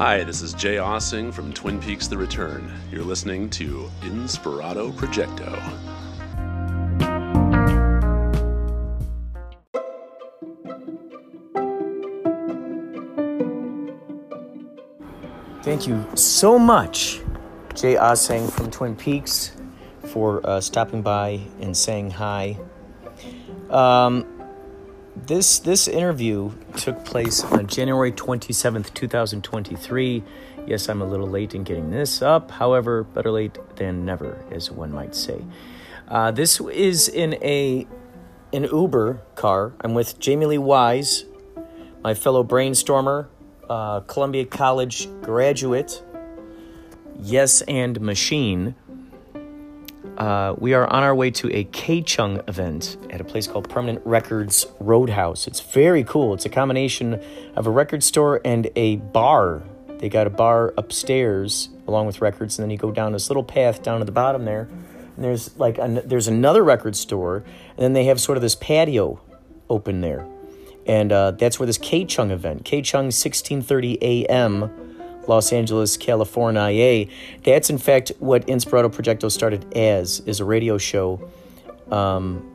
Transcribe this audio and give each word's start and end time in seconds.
Hi, 0.00 0.24
this 0.24 0.40
is 0.40 0.54
Jay 0.54 0.76
Aaseng 0.76 1.30
from 1.30 1.52
Twin 1.52 1.78
Peaks 1.78 2.08
The 2.08 2.16
Return. 2.16 2.72
You're 2.90 3.04
listening 3.04 3.50
to 3.50 3.90
Inspirado 4.00 4.92
Projecto. 4.92 5.54
Thank 15.62 15.86
you 15.86 16.02
so 16.14 16.58
much, 16.58 17.20
Jay 17.74 17.96
Aaseng 17.96 18.50
from 18.50 18.70
Twin 18.70 18.96
Peaks, 18.96 19.54
for 20.06 20.40
uh, 20.48 20.62
stopping 20.62 21.02
by 21.02 21.42
and 21.60 21.76
saying 21.76 22.12
hi. 22.12 22.58
Um, 23.68 24.39
this 25.26 25.58
this 25.58 25.88
interview 25.88 26.52
took 26.76 27.04
place 27.04 27.44
on 27.44 27.66
January 27.66 28.12
27th, 28.12 28.92
2023. 28.94 30.22
Yes, 30.66 30.88
I'm 30.88 31.02
a 31.02 31.04
little 31.04 31.28
late 31.28 31.54
in 31.54 31.64
getting 31.64 31.90
this 31.90 32.22
up. 32.22 32.50
However, 32.50 33.04
better 33.04 33.30
late 33.30 33.58
than 33.76 34.04
never, 34.04 34.42
as 34.50 34.70
one 34.70 34.92
might 34.92 35.14
say. 35.14 35.44
Uh, 36.08 36.30
this 36.30 36.60
is 36.60 37.08
in 37.08 37.34
a 37.42 37.86
an 38.52 38.64
Uber 38.64 39.22
car. 39.36 39.72
I'm 39.80 39.94
with 39.94 40.18
Jaimie 40.18 40.48
Lee 40.48 40.58
Wise, 40.58 41.24
my 42.02 42.14
fellow 42.14 42.42
brainstormer, 42.42 43.28
uh, 43.68 44.00
Columbia 44.00 44.44
College 44.44 45.08
graduate, 45.22 46.02
yes 47.20 47.62
and 47.62 48.00
machine. 48.00 48.74
Uh, 50.20 50.54
we 50.58 50.74
are 50.74 50.86
on 50.86 51.02
our 51.02 51.14
way 51.14 51.30
to 51.30 51.48
a 51.56 51.64
KCHUNG 51.64 52.46
event 52.46 52.98
at 53.08 53.22
a 53.22 53.24
place 53.24 53.46
called 53.46 53.70
Permanent 53.70 54.04
Records 54.04 54.66
Roadhouse. 54.78 55.46
It's 55.46 55.60
very 55.60 56.04
cool. 56.04 56.34
It's 56.34 56.44
a 56.44 56.50
combination 56.50 57.18
of 57.56 57.66
a 57.66 57.70
record 57.70 58.02
store 58.02 58.38
and 58.44 58.68
a 58.76 58.96
bar. 58.96 59.62
They 59.96 60.10
got 60.10 60.26
a 60.26 60.30
bar 60.30 60.74
upstairs 60.76 61.70
along 61.88 62.06
with 62.06 62.20
records, 62.20 62.58
and 62.58 62.64
then 62.64 62.70
you 62.70 62.76
go 62.76 62.90
down 62.90 63.12
this 63.12 63.30
little 63.30 63.42
path 63.42 63.82
down 63.82 64.00
to 64.00 64.04
the 64.04 64.12
bottom 64.12 64.44
there. 64.44 64.68
And 65.16 65.24
there's 65.24 65.56
like 65.56 65.78
an, 65.78 66.02
there's 66.04 66.28
another 66.28 66.62
record 66.62 66.96
store, 66.96 67.36
and 67.38 67.78
then 67.78 67.94
they 67.94 68.04
have 68.04 68.20
sort 68.20 68.36
of 68.36 68.42
this 68.42 68.56
patio 68.56 69.22
open 69.70 70.02
there, 70.02 70.26
and 70.86 71.12
uh, 71.12 71.30
that's 71.30 71.58
where 71.58 71.66
this 71.66 71.78
KCHUNG 71.78 72.30
event, 72.30 72.64
KCHUNG 72.64 73.04
1630 73.04 73.98
a.m. 74.02 74.89
Los 75.30 75.52
Angeles, 75.52 75.96
California. 75.96 77.06
That's 77.44 77.70
in 77.70 77.78
fact 77.78 78.10
what 78.18 78.46
Inspirado 78.48 78.92
Projecto 78.92 79.30
started 79.30 79.76
as, 79.76 80.20
is 80.26 80.40
a 80.40 80.44
radio 80.44 80.76
show. 80.76 81.30
Um, 81.90 82.50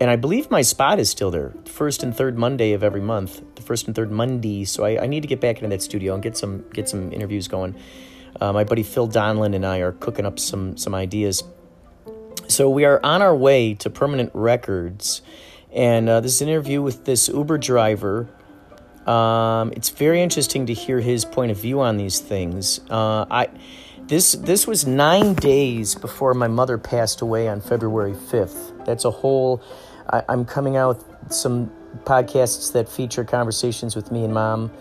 and 0.00 0.10
I 0.10 0.16
believe 0.16 0.50
my 0.50 0.62
spot 0.62 0.98
is 0.98 1.10
still 1.10 1.30
there, 1.30 1.52
first 1.66 2.02
and 2.02 2.16
third 2.16 2.38
Monday 2.38 2.72
of 2.72 2.82
every 2.82 3.00
month, 3.02 3.42
the 3.56 3.62
first 3.62 3.86
and 3.86 3.94
third 3.94 4.10
Monday. 4.10 4.64
So 4.64 4.84
I, 4.84 5.04
I 5.04 5.06
need 5.06 5.20
to 5.20 5.28
get 5.28 5.40
back 5.40 5.56
into 5.56 5.68
that 5.68 5.82
studio 5.82 6.14
and 6.14 6.22
get 6.22 6.36
some 6.36 6.64
get 6.72 6.88
some 6.88 7.12
interviews 7.12 7.46
going. 7.46 7.76
Uh, 8.40 8.52
my 8.52 8.64
buddy 8.64 8.82
Phil 8.82 9.08
Donlin 9.08 9.54
and 9.54 9.64
I 9.64 9.78
are 9.78 9.92
cooking 9.92 10.26
up 10.26 10.38
some 10.38 10.76
some 10.76 10.94
ideas. 10.94 11.44
So 12.48 12.70
we 12.70 12.84
are 12.84 13.00
on 13.02 13.20
our 13.22 13.34
way 13.34 13.74
to 13.74 13.90
Permanent 13.90 14.30
Records, 14.34 15.20
and 15.72 16.08
uh, 16.08 16.20
this 16.20 16.34
is 16.36 16.42
an 16.42 16.48
interview 16.48 16.80
with 16.80 17.04
this 17.04 17.28
Uber 17.28 17.58
driver 17.58 18.28
um, 19.06 19.72
it's 19.76 19.90
very 19.90 20.20
interesting 20.20 20.66
to 20.66 20.74
hear 20.74 21.00
his 21.00 21.24
point 21.24 21.50
of 21.50 21.58
view 21.58 21.80
on 21.80 21.96
these 21.96 22.18
things. 22.18 22.80
Uh, 22.90 23.24
I 23.30 23.48
this 24.06 24.32
this 24.32 24.66
was 24.66 24.86
nine 24.86 25.34
days 25.34 25.94
before 25.94 26.34
my 26.34 26.48
mother 26.48 26.78
passed 26.78 27.20
away 27.20 27.48
on 27.48 27.60
February 27.60 28.14
fifth. 28.14 28.72
That's 28.84 29.04
a 29.04 29.10
whole. 29.10 29.62
I, 30.10 30.22
am 30.28 30.44
coming 30.44 30.76
out 30.76 30.98
with 31.22 31.32
some 31.32 31.70
podcasts 32.04 32.72
that 32.72 32.88
feature 32.88 33.24
conversations 33.24 33.96
with 33.96 34.10
me 34.10 34.24
and 34.24 34.34
mom, 34.34 34.72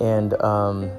and 0.00 0.34
um, 0.42 0.90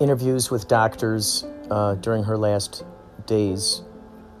interviews 0.00 0.50
with 0.50 0.68
doctors 0.68 1.44
uh, 1.70 1.94
during 1.96 2.24
her 2.24 2.38
last 2.38 2.84
days. 3.26 3.82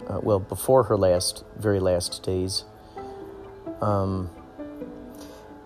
Uh, 0.08 0.20
well, 0.22 0.38
before 0.38 0.84
her 0.84 0.96
last, 0.96 1.44
very 1.58 1.80
last 1.80 2.22
days. 2.22 2.64
Um, 3.80 4.30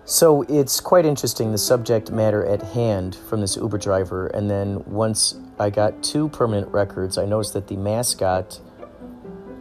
so 0.05 0.41
it's 0.43 0.79
quite 0.79 1.05
interesting 1.05 1.51
the 1.51 1.57
subject 1.57 2.11
matter 2.11 2.45
at 2.45 2.61
hand 2.61 3.15
from 3.15 3.41
this 3.41 3.55
Uber 3.55 3.77
driver. 3.77 4.27
And 4.27 4.49
then 4.49 4.83
once 4.85 5.35
I 5.59 5.69
got 5.69 6.03
two 6.03 6.29
permanent 6.29 6.71
records, 6.71 7.17
I 7.17 7.25
noticed 7.25 7.53
that 7.53 7.67
the 7.67 7.77
mascot, 7.77 8.59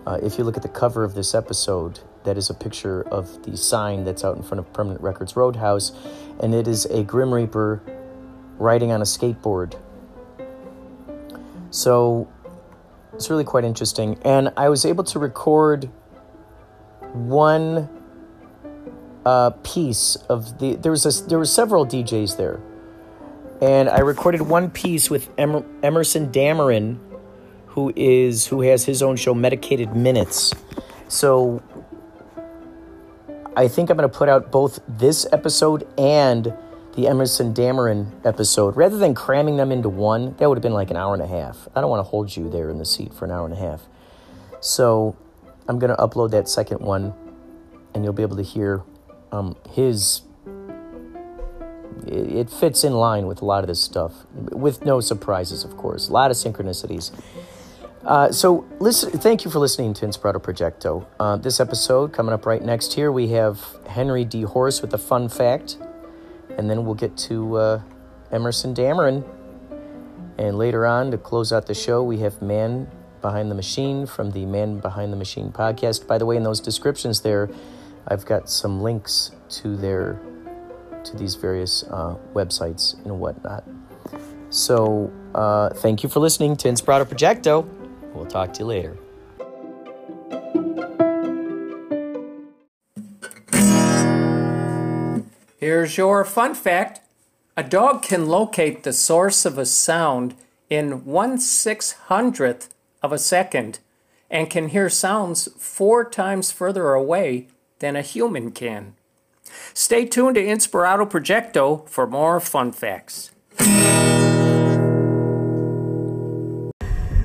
uh, 0.06 0.18
if 0.22 0.38
you 0.38 0.44
look 0.44 0.56
at 0.56 0.62
the 0.62 0.68
cover 0.68 1.04
of 1.04 1.14
this 1.14 1.34
episode, 1.34 2.00
that 2.24 2.36
is 2.36 2.50
a 2.50 2.54
picture 2.54 3.02
of 3.08 3.42
the 3.44 3.56
sign 3.56 4.04
that's 4.04 4.24
out 4.24 4.36
in 4.36 4.42
front 4.42 4.58
of 4.58 4.72
Permanent 4.72 5.02
Records 5.02 5.36
Roadhouse, 5.36 5.92
and 6.40 6.54
it 6.54 6.68
is 6.68 6.84
a 6.86 7.02
Grim 7.02 7.32
Reaper 7.32 7.82
riding 8.58 8.92
on 8.92 9.00
a 9.00 9.04
skateboard. 9.04 9.78
So 11.70 12.28
it's 13.14 13.30
really 13.30 13.44
quite 13.44 13.64
interesting. 13.64 14.18
And 14.22 14.52
I 14.56 14.68
was 14.68 14.84
able 14.84 15.04
to 15.04 15.18
record 15.18 15.90
one 17.12 17.88
uh, 19.30 19.50
piece 19.62 20.16
of 20.28 20.58
the 20.58 20.74
there 20.74 20.90
was 20.90 21.06
a, 21.06 21.28
there 21.28 21.38
were 21.38 21.44
several 21.44 21.86
DJs 21.86 22.36
there, 22.36 22.60
and 23.62 23.88
I 23.88 24.00
recorded 24.00 24.42
one 24.42 24.70
piece 24.70 25.08
with 25.08 25.30
Emer, 25.38 25.64
Emerson 25.84 26.32
Dameron, 26.32 26.98
who 27.66 27.92
is 27.94 28.48
who 28.48 28.62
has 28.62 28.86
his 28.86 29.02
own 29.02 29.14
show, 29.14 29.32
Medicated 29.32 29.94
Minutes. 29.94 30.52
So 31.06 31.62
I 33.56 33.68
think 33.68 33.88
I'm 33.88 33.96
going 33.96 34.10
to 34.10 34.18
put 34.18 34.28
out 34.28 34.50
both 34.50 34.80
this 34.88 35.26
episode 35.30 35.86
and 35.96 36.52
the 36.96 37.06
Emerson 37.06 37.54
Dameron 37.54 38.10
episode 38.26 38.76
rather 38.76 38.98
than 38.98 39.14
cramming 39.14 39.58
them 39.58 39.70
into 39.70 39.88
one. 39.88 40.34
That 40.38 40.48
would 40.48 40.58
have 40.58 40.62
been 40.62 40.72
like 40.72 40.90
an 40.90 40.96
hour 40.96 41.14
and 41.14 41.22
a 41.22 41.28
half. 41.28 41.68
I 41.76 41.80
don't 41.80 41.90
want 41.90 42.04
to 42.04 42.10
hold 42.10 42.34
you 42.34 42.50
there 42.50 42.68
in 42.68 42.78
the 42.78 42.84
seat 42.84 43.14
for 43.14 43.26
an 43.26 43.30
hour 43.30 43.44
and 43.44 43.54
a 43.54 43.60
half. 43.60 43.86
So 44.58 45.16
I'm 45.68 45.78
going 45.78 45.94
to 45.94 46.02
upload 46.02 46.32
that 46.32 46.48
second 46.48 46.80
one, 46.80 47.14
and 47.94 48.02
you'll 48.02 48.12
be 48.12 48.22
able 48.22 48.36
to 48.36 48.42
hear 48.42 48.82
um, 49.32 49.56
his 49.70 50.22
it 52.06 52.50
fits 52.50 52.84
in 52.84 52.94
line 52.94 53.26
with 53.26 53.42
a 53.42 53.44
lot 53.44 53.62
of 53.62 53.68
this 53.68 53.80
stuff, 53.80 54.24
with 54.34 54.84
no 54.84 55.00
surprises, 55.00 55.64
of 55.64 55.76
course. 55.76 56.08
A 56.08 56.12
lot 56.12 56.30
of 56.30 56.36
synchronicities. 56.36 57.12
Uh, 58.04 58.32
so, 58.32 58.66
listen. 58.78 59.10
Thank 59.10 59.44
you 59.44 59.50
for 59.50 59.58
listening 59.58 59.92
to 59.94 60.06
Inspirado 60.06 60.42
Projecto. 60.42 61.06
Uh, 61.18 61.36
this 61.36 61.60
episode 61.60 62.12
coming 62.12 62.32
up 62.32 62.46
right 62.46 62.62
next 62.62 62.94
here, 62.94 63.12
we 63.12 63.28
have 63.28 63.60
Henry 63.86 64.24
D. 64.24 64.42
Horse 64.42 64.80
with 64.80 64.94
a 64.94 64.98
fun 64.98 65.28
fact, 65.28 65.76
and 66.56 66.70
then 66.70 66.84
we'll 66.84 66.94
get 66.94 67.16
to 67.18 67.56
uh, 67.56 67.82
Emerson 68.32 68.74
Dameron. 68.74 69.24
And 70.38 70.56
later 70.56 70.86
on, 70.86 71.10
to 71.10 71.18
close 71.18 71.52
out 71.52 71.66
the 71.66 71.74
show, 71.74 72.02
we 72.02 72.20
have 72.20 72.40
Man 72.40 72.90
Behind 73.20 73.50
the 73.50 73.54
Machine 73.54 74.06
from 74.06 74.30
the 74.30 74.46
Man 74.46 74.80
Behind 74.80 75.12
the 75.12 75.18
Machine 75.18 75.52
podcast. 75.52 76.06
By 76.06 76.16
the 76.16 76.24
way, 76.24 76.38
in 76.38 76.42
those 76.42 76.60
descriptions 76.60 77.20
there, 77.20 77.50
I've 78.08 78.24
got 78.24 78.50
some 78.50 78.82
links 78.82 79.30
to 79.50 79.76
their 79.76 80.20
to 81.04 81.16
these 81.16 81.34
various 81.34 81.82
uh, 81.84 82.16
websites 82.34 82.94
and 83.04 83.18
whatnot. 83.20 83.64
So 84.50 85.10
uh, 85.34 85.70
thank 85.70 86.02
you 86.02 86.08
for 86.08 86.20
listening 86.20 86.56
to 86.58 86.68
Inspirado 86.68 87.06
Projecto. 87.06 87.66
We'll 88.12 88.26
talk 88.26 88.52
to 88.54 88.60
you 88.60 88.66
later. 88.66 88.98
Here's 95.58 95.96
your 95.96 96.24
fun 96.24 96.54
fact. 96.54 97.00
A 97.56 97.62
dog 97.62 98.02
can 98.02 98.26
locate 98.26 98.82
the 98.82 98.92
source 98.92 99.44
of 99.44 99.58
a 99.58 99.66
sound 99.66 100.34
in 100.68 101.04
one 101.04 101.38
six 101.38 101.92
hundredth 101.92 102.74
of 103.02 103.12
a 103.12 103.18
second 103.18 103.78
and 104.30 104.48
can 104.48 104.68
hear 104.68 104.88
sounds 104.88 105.48
four 105.58 106.08
times 106.08 106.50
further 106.50 106.92
away 106.92 107.48
than 107.80 107.96
a 107.96 108.02
human 108.02 108.52
can. 108.52 108.94
Stay 109.74 110.04
tuned 110.04 110.36
to 110.36 110.42
Inspirado 110.42 111.10
Projecto 111.10 111.88
for 111.88 112.06
more 112.06 112.38
fun 112.38 112.72
facts. 112.72 113.32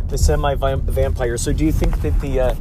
The 0.07 0.17
semi 0.17 0.55
vampire. 0.55 1.37
So, 1.37 1.53
do 1.53 1.65
you 1.65 1.71
think 1.71 2.01
that 2.01 2.19
the 2.21 2.39
uh, 2.39 2.55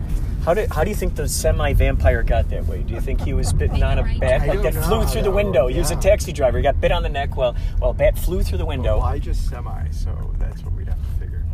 how 0.45 0.53
did 0.55 0.71
how 0.73 0.85
do 0.85 0.91
you 0.91 0.97
think 0.97 1.15
the 1.15 1.29
semi 1.29 1.73
vampire 1.73 2.23
got 2.23 2.51
that 2.51 2.67
way? 2.67 2.83
Do 2.83 2.95
you 2.95 3.01
think 3.01 3.21
he 3.23 3.33
was 3.33 3.53
bitten 3.53 3.83
on 3.83 3.99
a 3.99 4.19
bat 4.19 4.47
like 4.47 4.63
that 4.63 4.75
flew 4.75 5.05
through 5.07 5.23
the 5.23 5.31
window? 5.31 5.69
He 5.69 5.79
was 5.79 5.91
a 5.91 5.97
taxi 5.97 6.33
driver. 6.33 6.59
He 6.59 6.63
got 6.63 6.81
bit 6.81 6.93
on 6.93 7.03
the 7.03 7.09
neck 7.09 7.37
Well, 7.37 7.57
well, 7.81 7.93
bat 7.93 8.19
flew 8.19 8.43
through 8.43 8.59
the 8.59 8.67
window. 8.67 8.99
Well, 8.99 9.07
I 9.07 9.19
just 9.19 9.49
semi, 9.49 9.91
so 9.91 10.35
that's 10.39 10.63
what 10.63 10.75
we'd 10.75 10.89
have 10.89 10.99
to 10.99 11.21
figure. 11.21 11.45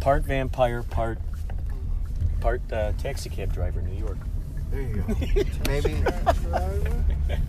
Part 0.00 0.24
vampire, 0.24 0.82
part 0.84 1.18
part 2.40 2.60
uh, 2.72 2.92
taxi 2.92 3.30
cab 3.30 3.52
driver, 3.52 3.80
New 3.80 3.98
York. 3.98 4.18
There 4.70 4.80
you 4.82 4.94
go. 4.96 5.04
maybe 5.68 5.94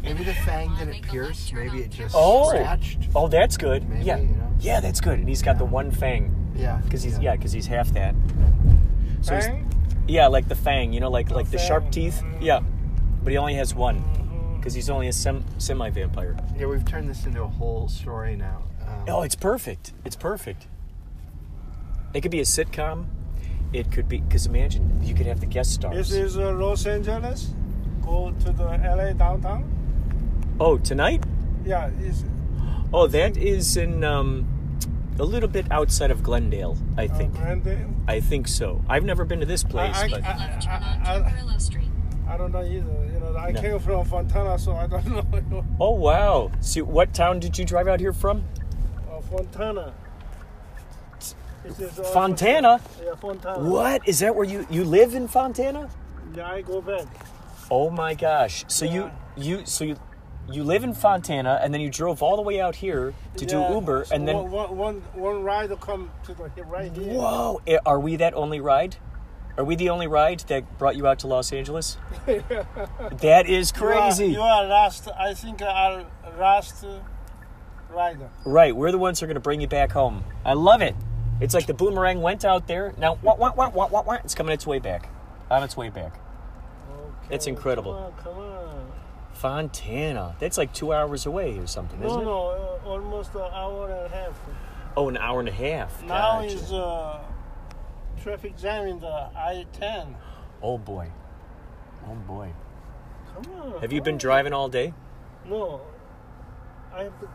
maybe 0.03 0.23
the 0.23 0.33
fang 0.45 0.73
didn't 0.77 1.01
pierce. 1.03 1.51
Maybe 1.51 1.79
it 1.79 1.89
just 1.91 2.15
Oh, 2.17 2.49
scratched. 2.49 2.99
oh, 3.15 3.27
that's 3.27 3.57
good. 3.57 3.87
Maybe, 3.89 4.05
yeah, 4.05 4.17
you 4.17 4.27
know. 4.27 4.51
yeah, 4.59 4.79
that's 4.79 5.01
good. 5.01 5.19
And 5.19 5.27
he's 5.27 5.41
got 5.41 5.57
the 5.57 5.65
one 5.65 5.91
fang 5.91 6.33
Yeah. 6.55 6.79
because 6.83 7.03
he's 7.03 7.19
yeah 7.19 7.35
because 7.35 7.51
he's 7.51 7.65
half 7.67 7.89
that. 7.93 8.13
So 9.21 9.33
he's- 9.33 9.45
Fang? 9.47 9.69
yeah, 10.07 10.27
like 10.27 10.47
the 10.47 10.55
fang, 10.55 10.93
you 10.93 10.99
know, 10.99 11.09
like 11.09 11.31
like 11.31 11.49
the 11.51 11.57
sharp 11.57 11.83
fang. 11.85 11.91
teeth. 11.91 12.23
Yeah, 12.39 12.61
but 13.23 13.31
he 13.31 13.37
only 13.37 13.55
has 13.55 13.73
one 13.75 14.03
because 14.57 14.73
he's 14.73 14.89
only 14.89 15.07
a 15.07 15.13
sem- 15.13 15.43
semi 15.57 15.89
vampire. 15.89 16.37
Yeah, 16.57 16.67
we've 16.67 16.85
turned 16.85 17.09
this 17.09 17.25
into 17.25 17.41
a 17.43 17.47
whole 17.47 17.87
story 17.87 18.35
now. 18.35 18.63
Um, 18.87 19.03
Oh, 19.07 19.21
it's 19.23 19.35
perfect. 19.35 19.93
It's 20.05 20.15
perfect. 20.15 20.67
It 22.13 22.21
could 22.21 22.31
be 22.31 22.39
a 22.39 22.43
sitcom. 22.43 23.07
It 23.73 23.91
could 23.91 24.07
be 24.07 24.19
because 24.21 24.45
imagine 24.45 24.99
you 25.03 25.13
could 25.13 25.25
have 25.25 25.39
the 25.39 25.45
guest 25.45 25.73
stars. 25.73 25.95
This 25.95 26.11
is 26.11 26.37
uh, 26.37 26.51
Los 26.53 26.85
Angeles. 26.85 27.49
Go 28.01 28.31
to 28.39 28.51
the 28.51 28.63
LA 28.65 29.11
downtown. 29.13 29.69
oh, 30.59 30.77
tonight? 30.77 31.23
Yeah, 31.65 31.89
it's 31.99 32.23
Oh, 32.93 33.05
that 33.07 33.35
is 33.35 33.75
in 33.75 34.05
um, 34.05 34.47
a 35.19 35.23
little 35.23 35.49
bit 35.49 35.69
outside 35.71 36.09
of 36.09 36.23
Glendale, 36.23 36.77
I 36.97 37.05
uh, 37.07 37.17
think. 37.17 37.33
Glendale. 37.33 37.93
I 38.07 38.21
think 38.21 38.47
so. 38.47 38.81
I've 38.87 39.03
never 39.03 39.25
been 39.25 39.41
to 39.41 39.45
this 39.45 39.63
place, 39.63 39.95
I- 39.97 40.07
but 40.09 40.21
Left 40.21 40.63
turn 40.63 40.73
on 40.83 41.01
I- 41.05 41.53
I- 41.53 41.57
Street. 41.57 41.89
I 42.29 42.37
don't 42.37 42.51
know 42.53 42.61
either. 42.63 43.05
You 43.13 43.19
know, 43.19 43.35
I 43.37 43.51
No. 43.51 43.61
came 43.61 43.79
from 43.79 44.05
Fontana, 44.05 44.57
so 44.57 44.73
I 44.73 44.87
don't 44.87 45.05
know. 45.51 45.65
oh 45.79 45.91
wow. 45.91 46.51
See, 46.61 46.81
what 46.81 47.13
town 47.13 47.39
did 47.39 47.57
you 47.57 47.65
drive 47.65 47.87
out 47.89 47.99
here 47.99 48.13
from? 48.13 48.43
uh, 49.11 49.19
Fontana. 49.21 49.93
Is 51.67 51.79
almost- 51.81 52.13
Fontana. 52.13 52.79
Yeah, 53.03 53.15
Fontana. 53.15 53.59
What 53.59 54.07
is 54.07 54.19
that? 54.19 54.35
Where 54.35 54.45
you 54.45 54.65
you 54.69 54.83
live 54.83 55.13
in 55.15 55.27
Fontana? 55.27 55.89
Yeah, 56.35 56.47
I 56.51 56.61
go 56.61 56.81
back. 56.81 57.05
Oh 57.69 57.89
my 57.89 58.13
gosh! 58.13 58.63
So 58.67 58.85
you 58.85 59.11
you 59.35 59.65
so 59.65 59.83
you 59.83 59.97
you 60.49 60.63
live 60.63 60.83
in 60.83 60.93
Fontana, 60.93 61.59
and 61.61 61.73
then 61.73 61.81
you 61.81 61.89
drove 61.89 62.23
all 62.23 62.35
the 62.37 62.41
way 62.41 62.61
out 62.61 62.75
here 62.75 63.13
to 63.35 63.43
Yeah, 63.45 63.67
do 63.67 63.73
Uber, 63.75 64.05
so 64.05 64.15
and 64.15 64.25
then 64.27 64.35
one, 64.49 64.77
one, 64.77 65.01
one, 65.13 65.43
ride 65.43 65.69
will 65.69 65.75
come 65.77 66.09
to 66.23 66.33
the 66.33 66.49
right 66.63 66.91
here. 66.95 67.13
whoa! 67.13 67.59
eh, 67.67 67.77
Are 67.85 67.99
we 67.99 68.15
that 68.17 68.33
only 68.33 68.61
ride? 68.61 68.95
Are 69.57 69.65
we 69.65 69.75
the 69.75 69.89
only 69.89 70.07
ride 70.07 70.39
that 70.47 70.77
brought 70.77 70.95
you 70.95 71.05
out 71.07 71.19
to 71.19 71.27
Los 71.27 71.51
Angeles? 71.51 71.97
that 72.25 73.45
is 73.47 73.73
You 73.75 73.83
are- 73.87 73.91
crazy. 73.93 74.27
You 74.27 74.41
are, 74.41 74.65
last. 74.65 75.07
I 75.17 75.33
think 75.33 75.61
our 75.61 76.05
last 76.39 76.83
uh, 76.85 76.99
rider. 77.89 78.29
Right, 78.45 78.75
we're 78.75 78.91
the 78.91 78.97
ones 78.97 79.19
who 79.19 79.25
are 79.25 79.27
going 79.27 79.35
to 79.35 79.41
bring 79.41 79.59
you 79.59 79.67
back 79.67 79.91
home. 79.91 80.23
I 80.45 80.53
love 80.53 80.81
it. 80.81 80.95
It's 81.39 81.53
like 81.53 81.67
the 81.67 81.73
boomerang 81.73 82.21
went 82.21 82.43
out 82.45 82.67
there. 82.67 82.93
Now, 82.97 83.17
wah, 83.21 83.35
wah, 83.35 83.53
wah, 83.55 83.69
wah, 83.69 83.87
wah, 83.87 84.01
wah, 84.01 84.13
it's 84.23 84.33
coming 84.35 84.53
its 84.53 84.65
way 84.65 84.79
back. 84.79 85.09
On 85.51 85.61
its 85.63 85.77
way 85.77 85.89
back. 85.89 86.13
Okay, 86.15 87.35
It's 87.35 87.47
incredible. 87.47 87.93
Come 87.93 88.03
on, 88.03 88.13
come 88.35 88.37
on. 88.43 88.91
Fontana. 89.33 90.35
That's 90.39 90.57
like 90.57 90.73
two 90.73 90.93
hours 90.93 91.25
away 91.27 91.57
or 91.59 91.67
something, 91.67 92.01
isn't 92.01 92.11
No, 92.11 92.21
it? 92.21 92.25
no, 92.25 92.79
uh, 92.85 92.89
almost 92.89 93.35
an 93.35 93.41
hour 93.53 93.89
and 93.91 94.05
a 94.05 94.09
half. 94.09 94.39
Oh, 94.95 95.09
an 95.09 95.17
hour 95.17 95.39
and 95.39 95.47
a 95.47 95.51
half. 95.51 96.01
Now 96.03 96.41
Gotcha. 96.41 96.47
is 96.55 96.73
uh, 96.73 97.19
traffic 98.23 98.57
jam 98.57 98.87
in 98.87 98.99
the 98.99 99.29
I-10. 99.35 100.15
Oh 100.63 100.79
boy. 100.79 101.11
Oh 102.09 102.15
boy. 102.15 102.49
Come 103.35 103.53
on. 103.61 103.81
Have 103.81 103.93
you 103.93 104.01
been 104.01 104.17
driving 104.17 104.53
all 104.53 104.69
day? 104.69 104.91
No. 105.45 105.81
I 106.91 107.03
have 107.03 107.19
to. 107.19 107.29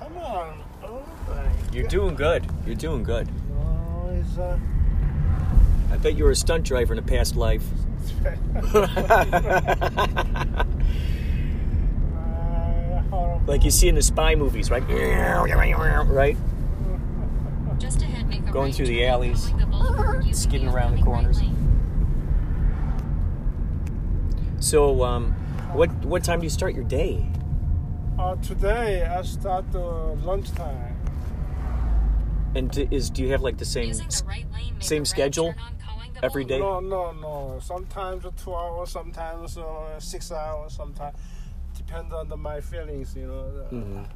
Come 0.00 0.16
on. 0.18 0.62
Oh 0.82 1.02
my. 1.28 1.46
You're 1.72 1.88
doing 1.88 2.14
good. 2.14 2.44
You're 2.66 2.74
doing 2.74 3.04
good. 3.04 3.28
No, 3.50 4.24
uh. 4.38 4.58
I 5.92 5.96
bet 5.98 6.16
you 6.16 6.24
were 6.24 6.30
a 6.32 6.36
stunt 6.36 6.64
driver 6.64 6.92
in 6.92 6.98
a 6.98 7.02
past 7.02 7.36
life. 7.36 7.64
uh. 8.74 10.64
Like 13.46 13.64
you 13.64 13.70
see 13.72 13.88
in 13.88 13.96
the 13.96 14.02
spy 14.02 14.36
movies, 14.36 14.70
right? 14.70 14.84
Right? 14.88 16.36
Just 17.78 18.02
ahead, 18.02 18.28
make 18.28 18.46
a 18.46 18.52
Going 18.52 18.66
right 18.66 18.74
through 18.74 18.86
the 18.86 19.04
alleys, 19.06 19.48
following 19.48 19.58
the 19.58 19.66
boulevard 19.66 20.24
using 20.24 20.34
skidding 20.34 20.68
around 20.68 20.92
the 20.92 20.98
oncoming 20.98 21.26
right 21.26 21.34
corners. 21.34 21.42
So, 24.60 25.02
um, 25.02 25.32
what 25.72 25.90
what 26.04 26.22
time 26.22 26.38
do 26.40 26.44
you 26.46 26.50
start 26.50 26.74
your 26.74 26.84
day? 26.84 27.26
Uh, 28.20 28.36
today 28.42 29.02
I 29.06 29.22
start 29.22 29.64
uh, 29.74 30.12
lunchtime. 30.28 30.94
And 32.54 32.70
d- 32.70 32.86
is 32.90 33.08
do 33.08 33.22
you 33.22 33.30
have 33.30 33.40
like 33.40 33.56
the 33.56 33.64
same 33.64 33.92
the 33.94 34.22
right 34.28 34.44
lane, 34.52 34.74
same 34.78 35.06
schedule 35.06 35.54
the 36.14 36.24
every 36.26 36.44
day? 36.44 36.58
No, 36.58 36.80
no, 36.80 37.12
no. 37.12 37.58
Sometimes 37.62 38.26
two 38.44 38.54
hours, 38.54 38.90
sometimes 38.90 39.56
uh, 39.56 39.98
six 39.98 40.30
hours, 40.32 40.76
sometimes 40.76 41.16
depends 41.74 42.12
on 42.12 42.28
the, 42.28 42.36
my 42.36 42.60
feelings, 42.60 43.16
you 43.16 43.26
know. 43.26 43.66
Mhm. 43.72 44.06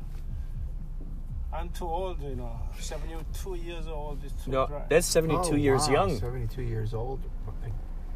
I'm 1.55 1.71
too 1.71 1.87
old, 1.89 2.21
you 2.21 2.37
know. 2.37 2.61
72 2.79 3.55
years 3.55 3.87
old 3.87 4.23
is 4.23 4.33
too 4.33 4.51
No, 4.51 4.67
dry. 4.67 4.83
that's 4.91 5.07
72 5.07 5.41
Oh, 5.41 5.55
years 5.57 5.89
wow, 5.89 5.95
young. 5.95 6.19
72 6.19 6.61
years 6.63 6.93
old. 6.93 7.21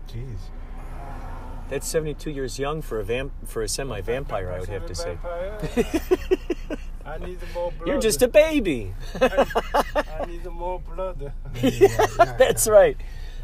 Jeez. 0.07 0.41
That's 1.69 1.87
72 1.87 2.31
years 2.31 2.59
young 2.59 2.81
for 2.83 2.99
a 3.01 3.05
vamp 3.05 3.33
for 3.47 3.63
a 3.63 3.69
semi 3.69 4.01
vampire, 4.01 4.51
I 4.51 4.61
would 4.61 4.69
have 4.69 4.87
to 4.87 4.95
say. 4.95 5.19
I 7.05 7.19
need 7.19 7.39
more 7.55 7.73
blood. 7.73 7.87
You're 7.87 8.01
just 8.01 8.23
a 8.23 8.29
baby. 8.29 8.95
I 9.21 10.25
need 10.27 10.45
more 10.47 10.81
blood. 10.81 11.33
yeah, 11.63 12.07
That's 12.39 12.69
right. 12.69 12.97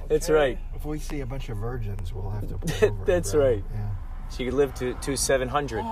That's 0.09 0.29
right. 0.29 0.59
If 0.75 0.85
we 0.85 0.99
see 0.99 1.21
a 1.21 1.27
bunch 1.27 1.49
of 1.49 1.57
virgins, 1.59 2.13
we'll 2.13 2.31
have 2.31 2.49
to. 2.49 2.55
over 2.87 3.05
That's 3.05 3.33
grab 3.33 3.43
right. 3.45 3.73
them. 3.73 3.91
So 4.29 4.43
you 4.43 4.51
could 4.51 4.57
live 4.57 4.75
to, 4.75 4.95
to 4.95 5.17
700. 5.17 5.85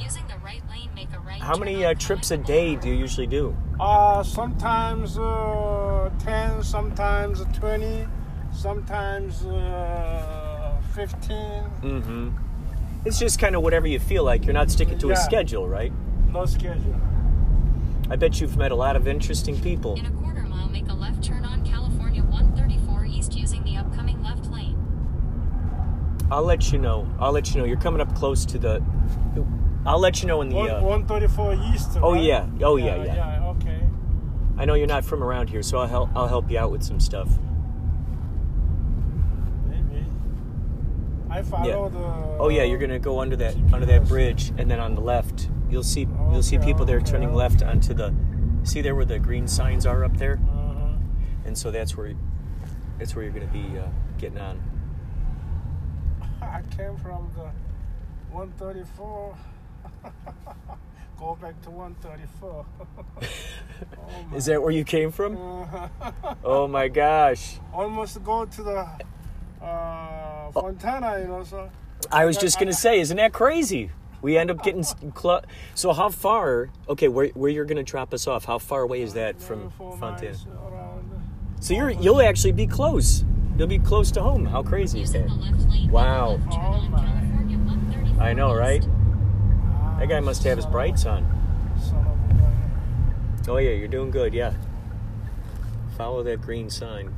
Using 0.00 0.26
the 0.28 0.36
right 0.44 0.62
lane, 0.68 0.90
make 0.94 1.12
a 1.14 1.20
right 1.20 1.40
How 1.40 1.56
many 1.56 1.84
uh, 1.84 1.94
trips 1.94 2.30
a 2.30 2.36
day 2.36 2.76
do 2.76 2.88
you 2.88 2.94
usually 2.96 3.26
do? 3.26 3.56
Uh, 3.78 4.22
sometimes 4.22 5.18
uh, 5.18 6.10
10, 6.18 6.62
sometimes 6.62 7.44
20, 7.54 8.06
sometimes 8.52 9.44
uh, 9.46 10.41
15. 10.94 11.36
Mm-hmm. 11.82 12.30
It's 13.04 13.18
just 13.18 13.38
kind 13.38 13.56
of 13.56 13.62
whatever 13.62 13.86
you 13.86 13.98
feel 13.98 14.24
like. 14.24 14.44
You're 14.44 14.54
not 14.54 14.70
sticking 14.70 14.98
to 14.98 15.10
a 15.10 15.16
schedule, 15.16 15.66
right? 15.68 15.92
No 16.30 16.46
schedule. 16.46 16.94
I 18.10 18.16
bet 18.16 18.40
you've 18.40 18.56
met 18.56 18.72
a 18.72 18.74
lot 18.74 18.94
of 18.94 19.08
interesting 19.08 19.60
people. 19.60 19.94
In 19.96 20.06
a 20.06 20.10
quarter 20.10 20.42
mile, 20.42 20.68
make 20.68 20.88
a 20.88 20.92
left 20.92 21.24
turn 21.24 21.44
on 21.44 21.64
California 21.64 22.22
134 22.22 23.06
East 23.06 23.34
using 23.34 23.64
the 23.64 23.76
upcoming 23.76 24.22
left 24.22 24.50
lane. 24.50 24.78
I'll 26.30 26.44
let 26.44 26.72
you 26.72 26.78
know. 26.78 27.10
I'll 27.18 27.32
let 27.32 27.50
you 27.50 27.60
know. 27.60 27.64
You're 27.64 27.80
coming 27.80 28.00
up 28.00 28.14
close 28.14 28.44
to 28.46 28.58
the. 28.58 28.82
I'll 29.84 29.98
let 29.98 30.22
you 30.22 30.28
know 30.28 30.42
in 30.42 30.50
the. 30.50 30.58
Uh, 30.58 30.82
134 30.82 31.54
East. 31.74 31.98
Oh, 32.02 32.12
right? 32.12 32.22
yeah. 32.22 32.46
Oh, 32.62 32.76
yeah, 32.76 33.02
yeah. 33.02 33.14
Yeah, 33.14 33.48
okay. 33.48 33.80
I 34.58 34.64
know 34.64 34.74
you're 34.74 34.86
not 34.86 35.04
from 35.04 35.24
around 35.24 35.50
here, 35.50 35.62
so 35.62 35.78
I'll 35.78 35.88
help. 35.88 36.10
I'll 36.14 36.28
help 36.28 36.50
you 36.50 36.58
out 36.58 36.70
with 36.70 36.82
some 36.82 37.00
stuff. 37.00 37.28
I 41.32 41.42
follow 41.42 41.88
the. 41.88 42.36
Oh 42.38 42.48
yeah, 42.50 42.62
you're 42.64 42.78
gonna 42.78 42.98
go 42.98 43.20
under 43.20 43.36
that 43.36 43.54
under 43.72 43.86
that 43.86 44.06
bridge, 44.06 44.52
and 44.58 44.70
then 44.70 44.78
on 44.80 44.94
the 44.94 45.00
left, 45.00 45.48
you'll 45.70 45.82
see 45.82 46.02
you'll 46.30 46.42
see 46.42 46.58
Okay, 46.58 46.66
people 46.66 46.84
there 46.84 46.98
okay. 46.98 47.10
turning 47.10 47.32
left 47.34 47.62
onto 47.62 47.94
the. 47.94 48.14
See 48.64 48.80
there 48.82 48.94
where 48.94 49.04
the 49.06 49.18
green 49.18 49.48
signs 49.48 49.86
are 49.86 50.04
up 50.04 50.16
there, 50.18 50.38
Uh-huh. 50.48 50.94
and 51.46 51.56
so 51.56 51.70
that's 51.70 51.96
where, 51.96 52.14
that's 52.98 53.16
where 53.16 53.24
you're 53.24 53.32
gonna 53.32 53.46
be 53.46 53.64
uh, 53.78 53.86
getting 54.18 54.38
on. 54.38 54.60
I 56.42 56.60
came 56.76 56.96
from 56.98 57.30
the 57.34 57.50
134. 58.30 59.36
Go 61.18 61.38
back 61.40 61.60
to 61.62 61.70
134. 61.70 62.66
oh 63.22 64.24
my. 64.30 64.36
Is 64.36 64.44
that 64.46 64.60
where 64.62 64.70
you 64.72 64.84
came 64.84 65.10
from? 65.10 65.36
Uh-huh. 65.36 66.34
Oh 66.44 66.66
my 66.68 66.88
gosh! 66.88 67.58
Almost 67.72 68.22
go 68.22 68.44
to 68.44 68.62
the 68.62 68.88
uh, 69.62 70.50
Fontana, 70.52 71.18
you 71.20 71.26
know. 71.28 71.44
So 71.44 71.70
I 72.10 72.24
was 72.24 72.36
just 72.36 72.58
gonna 72.58 72.72
say, 72.72 73.00
isn't 73.00 73.16
that 73.16 73.32
crazy? 73.32 73.90
We 74.20 74.36
end 74.38 74.50
up 74.50 74.62
getting 74.62 74.84
close. 75.14 75.42
So 75.74 75.92
how 75.92 76.08
far? 76.08 76.70
Okay, 76.88 77.08
where 77.08 77.28
where 77.28 77.50
you're 77.50 77.64
gonna 77.64 77.82
drop 77.82 78.12
us 78.14 78.26
off? 78.26 78.44
How 78.44 78.58
far 78.58 78.82
away 78.82 79.02
is 79.02 79.14
that 79.14 79.40
from 79.40 79.70
Fontana? 79.70 80.34
So 81.60 81.74
you're 81.74 81.90
you'll 81.90 82.22
actually 82.22 82.52
be 82.52 82.66
close. 82.66 83.24
You'll 83.58 83.68
be 83.68 83.78
close 83.78 84.10
to 84.12 84.22
home. 84.22 84.46
How 84.46 84.62
crazy 84.62 85.02
is 85.02 85.12
that? 85.12 85.28
the 85.28 85.34
left 85.34 85.68
lane, 85.68 85.90
Wow. 85.90 86.36
make 86.36 86.46
a 86.46 86.48
left 86.48 86.52
turn 86.54 86.64
on 86.64 86.90
my. 86.90 86.98
California 86.98 87.58
134 87.58 88.24
I 88.24 88.32
know, 88.32 88.54
right? 88.54 88.86
That 89.98 90.08
guy 90.08 90.20
must 90.20 90.42
have 90.44 90.56
his 90.56 90.66
brights 90.66 91.04
on. 91.06 91.22
Son 91.80 91.98
of 91.98 92.30
a 92.30 92.34
gun. 92.34 93.42
Oh 93.48 93.56
yeah, 93.58 93.70
you're 93.70 93.88
doing 93.88 94.10
good. 94.10 94.32
Yeah. 94.34 94.54
Follow 95.96 96.22
that 96.22 96.40
green 96.40 96.70
sign. 96.70 97.14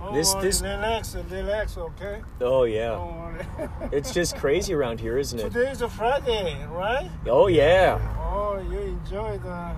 Don't 0.00 0.14
This- 0.14 0.34
worry, 0.34 0.42
this- 0.44 0.62
relax, 0.62 1.16
relax, 1.30 1.76
okay? 1.78 2.22
Oh 2.40 2.64
yeah. 2.64 2.98
It's 3.92 4.12
just 4.12 4.36
crazy 4.36 4.72
around 4.74 5.00
here, 5.00 5.18
isn't 5.18 5.38
it? 5.38 5.52
Today 5.52 5.70
is 5.70 5.82
a 5.82 5.88
Friday, 5.88 6.56
right? 6.70 7.10
Oh 7.26 7.46
yeah. 7.48 7.98
Oh, 8.18 8.58
you 8.70 8.78
enjoy 8.78 9.38
the 9.38 9.72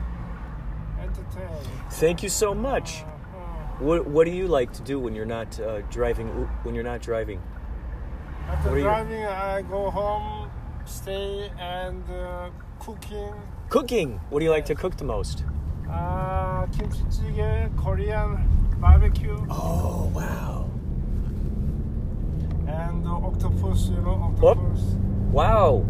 entertainment. 1.00 1.66
Thank 1.92 2.22
you 2.22 2.28
so 2.28 2.54
much. 2.54 3.02
Uh-huh. 3.02 3.84
What 3.84 4.06
What 4.06 4.24
do 4.26 4.32
you 4.32 4.48
like 4.48 4.72
to 4.74 4.82
do 4.82 4.98
when 5.00 5.14
you're 5.14 5.26
not 5.38 5.58
uh, 5.60 5.80
driving? 5.90 6.28
When 6.64 6.74
you're 6.74 6.84
not 6.92 7.00
driving? 7.00 7.40
After 8.48 8.70
are 8.70 8.76
you- 8.78 8.84
driving, 8.84 9.24
I 9.24 9.62
go 9.62 9.90
home, 9.90 10.50
stay, 10.84 11.50
and 11.58 12.02
uh, 12.10 12.50
cooking. 12.80 13.34
Cooking. 13.68 14.20
What 14.30 14.38
do 14.40 14.44
you 14.44 14.50
like 14.50 14.64
to 14.66 14.74
cook 14.74 14.96
the 14.96 15.04
most? 15.04 15.44
Uh, 15.90 16.66
kimchi 16.66 17.02
jjigae, 17.04 17.70
Korean 17.76 18.36
barbecue, 18.80 19.36
Oh 19.50 20.10
wow. 20.14 20.68
and 22.66 23.06
octopus, 23.06 23.88
you 23.88 23.96
know, 24.00 24.32
octopus. 24.40 24.80
Wow, 25.32 25.84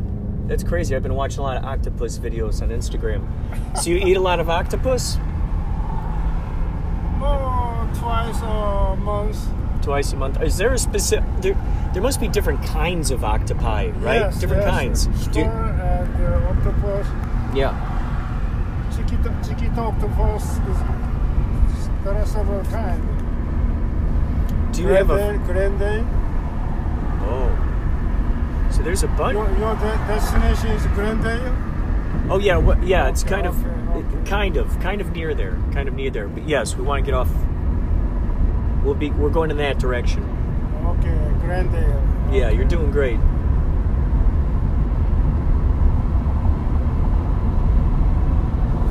that's 0.47 0.65
crazy. 0.65 0.97
I've 0.97 1.03
been 1.03 1.15
watching 1.15 1.41
a 1.41 1.43
lot 1.43 1.57
of 1.59 1.65
octopus 1.65 2.19
videos 2.19 2.63
on 2.63 2.71
Instagram. 2.71 3.27
So 3.79 3.91
you 3.91 3.97
eat 3.99 4.17
a 4.17 4.21
lot 4.21 4.41
of 4.41 4.49
octopus? 4.49 5.19
Oh, 7.21 7.91
twice 7.99 8.41
a 8.43 8.97
month. 9.03 9.83
Twice 9.83 10.13
a 10.13 10.17
month. 10.17 10.41
Is 10.43 10.57
there 10.57 10.73
a 10.73 10.79
specific? 10.79 11.25
There, 11.41 11.55
there 11.93 12.03
must 12.03 12.21
be 12.21 12.29
different 12.29 12.63
kinds 12.65 13.11
of 13.11 13.25
octopi, 13.25 13.89
right? 13.99 14.21
Yes, 14.21 14.39
different 14.41 14.63
yes. 14.63 14.71
kinds. 14.71 15.07
Do 15.29 15.41
you- 15.41 15.45
and 15.47 15.81
uh, 16.25 16.49
octopus. 16.51 17.07
yeah. 17.55 17.95
Chiquita, 18.97 19.35
chiquita 19.47 19.81
octopus 19.81 20.43
is, 20.45 20.79
there 22.05 22.15
are 22.15 22.27
several 22.27 22.65
kinds. 22.67 23.05
Do 24.77 24.83
you 24.83 24.89
have 24.89 25.11
a? 25.11 25.17
Grande, 25.17 25.47
grande. 25.47 26.07
Oh. 27.23 28.69
So 28.71 28.83
there's 28.83 29.03
a 29.03 29.09
bunch. 29.09 29.35
Your, 29.35 29.49
your 29.59 29.75
de- 29.75 30.05
destination 30.07 30.69
is 30.69 30.87
Glendale? 30.95 31.55
Oh 32.31 32.39
yeah, 32.39 32.57
what, 32.57 32.83
yeah. 32.83 33.09
It's 33.09 33.23
Okay, 33.25 33.31
kind 33.35 33.47
of, 33.47 33.65
okay, 33.65 33.99
okay. 33.99 34.29
kind 34.31 34.57
of, 34.57 34.79
kind 34.81 35.01
of 35.01 35.13
near 35.13 35.35
there, 35.35 35.57
kind 35.73 35.89
of 35.89 35.95
near 35.95 36.11
there. 36.11 36.29
But 36.29 36.47
yes, 36.49 36.77
we 36.77 36.83
want 36.85 37.05
to 37.05 37.11
get 37.11 37.15
off. 37.15 37.31
We'll 38.85 38.95
be. 38.95 39.11
We're 39.11 39.31
going 39.31 39.51
in 39.51 39.57
that 39.57 39.79
direction. 39.79 40.23
Okay, 40.85 41.33
Glendale. 41.45 42.03
Yeah, 42.31 42.51
you're 42.51 42.65
doing 42.67 42.91
great. 42.91 43.19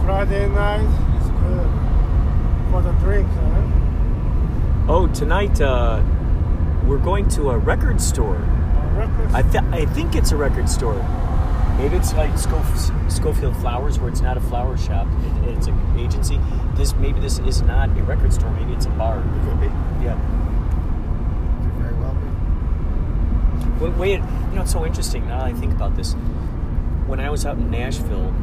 Friday 0.03 0.47
night 0.49 0.81
is 0.81 0.95
good 0.97 1.06
for 2.77 2.83
the 2.83 2.99
drink, 2.99 3.27
huh? 3.27 3.63
Oh, 4.87 5.07
tonight 5.07 5.59
uh, 5.59 6.03
we're 6.85 6.99
going 6.99 7.27
to 7.29 7.49
a 7.49 7.57
record 7.57 7.99
store. 7.99 8.35
Uh, 8.35 8.93
records? 8.95 9.33
I, 9.33 9.41
th- 9.41 9.63
I 9.71 9.85
think 9.93 10.15
it's 10.15 10.31
a 10.31 10.37
record 10.37 10.69
store. 10.69 11.01
Maybe 11.79 11.95
it's 11.95 12.13
like 12.13 12.31
Scof- 12.33 13.11
Schofield 13.11 13.55
Flowers, 13.57 13.99
where 13.99 14.09
it's 14.09 14.21
not 14.21 14.37
a 14.37 14.41
flower 14.41 14.77
shop. 14.77 15.07
It, 15.43 15.57
it's 15.57 15.67
an 15.67 15.99
agency. 15.99 16.39
This 16.75 16.93
maybe 16.95 17.19
this 17.19 17.39
is 17.39 17.63
not 17.63 17.89
a 17.89 18.03
record 18.03 18.31
store. 18.31 18.51
Maybe 18.51 18.73
it's 18.73 18.85
a 18.85 18.89
bar. 18.89 19.23
Could 19.45 19.59
be. 19.59 19.67
Yeah. 20.03 20.13
Could 21.63 21.73
very 21.81 21.95
well 21.95 22.13
be. 22.13 23.85
Wait, 23.85 23.97
wait, 23.97 24.19
you 24.49 24.55
know, 24.55 24.61
it's 24.61 24.71
so 24.71 24.85
interesting 24.85 25.27
now 25.27 25.39
that 25.39 25.47
I 25.47 25.53
think 25.53 25.71
about 25.73 25.95
this. 25.95 26.13
When 27.07 27.19
I 27.19 27.31
was 27.31 27.43
out 27.45 27.57
in 27.57 27.71
Nashville, 27.71 28.33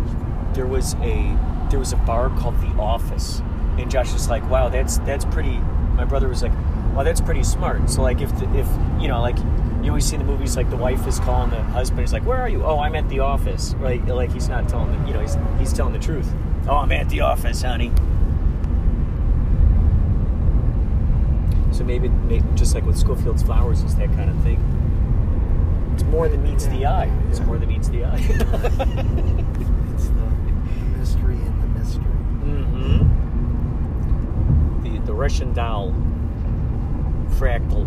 there 0.54 0.66
was 0.66 0.94
a 0.94 1.38
there 1.70 1.78
was 1.78 1.92
a 1.92 1.96
bar 1.98 2.30
called 2.30 2.60
The 2.60 2.80
Office, 2.80 3.40
and 3.78 3.90
Josh 3.90 4.12
was 4.12 4.28
like, 4.28 4.48
"Wow, 4.50 4.68
that's 4.68 4.98
that's 4.98 5.24
pretty." 5.24 5.58
My 5.96 6.04
brother 6.04 6.28
was 6.28 6.42
like, 6.42 6.52
"Wow, 6.94 7.02
that's 7.04 7.20
pretty 7.20 7.42
smart." 7.42 7.88
So 7.90 8.02
like, 8.02 8.20
if 8.20 8.30
the, 8.38 8.46
if 8.58 8.68
you 9.00 9.08
know, 9.08 9.20
like 9.20 9.36
you 9.82 9.90
always 9.90 10.04
see 10.06 10.16
in 10.16 10.20
the 10.24 10.30
movies, 10.30 10.56
like 10.56 10.70
the 10.70 10.76
wife 10.76 11.06
is 11.06 11.18
calling 11.20 11.50
the 11.50 11.62
husband, 11.62 12.00
he's 12.00 12.12
like, 12.12 12.24
"Where 12.24 12.40
are 12.40 12.48
you?" 12.48 12.64
"Oh, 12.64 12.78
I'm 12.78 12.94
at 12.94 13.08
the 13.08 13.20
office." 13.20 13.74
Right? 13.74 14.04
Like 14.06 14.32
he's 14.32 14.48
not 14.48 14.68
telling 14.68 14.90
the, 15.02 15.08
you 15.08 15.14
know, 15.14 15.20
he's 15.20 15.36
he's 15.58 15.72
telling 15.72 15.92
the 15.92 15.98
truth. 15.98 16.32
"Oh, 16.68 16.76
I'm 16.76 16.92
at 16.92 17.08
the 17.08 17.20
office, 17.20 17.62
honey." 17.62 17.90
So 21.72 21.82
maybe, 21.84 22.08
maybe 22.08 22.44
just 22.54 22.74
like 22.74 22.84
with 22.86 22.96
Schofield's 22.96 23.42
Flowers 23.42 23.82
is 23.82 23.96
that 23.96 24.08
kind 24.14 24.30
of 24.30 24.40
thing. 24.44 24.60
It's 25.94 26.04
more 26.04 26.28
than 26.28 26.42
meets 26.42 26.66
the 26.66 26.86
eye. 26.86 27.10
It's 27.30 27.40
more 27.40 27.58
than 27.58 27.68
meets 27.68 27.88
the 27.88 28.04
eye. 28.04 28.18
It's 29.94 30.06
the, 30.08 30.14
the 30.14 30.52
mystery 30.98 31.34
in 31.34 31.60
the 31.60 31.78
mystery. 31.78 32.04
mm-hmm. 32.04 32.98
The 34.84 34.98
the 35.04 35.14
Russian 35.14 35.52
doll. 35.52 35.92
Fractal. 37.38 37.84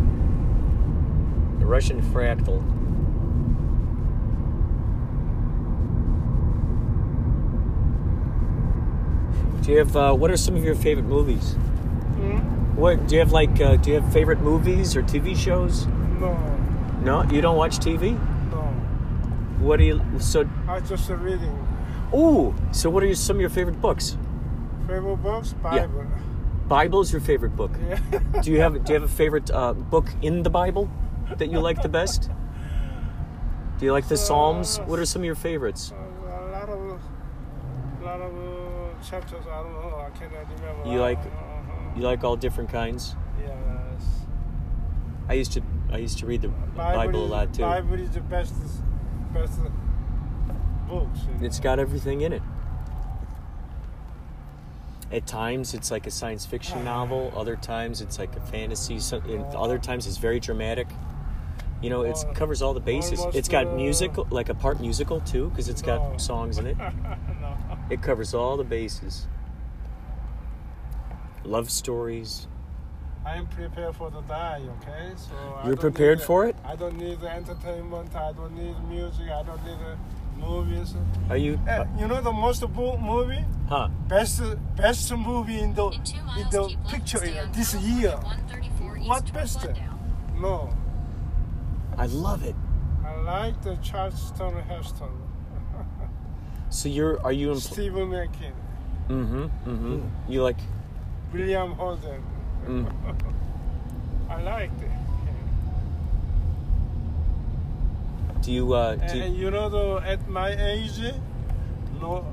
The 1.59 1.65
Russian 1.65 2.01
fractal. 2.01 2.61
Do 9.61 9.71
you 9.71 9.79
have 9.79 9.95
uh, 9.97 10.13
what 10.13 10.31
are 10.31 10.37
some 10.37 10.55
of 10.55 10.63
your 10.63 10.75
favorite 10.75 11.05
movies? 11.07 11.53
Hmm? 11.53 12.37
What 12.75 13.07
do 13.07 13.15
you 13.15 13.19
have 13.19 13.31
like? 13.31 13.59
Uh, 13.59 13.75
do 13.75 13.89
you 13.91 13.99
have 13.99 14.13
favorite 14.13 14.39
movies 14.39 14.95
or 14.95 15.01
TV 15.03 15.35
shows? 15.35 15.87
No, 16.19 16.35
No, 17.03 17.23
you 17.31 17.41
don't 17.41 17.57
watch 17.57 17.77
TV. 17.79 18.13
no. 18.51 18.57
What 19.59 19.77
do 19.77 19.83
you? 19.85 20.01
So, 20.19 20.47
I 20.67 20.79
just 20.79 21.09
reading. 21.09 21.67
ooh. 22.13 22.53
So, 22.71 22.89
what 22.89 23.03
are 23.03 23.07
your, 23.07 23.15
some 23.15 23.37
of 23.37 23.41
your 23.41 23.49
favorite 23.49 23.81
books? 23.81 24.17
Favorite 24.87 25.17
books? 25.17 25.53
Bible. 25.53 26.05
Bible 26.67 26.99
is 27.01 27.11
your 27.11 27.21
favorite 27.21 27.55
book. 27.55 27.71
Yeah. 27.89 28.19
Do 28.41 28.51
you 28.51 28.59
have 28.61 28.83
Do 28.83 28.93
you 28.93 28.99
have 28.99 29.09
a 29.09 29.13
favorite 29.13 29.49
uh, 29.51 29.73
book 29.73 30.07
in 30.21 30.43
the 30.43 30.49
Bible 30.49 30.89
that 31.37 31.49
you 31.51 31.59
like 31.59 31.81
the 31.81 31.89
best? 31.89 32.29
Do 33.79 33.85
you 33.85 33.91
like 33.93 34.07
the 34.07 34.17
Psalms? 34.17 34.77
What 34.85 34.99
are 34.99 35.05
some 35.05 35.21
of 35.21 35.25
your 35.25 35.35
favorites? 35.35 35.93
a 35.93 36.51
lot 36.51 36.69
of, 36.69 37.01
lot 38.03 38.21
of 38.21 38.33
uh, 38.35 39.03
chapters. 39.09 39.45
I 39.47 39.63
don't 39.63 39.73
know. 39.73 40.03
I 40.05 40.09
cannot 40.17 40.49
remember. 40.59 40.91
You 40.91 40.99
like- 40.99 41.19
Uh-huh. 41.19 41.95
You 41.95 42.03
like 42.03 42.23
all 42.23 42.35
different 42.35 42.69
kinds. 42.69 43.15
Yes. 43.39 44.03
I 45.29 45.33
used 45.33 45.51
to 45.53 45.61
I 45.91 45.97
used 45.97 46.17
to 46.19 46.25
read 46.25 46.41
the 46.41 46.49
Bible, 46.75 47.21
a 47.21 47.25
is- 47.25 47.31
lot 47.31 47.53
too. 47.53 47.61
Bible 47.61 47.93
is 47.99 48.09
the 48.11 48.21
best, 48.21 48.53
best 49.33 49.59
books. 50.89 51.19
It's 51.41 51.59
got 51.59 51.79
everything 51.79 52.21
in 52.21 52.33
it. 52.33 52.41
At 55.11 55.25
times, 55.25 55.73
it's 55.73 55.89
like 55.89 56.05
a 56.05 56.11
science 56.11 56.45
fiction 56.45 56.83
novel. 56.83 57.31
Other 57.35 57.55
times, 57.55 58.01
it's 58.01 58.19
like 58.19 58.35
a 58.35 58.41
fantasy. 58.41 58.99
So, 58.99 59.21
other 59.55 59.77
times, 59.77 60.05
it's 60.05 60.17
very 60.17 60.39
dramatic. 60.39 60.87
You 61.81 61.89
know, 61.89 62.01
it 62.01 62.17
covers 62.33 62.61
all 62.61 62.73
the 62.73 62.79
bases. 62.79 63.23
It's 63.33 63.47
got 63.47 63.67
uh, 63.67 63.75
musical, 63.75 64.27
like 64.31 64.49
a 64.49 64.55
part 64.55 64.81
musical 64.81 65.21
too, 65.21 65.49
because 65.49 65.69
it's 65.69 65.81
got 65.81 66.19
songs 66.21 66.57
in 66.57 66.67
it. 66.67 66.77
It 67.89 68.01
covers 68.01 68.33
all 68.33 68.57
the 68.57 68.63
bases. 68.63 69.27
Love 71.43 71.69
stories. 71.69 72.47
I 73.25 73.35
am 73.35 73.47
prepared 73.47 73.95
for 73.95 74.09
the 74.09 74.21
die. 74.21 74.61
Okay, 74.81 75.11
so 75.15 75.61
You're 75.65 75.77
prepared 75.77 76.19
need- 76.19 76.25
for 76.25 76.45
it? 76.47 76.55
I 76.65 76.75
don't 76.75 76.97
need 76.97 77.19
the 77.21 77.29
entertainment. 77.29 78.13
I 78.15 78.31
don't 78.33 78.55
need 78.55 78.75
music. 78.89 79.29
I 79.29 79.43
don't 79.43 79.63
need 79.65 79.77
the 79.79 79.97
movies. 80.37 80.95
Are 81.29 81.37
you? 81.37 81.59
Uh, 81.67 81.85
you 81.99 82.07
know 82.07 82.21
the 82.21 82.31
most 82.31 82.61
bo- 82.73 82.97
movie, 82.97 83.43
huh? 83.69 83.89
best 84.07 84.41
best 84.75 85.11
movie 85.15 85.59
in 85.59 85.73
the 85.73 85.87
In 85.87 86.03
two 86.03 86.17
in 86.39 86.49
the 86.49 86.75
picture 86.89 87.17
and 87.17 87.27
stay 87.29 87.39
on 87.39 87.51
this 87.51 87.73
year. 87.75 88.11
134 88.15 88.97
east 88.97 89.09
What 89.09 89.25
toward 89.25 89.33
best? 89.33 89.61
Glendale. 89.61 89.99
No, 90.39 90.73
I 91.97 92.05
love 92.05 92.43
it. 92.43 92.55
I 93.05 93.15
like 93.21 93.61
the 93.63 93.75
Charleston 93.77 94.53
Heston, 94.63 95.09
So 96.69 96.89
you're? 96.89 97.21
Are 97.23 97.31
you? 97.31 97.51
In, 97.51 97.59
Stephen 97.59 98.09
Mackin, 98.09 98.53
mm-hmm. 99.09 99.43
Mm-hmm. 99.69 100.31
You 100.31 100.43
like? 100.43 100.59
William 101.33 101.71
Holden. 101.73 102.21
Mm. 102.65 102.87
I 104.29 104.41
liked 104.41 104.81
it. 104.81 104.91
Do 108.47 108.53
you? 108.53 108.71
Uh, 108.71 108.95
do 108.95 109.01
And, 109.19 109.35
you, 109.35 109.43
you 109.47 109.51
know, 109.51 109.67
the, 109.67 110.07
at 110.07 110.25
my 110.29 110.51
age, 110.51 111.01
no, 111.99 112.25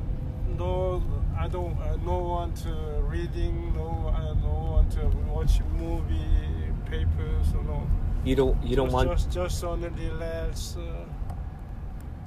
no, 0.56 1.02
I 1.36 1.48
don't, 1.48 1.76
uh, 1.80 1.96
no 2.06 2.18
one 2.18 2.54
to 2.62 2.70
reading, 3.02 3.74
no, 3.74 4.14
I 4.14 4.28
uh, 4.28 4.34
no 4.34 4.78
one 4.78 4.88
to 4.90 5.08
watch 5.32 5.58
movie, 5.76 6.70
papers, 6.86 7.52
or 7.56 7.64
no. 7.64 7.90
you 8.22 8.36
don't? 8.36 8.64
You 8.64 8.76
don't 8.76 8.86
just, 8.86 8.94
want? 8.94 9.10
just, 9.10 9.30
just 9.32 9.64
on 9.64 9.80
the 9.80 9.90
relax 9.90 10.76
uh, 10.76 11.04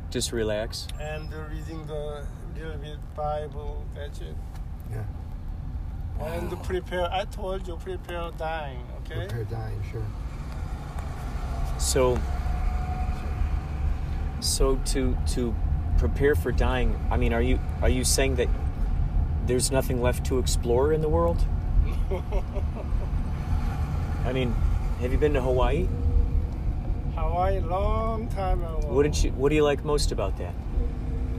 Just 0.10 0.34
relax. 0.34 0.90
and 1.00 1.32
reading 1.50 1.88
the 1.88 2.28
little 2.58 2.78
bit 2.80 2.98
Bible. 3.16 3.86
That's 3.96 4.20
it. 4.20 4.36
Yeah. 4.92 5.06
And 6.20 6.62
prepare. 6.64 7.10
I 7.10 7.24
told 7.24 7.66
you, 7.66 7.78
prepare 7.78 8.32
dying. 8.38 8.84
Okay. 9.06 9.28
Prepare 9.28 9.46
dying, 9.46 9.82
sure. 9.90 10.06
So, 11.80 12.20
so 14.40 14.76
to 14.86 15.18
to 15.34 15.54
prepare 15.98 16.36
for 16.36 16.52
dying. 16.52 16.98
I 17.12 17.18
mean, 17.18 17.34
are 17.34 17.42
you 17.42 17.60
are 17.82 17.90
you 17.90 18.04
saying 18.04 18.36
that 18.36 18.48
there's 19.46 19.72
nothing 19.72 20.02
left 20.02 20.26
to 20.28 20.40
explore 20.40 20.94
in 20.94 21.02
the 21.02 21.10
world? 21.10 21.44
I 24.26 24.34
mean, 24.34 24.54
have 25.02 25.12
you 25.12 25.18
been 25.18 25.34
to 25.34 25.42
Hawaii? 25.42 25.88
Hawaii, 27.16 27.60
long 27.62 28.28
time 28.30 28.62
ago. 28.64 28.80
What 28.88 29.04
did 29.04 29.24
you 29.24 29.32
What 29.32 29.50
do 29.50 29.56
you 29.56 29.64
like 29.64 29.84
most 29.86 30.12
about 30.12 30.38
that? 30.38 30.54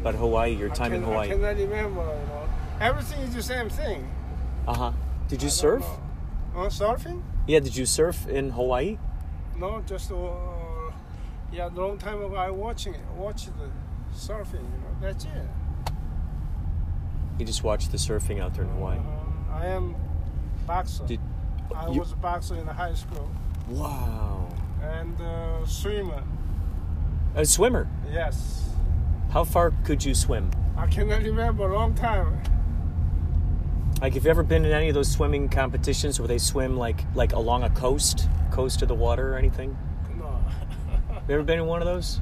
About 0.01 0.15
Hawaii, 0.15 0.55
your 0.55 0.69
time 0.71 0.93
in 0.93 1.03
Hawaii. 1.03 1.29
I 1.29 1.33
cannot 1.33 1.57
remember. 1.57 2.01
You 2.01 2.27
know, 2.29 2.49
everything 2.81 3.21
is 3.21 3.35
the 3.35 3.43
same 3.43 3.69
thing. 3.69 4.09
Uh 4.67 4.75
huh. 4.75 4.93
Did 5.29 5.43
you 5.43 5.49
I 5.49 5.53
surf? 5.53 5.83
know. 6.55 6.63
Uh, 6.63 6.69
surfing? 6.69 7.23
Yeah. 7.47 7.61
Did 7.61 7.77
you 7.77 7.87
surf 7.87 8.27
in 8.29 8.51
Hawaii? 8.51 8.99
No, 9.57 9.83
just 9.87 10.11
uh, 10.13 10.15
yeah, 11.53 11.69
long 11.75 11.99
time 11.99 12.23
ago 12.23 12.35
I 12.37 12.51
watching 12.51 12.95
it, 12.95 13.01
watched 13.17 13.51
the 13.59 13.69
surfing. 14.17 14.55
You 14.55 14.61
know, 14.61 14.97
that's 15.01 15.25
it. 15.25 15.31
You 17.39 17.45
just 17.47 17.63
watched 17.63 17.93
the 17.93 17.99
surfing 17.99 18.41
out 18.41 18.55
there 18.55 18.65
in 18.65 18.71
Hawaii. 18.71 18.99
Um, 18.99 19.47
I 19.53 19.67
am 19.67 19.95
boxer. 20.67 21.07
Did 21.07 21.21
I 21.75 21.89
you- 21.91 22.01
was 22.01 22.13
a 22.13 22.17
boxer 22.17 22.57
in 22.57 22.67
high 22.67 22.95
school, 22.95 23.31
wow. 23.69 24.49
and 24.83 25.21
uh, 25.21 25.65
swimmer. 25.67 26.23
A 27.35 27.45
swimmer. 27.45 27.89
Yes. 28.11 28.71
How 29.31 29.45
far 29.45 29.73
could 29.85 30.05
you 30.05 30.15
swim? 30.15 30.51
I 30.77 30.87
cannot 30.87 31.23
remember 31.23 31.69
a 31.71 31.75
long 31.75 31.95
time. 31.95 32.41
Like, 34.01 34.15
have 34.15 34.25
you 34.25 34.31
ever 34.31 34.43
been 34.43 34.65
in 34.65 34.73
any 34.73 34.89
of 34.89 34.95
those 34.95 35.11
swimming 35.11 35.49
competitions 35.49 36.19
where 36.21 36.29
they 36.29 36.39
swim 36.39 36.77
like 36.77 37.05
like 37.15 37.33
along 37.33 37.63
a 37.65 37.71
coast, 37.71 38.29
coast 38.51 38.81
of 38.83 38.89
the 38.89 38.95
water 38.95 39.35
or 39.35 39.37
anything? 39.37 39.77
You 41.29 41.35
ever 41.35 41.43
been 41.45 41.59
in 41.59 41.67
one 41.67 41.83
of 41.83 41.87
those? 41.87 42.21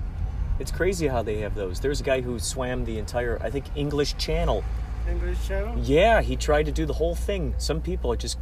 It's 0.59 0.73
crazy 0.73 1.07
how 1.07 1.23
they 1.23 1.39
have 1.39 1.55
those. 1.55 1.79
There's 1.79 2.01
a 2.01 2.05
guy 2.05 2.23
who 2.23 2.39
swam 2.41 2.85
the 2.85 2.99
entire, 2.99 3.39
I 3.41 3.51
think, 3.51 3.67
English 3.77 4.17
Channel. 4.17 4.65
English 5.09 5.47
channel? 5.47 5.79
Yeah, 5.79 6.21
he 6.23 6.35
tried 6.35 6.65
to 6.67 6.73
do 6.73 6.85
the 6.85 6.93
whole 6.95 7.15
thing. 7.15 7.55
Some 7.59 7.81
people 7.81 8.11
are 8.11 8.17
just, 8.17 8.39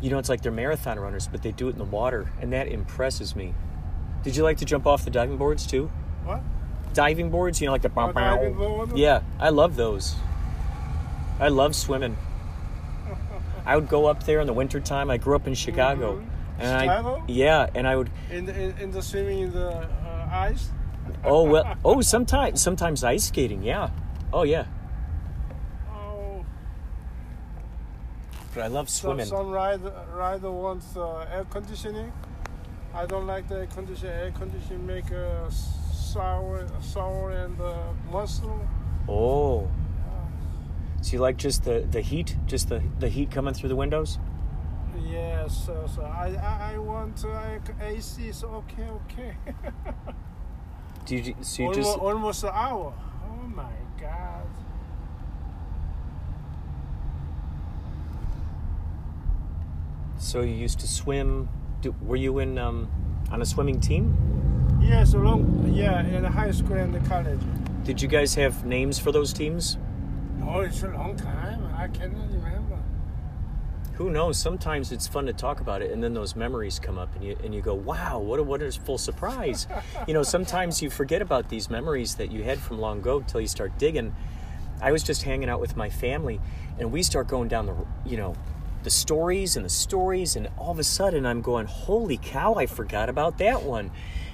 you 0.00 0.10
know, 0.10 0.18
it's 0.18 0.28
like 0.28 0.42
they're 0.42 0.50
marathon 0.50 0.98
runners, 0.98 1.28
but 1.28 1.42
they 1.44 1.52
do 1.52 1.68
it 1.68 1.72
in 1.72 1.78
the 1.78 1.84
water, 1.84 2.32
and 2.40 2.52
that 2.52 2.66
impresses 2.66 3.36
me. 3.36 3.54
Did 4.24 4.34
you 4.34 4.42
like 4.42 4.56
to 4.56 4.64
jump 4.64 4.86
off 4.88 5.04
the 5.04 5.10
diving 5.10 5.36
boards 5.36 5.64
too? 5.64 5.88
What? 6.24 6.40
Diving 6.92 7.30
boards, 7.30 7.60
you 7.60 7.66
know, 7.66 7.72
like 7.72 7.82
the 7.82 7.92
Oh, 7.96 8.10
diving 8.10 8.54
board? 8.54 8.98
Yeah, 8.98 9.20
I 9.38 9.50
love 9.50 9.76
those. 9.76 10.16
I 11.38 11.46
love 11.46 11.76
swimming. 11.76 12.16
I 13.64 13.76
would 13.76 13.88
go 13.88 14.06
up 14.06 14.24
there 14.24 14.40
in 14.40 14.48
the 14.48 14.52
wintertime. 14.52 15.08
I 15.10 15.18
grew 15.18 15.36
up 15.36 15.46
in 15.46 15.54
Chicago. 15.54 16.16
Mhm. 16.16 16.24
And? 16.58 16.90
I 16.90 17.22
yeah, 17.28 17.68
and 17.74 17.86
I 17.86 17.96
would 17.96 18.10
In 18.30 18.46
the, 18.46 18.54
in, 18.54 18.78
in 18.78 18.90
the 18.90 19.02
swimming 19.02 19.40
in 19.40 19.52
the 19.52 19.68
uh, 19.70 20.28
ice? 20.30 20.70
oh 21.24 21.44
well 21.44 21.76
oh 21.84 22.00
sometimes 22.00 22.60
sometimes 22.62 23.04
ice 23.04 23.24
skating, 23.24 23.62
yeah. 23.62 23.90
Oh 24.32 24.42
yeah. 24.42 24.64
Oh, 25.90 26.44
But 28.54 28.64
I 28.64 28.66
love 28.68 28.88
swimming. 28.88 29.26
some 29.26 29.50
rider, 29.50 29.92
rider 30.12 30.50
wants 30.50 30.96
uh, 30.96 31.26
air 31.30 31.44
conditioning. 31.50 32.12
I 32.94 33.06
don't 33.06 33.26
like 33.26 33.48
the 33.48 33.56
air 33.56 33.66
conditioning. 33.66 34.14
Air 34.14 34.32
conditioning 34.32 34.86
make 34.86 35.10
a 35.10 35.50
sour, 35.50 36.66
sour 36.80 37.30
and 37.30 37.60
uh, 37.60 37.76
muscle. 38.10 38.66
Oh. 39.08 39.68
So 41.02 41.12
you 41.12 41.18
like 41.18 41.36
just 41.36 41.64
the, 41.64 41.86
the 41.90 42.00
heat, 42.00 42.36
just 42.46 42.68
the, 42.68 42.82
the 42.98 43.08
heat 43.08 43.30
coming 43.30 43.54
through 43.54 43.68
the 43.68 43.76
windows? 43.76 44.18
Yes, 45.04 45.66
so, 45.66 45.88
so 45.94 46.02
I, 46.02 46.34
I, 46.34 46.74
I 46.74 46.78
want 46.78 47.24
uh, 47.24 47.58
AC. 47.80 48.32
So 48.32 48.48
okay, 48.48 48.88
okay. 48.88 49.36
Do 51.06 51.16
you 51.16 51.36
so 51.42 51.62
you 51.62 51.68
almost, 51.68 51.86
just 51.86 51.98
almost 51.98 52.44
an 52.44 52.50
hour. 52.52 52.94
Oh 53.28 53.46
my 53.48 53.72
god. 54.00 54.46
so 60.26 60.40
you 60.40 60.54
used 60.54 60.80
to 60.80 60.88
swim? 60.88 61.48
Do, 61.80 61.94
were 62.02 62.16
you 62.16 62.40
in 62.40 62.58
um, 62.58 62.88
on 63.30 63.42
a 63.42 63.46
swimming 63.46 63.80
team? 63.80 64.16
Yes, 64.82 65.14
a 65.14 65.18
long. 65.18 65.72
Yeah, 65.72 66.04
in 66.04 66.22
the 66.22 66.30
high 66.30 66.50
school 66.50 66.76
and 66.76 66.94
the 66.94 67.00
college. 67.08 67.40
Did 67.84 68.02
you 68.02 68.08
guys 68.08 68.34
have 68.34 68.64
names 68.66 68.98
for 68.98 69.12
those 69.12 69.32
teams? 69.32 69.78
No, 70.38 70.60
it's 70.60 70.82
a 70.82 70.88
long 70.88 71.16
time. 71.16 71.72
I 71.76 71.88
cannot 71.88 72.28
remember. 72.30 72.65
Who 73.96 74.10
knows? 74.10 74.36
Sometimes 74.36 74.92
it's 74.92 75.06
fun 75.06 75.24
to 75.24 75.32
talk 75.32 75.60
about 75.60 75.80
it, 75.80 75.90
and 75.90 76.02
then 76.02 76.12
those 76.12 76.36
memories 76.36 76.78
come 76.78 76.98
up, 76.98 77.14
and 77.14 77.24
you 77.24 77.34
and 77.42 77.54
you 77.54 77.62
go, 77.62 77.74
"Wow, 77.74 78.18
what 78.18 78.38
a 78.38 78.42
wonderful 78.42 78.98
surprise!" 78.98 79.66
you 80.06 80.12
know, 80.12 80.22
sometimes 80.22 80.82
you 80.82 80.90
forget 80.90 81.22
about 81.22 81.48
these 81.48 81.70
memories 81.70 82.16
that 82.16 82.30
you 82.30 82.42
had 82.42 82.58
from 82.58 82.78
long 82.78 82.98
ago 82.98 83.22
till 83.26 83.40
you 83.40 83.46
start 83.46 83.78
digging. 83.78 84.14
I 84.82 84.92
was 84.92 85.02
just 85.02 85.22
hanging 85.22 85.48
out 85.48 85.62
with 85.62 85.78
my 85.78 85.88
family, 85.88 86.42
and 86.78 86.92
we 86.92 87.02
start 87.02 87.26
going 87.26 87.48
down 87.48 87.64
the, 87.64 87.74
you 88.04 88.18
know, 88.18 88.34
the 88.82 88.90
stories 88.90 89.56
and 89.56 89.64
the 89.64 89.70
stories, 89.70 90.36
and 90.36 90.50
all 90.58 90.72
of 90.72 90.78
a 90.78 90.84
sudden 90.84 91.24
I'm 91.24 91.40
going, 91.40 91.66
"Holy 91.66 92.18
cow! 92.18 92.52
I 92.54 92.66
forgot 92.66 93.08
about 93.08 93.38
that 93.38 93.62
one." 93.62 93.90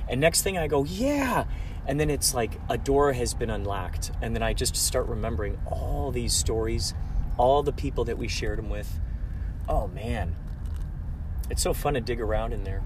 And 0.08 0.20
next 0.20 0.42
thing 0.42 0.58
I 0.58 0.66
go, 0.66 0.82
"Yeah." 0.82 1.44
And 1.86 2.00
then 2.00 2.10
it's 2.10 2.34
like 2.34 2.58
a 2.68 2.76
door 2.76 3.12
has 3.12 3.32
been 3.32 3.50
unlocked, 3.50 4.10
and 4.20 4.34
then 4.34 4.42
I 4.42 4.54
just 4.54 4.74
start 4.74 5.06
remembering 5.06 5.56
all 5.66 6.10
these 6.10 6.32
stories, 6.32 6.94
all 7.36 7.62
the 7.62 7.72
people 7.72 8.04
that 8.06 8.18
we 8.18 8.26
shared 8.26 8.58
them 8.58 8.68
with. 8.68 8.98
Oh 9.72 9.86
man, 9.88 10.36
it's 11.48 11.62
so 11.62 11.72
fun 11.72 11.94
to 11.94 12.00
dig 12.02 12.20
around 12.20 12.52
in 12.52 12.62
there. 12.62 12.82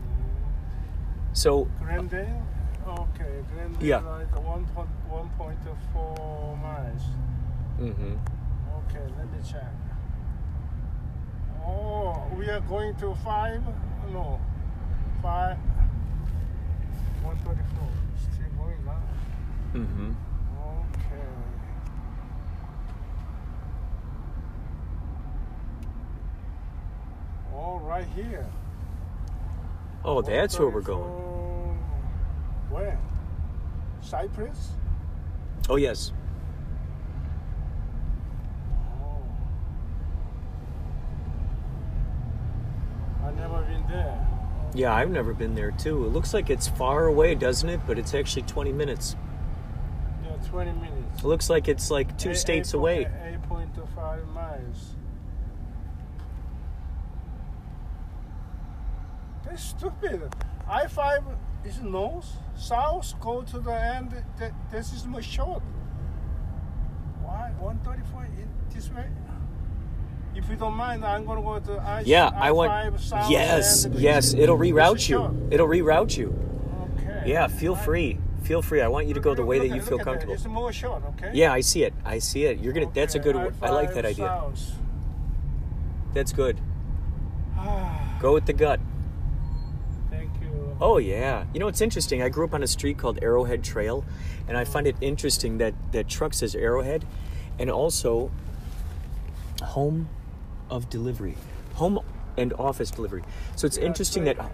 So, 1.33 1.68
Glendale? 1.81 2.46
Okay, 2.87 3.42
Glendale 3.53 3.85
Yeah. 3.85 4.18
is 4.20 4.31
one 4.38 4.64
point 4.66 4.88
one 5.09 5.29
point 5.31 5.59
four 5.92 6.57
miles. 6.62 7.03
hmm 7.77 8.14
Okay, 8.79 9.03
let 9.18 9.27
me 9.33 9.38
check. 9.51 9.66
Oh, 11.66 12.22
we 12.38 12.49
are 12.51 12.61
going 12.61 12.94
to 13.03 13.16
five? 13.16 13.64
No, 14.12 14.40
five. 15.20 15.57
One 17.25 17.37
thirty-four. 17.38 17.90
Still 18.22 18.51
going 18.59 18.85
now. 18.85 19.03
hmm 19.72 20.12
Okay. 21.03 21.27
Oh, 27.57 27.79
right 27.81 28.07
here. 28.14 28.47
oh, 30.05 30.21
that's 30.23 30.59
where 30.59 30.69
we're 30.69 30.81
going. 30.83 31.01
134 31.11 32.77
Where? 32.79 32.99
Cypress? 34.03 34.71
Oh 35.69 35.77
yes, 35.77 36.12
Oh. 39.03 39.23
I've 43.25 43.37
never 43.37 43.62
been 43.62 43.85
there. 43.88 44.29
yeah, 44.75 44.95
I've 44.95 45.11
never 45.11 45.33
been 45.35 45.55
there 45.55 45.73
too. 45.73 46.05
It 46.05 46.09
looks 46.12 46.33
like 46.35 46.51
it's 46.51 46.69
far 46.69 47.07
away, 47.07 47.35
doesn't 47.35 47.69
it? 47.69 47.81
But 47.87 47.99
it's 47.99 48.14
actually 48.14 48.42
20 48.42 48.73
minutes. 48.73 49.16
Yeah, 50.25 50.37
20 50.51 50.73
minutes. 50.73 51.19
It 51.21 51.25
looks 51.25 51.51
like 51.51 51.66
it's 51.69 51.90
like 51.90 52.16
two 52.19 52.31
Eight- 52.31 52.37
states 52.37 52.73
po- 52.73 52.79
away. 52.79 53.07
8.5 53.51 54.29
miles. 54.33 54.95
That's 59.57 59.69
stupid. 59.71 60.35
I 60.69 60.87
5 60.87 61.23
is 61.64 61.81
north, 61.81 62.27
south, 62.57 63.19
go 63.21 63.40
to 63.40 63.59
the 63.59 63.73
end. 63.73 64.12
That, 64.38 64.53
this 64.71 64.92
is 64.92 65.07
more 65.07 65.23
short. 65.23 65.62
Why? 67.23 67.53
134 67.59 68.25
in 68.25 68.49
this 68.75 68.90
way? 68.90 69.07
If 70.35 70.51
you 70.51 70.57
don't 70.57 70.77
mind, 70.77 71.07
I'm 71.07 71.25
going 71.25 71.38
to 71.38 71.42
go 71.42 71.59
to 71.75 71.81
I, 71.83 72.01
Yeah, 72.05 72.31
I 72.35 72.51
I5 72.51 72.55
want. 72.55 73.01
south. 73.01 73.31
Yes, 73.31 73.87
yes, 73.92 74.35
it'll 74.35 74.59
reroute 74.59 75.01
short. 75.01 75.33
you. 75.33 75.49
It'll 75.51 75.69
reroute 75.69 76.19
you. 76.19 76.37
Okay. 76.99 77.23
Yeah, 77.31 77.47
feel 77.49 77.75
I- 77.77 77.81
free. 77.81 78.19
Feel 78.42 78.61
free. 78.61 78.83
I 78.83 78.88
want 78.88 79.07
you 79.09 79.14
to 79.14 79.21
go 79.21 79.35
the 79.35 79.45
way 79.45 79.59
that 79.59 79.75
you 79.75 79.81
feel 79.81 79.99
comfortable. 79.99 80.35
It's 80.35 80.45
more 80.45 80.71
short, 80.71 81.03
okay? 81.16 81.31
Yeah, 81.33 81.53
I 81.55 81.61
see 81.62 81.83
it. 81.83 81.95
I 82.05 82.19
see 82.19 82.45
it. 82.45 82.59
You're 82.61 82.75
gonna. 82.75 82.90
That's 82.92 83.14
a 83.16 83.21
Okay, 83.21 83.33
good. 83.33 83.55
I 83.62 83.71
like 83.71 83.95
that 83.95 84.05
idea. 84.05 84.27
south. 84.27 84.73
That's 86.12 86.33
good. 86.33 86.61
Go 88.21 88.35
with 88.35 88.47
the 88.47 88.53
gut. 88.53 88.79
Oh 90.81 90.99
yeah. 90.99 91.45
You 91.53 91.61
know 91.61 91.69
it's 91.69 91.81
interesting. 91.81 92.23
I 92.23 92.29
grew 92.29 92.45
up 92.45 92.55
on 92.55 92.62
a 92.62 92.67
street 92.67 92.99
called 92.99 93.19
Arrowhead 93.23 93.65
Trail, 93.65 94.05
and 94.47 94.57
I 94.57 94.65
find 94.65 94.87
it 94.87 94.97
interesting 95.01 95.59
that 95.59 95.75
that 95.93 96.09
truck 96.09 96.35
says 96.35 96.55
Arrowhead, 96.55 97.07
and 97.59 97.71
also 97.71 98.31
home 99.62 100.09
of 100.69 100.91
delivery, 100.91 101.37
home 101.75 102.01
and 102.37 102.53
office 102.55 102.91
delivery. 102.91 103.23
So 103.57 103.67
it's 103.67 103.79
Yeah, 103.79 103.85
interesting 103.85 104.27
right. 104.27 104.37
that 104.37 104.51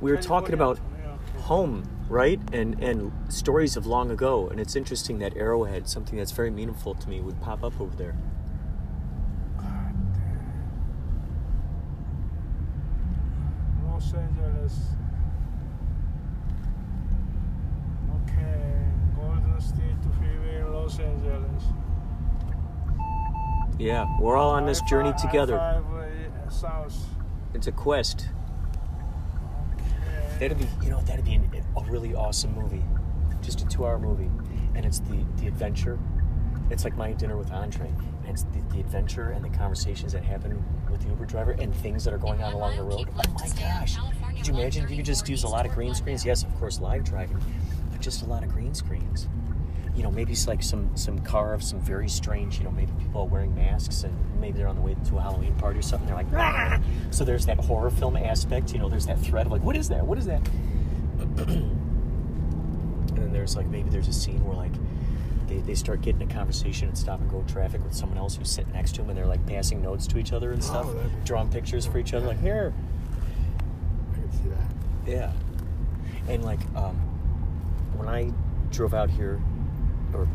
we 0.00 0.12
were 0.12 0.18
talking 0.18 0.54
about 0.54 0.78
Yeah, 1.02 1.16
home, 1.42 1.88
right, 2.08 2.40
and 2.52 2.80
and 2.82 3.12
stories 3.28 3.76
of 3.76 3.84
long 3.86 4.10
ago, 4.12 4.48
and 4.48 4.60
it's 4.60 4.76
interesting 4.76 5.18
that 5.18 5.36
Arrowhead, 5.36 5.88
something 5.88 6.16
that's 6.16 6.32
very 6.32 6.50
meaningful 6.50 6.94
to 6.94 7.08
me, 7.08 7.20
would 7.20 7.40
pop 7.40 7.64
up 7.64 7.80
over 7.80 7.96
there. 7.96 8.14
Los 13.84 14.12
Angeles. 14.14 14.78
Okay, 18.26 18.86
Golden 19.72 19.96
State 19.98 20.18
Freeway, 20.18 20.62
Los 20.62 20.98
Angeles. 20.98 21.62
Yeah, 23.78 24.06
we're 24.20 24.36
all 24.36 24.50
on 24.50 24.66
this 24.66 24.78
I-fi- 24.78 24.88
journey 24.88 25.12
together. 25.20 25.58
I-5, 25.58 26.46
uh, 26.46 26.50
south. 26.50 27.06
It's 27.54 27.66
a 27.66 27.72
quest. 27.72 28.28
Okay. 29.74 30.38
That'd 30.38 30.58
be, 30.58 30.68
you 30.82 30.90
know, 30.90 31.00
that'd 31.02 31.24
be 31.24 31.34
an, 31.34 31.50
a 31.76 31.84
really 31.90 32.14
awesome 32.14 32.54
movie, 32.54 32.84
just 33.42 33.62
a 33.62 33.66
two-hour 33.66 33.98
movie, 33.98 34.30
and 34.74 34.84
it's 34.84 35.00
the 35.00 35.24
the 35.36 35.46
adventure. 35.46 35.98
It's 36.70 36.84
like 36.84 36.96
my 36.96 37.12
dinner 37.12 37.36
with 37.36 37.52
Andre, 37.52 37.86
and 37.88 38.28
it's 38.30 38.44
the, 38.44 38.62
the 38.72 38.80
adventure 38.80 39.30
and 39.30 39.44
the 39.44 39.50
conversations 39.50 40.12
that 40.12 40.24
happen 40.24 40.64
with 40.90 41.02
the 41.02 41.08
Uber 41.08 41.26
driver 41.26 41.50
and 41.52 41.74
things 41.76 42.04
that 42.04 42.14
are 42.14 42.18
going 42.18 42.42
on 42.42 42.54
along 42.54 42.76
the 42.76 42.82
road. 42.82 43.08
Oh 43.12 43.34
my 43.34 43.48
gosh! 43.58 43.96
Could 44.36 44.46
you 44.46 44.54
imagine 44.54 44.84
if 44.84 44.90
you 44.90 44.96
could 44.96 45.04
just 45.04 45.28
use 45.28 45.44
a 45.44 45.48
lot 45.48 45.66
of 45.66 45.72
green 45.72 45.94
screens? 45.94 46.24
Yes, 46.24 46.42
of 46.42 46.54
course, 46.58 46.80
live 46.80 47.04
driving, 47.04 47.38
but 47.90 48.00
just 48.00 48.22
a 48.22 48.24
lot 48.26 48.42
of 48.42 48.50
green 48.50 48.74
screens. 48.74 49.28
You 49.96 50.02
know, 50.02 50.10
maybe 50.10 50.32
it's 50.32 50.48
like 50.48 50.62
some 50.62 50.96
some 50.96 51.20
car 51.20 51.54
of 51.54 51.62
some 51.62 51.78
very 51.80 52.08
strange. 52.08 52.58
You 52.58 52.64
know, 52.64 52.70
maybe 52.72 52.90
people 52.98 53.20
are 53.22 53.26
wearing 53.26 53.54
masks 53.54 54.02
and 54.02 54.12
maybe 54.40 54.58
they're 54.58 54.66
on 54.68 54.74
the 54.76 54.82
way 54.82 54.96
to 55.08 55.16
a 55.18 55.20
Halloween 55.20 55.54
party 55.54 55.78
or 55.78 55.82
something. 55.82 56.06
They're 56.08 56.16
like, 56.16 56.32
"Rah!" 56.32 56.78
so 57.10 57.24
there's 57.24 57.46
that 57.46 57.58
horror 57.58 57.90
film 57.90 58.16
aspect. 58.16 58.72
You 58.72 58.80
know, 58.80 58.88
there's 58.88 59.06
that 59.06 59.18
threat 59.20 59.46
of 59.46 59.52
like, 59.52 59.62
what 59.62 59.76
is 59.76 59.88
that? 59.90 60.04
What 60.06 60.18
is 60.18 60.26
that? 60.26 60.40
And 63.08 63.18
then 63.18 63.32
there's 63.32 63.56
like 63.56 63.66
maybe 63.66 63.90
there's 63.90 64.08
a 64.08 64.12
scene 64.12 64.44
where 64.44 64.56
like 64.56 64.72
they, 65.46 65.58
they 65.58 65.74
start 65.74 66.00
getting 66.00 66.22
a 66.28 66.32
conversation 66.34 66.88
and 66.88 66.98
stop 66.98 67.20
and 67.20 67.30
go 67.30 67.44
traffic 67.46 67.82
with 67.84 67.94
someone 67.94 68.18
else 68.18 68.34
who's 68.36 68.50
sitting 68.50 68.72
next 68.72 68.92
to 68.96 69.02
them 69.02 69.10
and 69.10 69.18
they're 69.18 69.26
like 69.26 69.44
passing 69.46 69.82
notes 69.82 70.06
to 70.08 70.18
each 70.18 70.32
other 70.32 70.52
and 70.52 70.64
stuff, 70.64 70.86
Oh, 70.88 71.10
drawing 71.24 71.48
pictures 71.50 71.86
for 71.86 71.98
each 71.98 72.14
other. 72.14 72.26
Like 72.26 72.40
here, 72.40 72.72
I 74.12 74.14
can 74.16 74.32
see 74.32 74.48
that. 74.48 75.10
yeah. 75.10 75.32
And 76.28 76.44
like 76.44 76.60
um, 76.74 76.96
when 77.96 78.08
I 78.08 78.32
drove 78.72 78.94
out 78.94 79.10
here, 79.10 79.40
or 80.14 80.26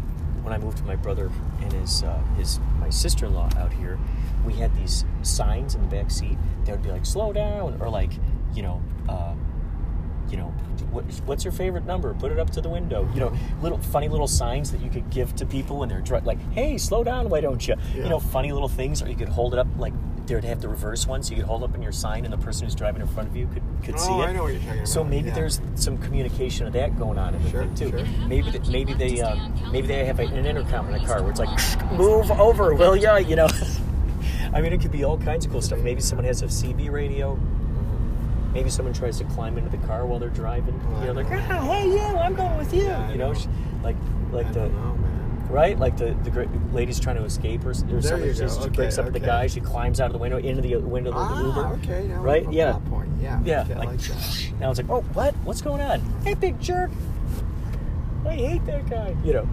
when 0.43 0.53
I 0.53 0.57
moved 0.57 0.79
with 0.79 0.87
my 0.87 0.95
brother 0.95 1.31
and 1.61 1.71
his 1.73 2.03
uh, 2.03 2.21
his 2.37 2.59
my 2.79 2.89
sister 2.89 3.25
in 3.25 3.33
law 3.33 3.49
out 3.57 3.73
here, 3.73 3.99
we 4.45 4.53
had 4.53 4.75
these 4.75 5.05
signs 5.21 5.75
in 5.75 5.81
the 5.81 5.87
back 5.87 6.11
seat 6.11 6.37
that 6.65 6.71
would 6.71 6.83
be 6.83 6.91
like 6.91 7.05
"slow 7.05 7.33
down" 7.33 7.77
or 7.81 7.89
like 7.89 8.11
you 8.53 8.63
know. 8.63 8.81
Uh, 9.07 9.33
you 10.29 10.37
know, 10.37 10.53
what, 10.91 11.05
what's 11.25 11.43
your 11.43 11.51
favorite 11.51 11.87
number? 11.87 12.13
Put 12.13 12.31
it 12.31 12.37
up 12.37 12.51
to 12.51 12.61
the 12.61 12.69
window. 12.69 13.09
You 13.15 13.19
know, 13.21 13.33
little 13.63 13.79
funny 13.79 14.07
little 14.07 14.27
signs 14.27 14.71
that 14.71 14.79
you 14.79 14.91
could 14.91 15.09
give 15.09 15.35
to 15.37 15.45
people 15.47 15.77
when 15.77 15.89
they're 15.89 16.01
dri- 16.01 16.21
like, 16.21 16.39
"Hey, 16.51 16.77
slow 16.77 17.03
down, 17.03 17.29
why 17.29 17.41
don't 17.41 17.67
you?" 17.67 17.73
You 18.03 18.09
know, 18.09 18.19
funny 18.19 18.51
little 18.51 18.67
things, 18.67 19.01
or 19.01 19.09
you 19.09 19.15
could 19.15 19.29
hold 19.29 19.53
it 19.53 19.59
up 19.59 19.65
like 19.79 19.93
they'd 20.35 20.43
have 20.47 20.61
the 20.61 20.67
reverse 20.69 21.07
one, 21.07 21.23
so 21.23 21.31
you 21.31 21.37
could 21.37 21.45
hold 21.45 21.63
up 21.63 21.73
in 21.75 21.81
your 21.81 21.91
sign, 21.91 22.23
and 22.25 22.33
the 22.33 22.37
person 22.37 22.65
who's 22.65 22.75
driving 22.75 23.01
in 23.01 23.07
front 23.07 23.29
of 23.29 23.35
you 23.35 23.47
could 23.47 23.63
could 23.83 23.99
see 23.99 24.09
Oh, 24.11 24.21
it. 24.21 24.25
I 24.27 24.31
know 24.33 24.43
what 24.43 24.53
you're 24.53 24.61
talking 24.61 24.85
So 24.85 25.01
about, 25.01 25.09
maybe 25.11 25.27
yeah. 25.29 25.35
there's 25.35 25.61
some 25.75 25.97
communication 25.97 26.67
of 26.67 26.73
that 26.73 26.97
going 26.97 27.17
on 27.17 27.35
in 27.35 27.43
the 27.43 27.49
Sure, 27.49 27.63
thing 27.65 27.75
too. 27.75 27.89
sure. 27.97 28.05
Maybe 28.27 28.51
th- 28.51 28.67
maybe 28.67 28.93
they 28.93 29.21
uh, 29.21 29.35
maybe 29.71 29.87
they 29.87 30.05
have 30.05 30.19
an 30.19 30.45
intercom 30.45 30.87
in 30.93 31.01
the 31.01 31.07
car 31.07 31.21
where 31.21 31.31
it's 31.31 31.39
like, 31.39 31.91
"Move 31.93 32.29
over, 32.31 32.73
will 32.73 32.95
ya?" 32.95 33.17
You 33.17 33.35
know. 33.35 33.47
I 34.53 34.61
mean, 34.61 34.73
it 34.73 34.81
could 34.81 34.91
be 34.91 35.03
all 35.03 35.17
kinds 35.17 35.45
of 35.45 35.51
cool 35.51 35.61
stuff. 35.61 35.79
Maybe 35.79 36.01
someone 36.01 36.25
has 36.25 36.41
a 36.41 36.47
CB 36.47 36.89
radio. 36.91 37.37
Maybe 38.53 38.71
someone 38.71 38.93
tries 38.95 39.19
to 39.19 39.23
climb 39.25 39.59
into 39.59 39.69
the 39.69 39.77
car 39.85 40.07
while 40.07 40.17
they're 40.17 40.29
driving. 40.29 40.73
Well, 40.91 41.01
you 41.05 41.13
know, 41.13 41.19
I 41.19 41.23
like, 41.23 41.49
ah, 41.51 41.61
hey, 41.71 41.85
you, 41.87 41.99
I'm 41.99 42.33
going 42.33 42.57
with 42.57 42.73
you. 42.73 42.81
Yeah, 42.83 43.11
you 43.11 43.17
know, 43.19 43.31
know. 43.31 43.39
like 43.83 43.95
like 44.31 44.47
I 44.47 44.51
the 44.53 44.69
know, 44.69 44.95
man. 44.95 45.08
Right, 45.49 45.77
like 45.77 45.97
the 45.97 46.15
the 46.23 46.29
great 46.29 46.49
lady's 46.73 46.99
trying 46.99 47.15
to 47.17 47.23
escape 47.23 47.65
or, 47.65 47.71
or 47.71 47.73
something. 47.73 48.33
She, 48.33 48.43
Okay, 48.43 48.69
breaks 48.69 48.97
up 48.97 49.05
with 49.05 49.13
the 49.13 49.19
guy. 49.19 49.47
She 49.47 49.59
climbs 49.59 49.99
out 49.99 50.07
of 50.07 50.13
the 50.13 50.19
window 50.19 50.37
into 50.37 50.61
the 50.61 50.75
window 50.77 51.11
of 51.11 51.15
the 51.15 51.21
Ah, 51.21 51.45
Uber. 51.73 51.79
okay. 51.83 52.07
Now 52.07 52.21
Right? 52.21 52.51
Yeah. 52.51 52.73
That 52.73 52.85
point. 52.89 53.09
Yeah. 53.21 53.39
Yeah, 53.43 53.61
okay, 53.63 53.75
like, 53.75 53.87
like 53.89 53.99
now 54.59 54.69
it's 54.69 54.79
like, 54.79 54.89
oh, 54.89 55.01
what? 55.13 55.35
What's 55.43 55.61
going 55.61 55.81
on? 55.81 55.99
Hey, 56.23 56.33
big 56.35 56.59
jerk! 56.61 56.91
I 58.25 58.33
hate 58.35 58.65
that 58.65 58.89
guy. 58.89 59.15
You 59.23 59.33
know, 59.33 59.49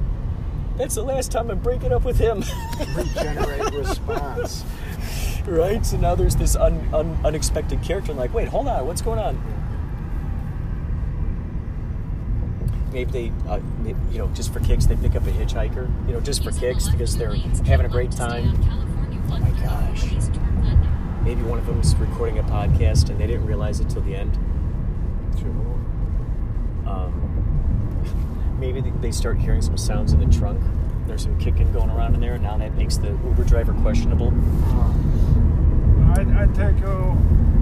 that's 0.77 0.95
the 0.95 1.03
last 1.03 1.33
time 1.33 1.51
I'm 1.51 1.59
breaking 1.61 1.93
up 1.93 2.05
with 2.05 2.19
him. 2.19 2.45
Regenerate 2.97 3.73
response. 3.75 4.65
right? 5.47 5.85
So 5.87 5.97
now 5.97 6.15
there's 6.15 6.37
this 6.37 6.57
un, 6.57 6.87
un, 6.93 7.19
unexpected 7.25 7.83
character. 7.83 8.13
I'm 8.13 8.19
like, 8.19 8.35
wait, 8.35 8.49
hold 8.49 8.69
on, 8.69 8.87
what's 8.87 9.01
going 9.03 9.19
on? 9.19 9.41
Maybe 12.97 13.11
they, 13.11 13.33
uh, 13.47 13.61
you 14.11 14.17
know, 14.17 14.29
just 14.29 14.55
for 14.55 14.61
kicks, 14.61 14.87
they 14.87 14.97
pick 14.97 15.15
up 15.17 15.27
a 15.27 15.31
hitchhiker. 15.31 15.87
You 16.07 16.15
know, 16.15 16.21
just 16.21 16.43
for 16.43 16.51
kicks 16.51 16.89
because 16.89 17.15
they're 17.15 17.35
having 17.67 17.85
a 17.85 17.91
great 17.91 18.11
time. 18.11 18.59
Oh 19.31 19.39
my 19.39 19.51
gosh. 19.63 20.03
Maybe 21.23 21.43
one 21.43 21.59
of 21.59 21.67
them's 21.67 21.95
recording 21.97 22.39
a 22.39 22.43
podcast 22.45 23.11
and 23.11 23.21
they 23.21 23.27
didn't 23.27 23.45
realize 23.45 23.81
it 23.81 23.91
till 23.91 24.01
the 24.01 24.17
end. 24.17 24.33
True. 25.39 25.51
Um, 26.87 28.57
maybe 28.59 28.81
they- 28.81 28.89
they 29.03 29.11
start 29.13 29.37
hearing 29.39 29.61
some 29.61 29.77
sounds 29.77 30.15
in 30.15 30.21
the 30.21 30.35
trunk. 30.35 30.63
There's 31.07 31.23
some 31.25 31.39
kicking 31.39 31.71
going 31.75 31.91
around 31.91 32.15
in 32.15 32.21
there, 32.23 32.33
and 32.33 32.43
now 32.43 32.57
that 32.57 32.75
makes 32.77 32.97
the 32.97 33.09
Uber 33.09 33.45
driver 33.45 33.75
questionable. 33.75 34.33
I, 36.17 36.45
I 36.45 36.47
take 36.55 36.83
uh, 36.83 37.13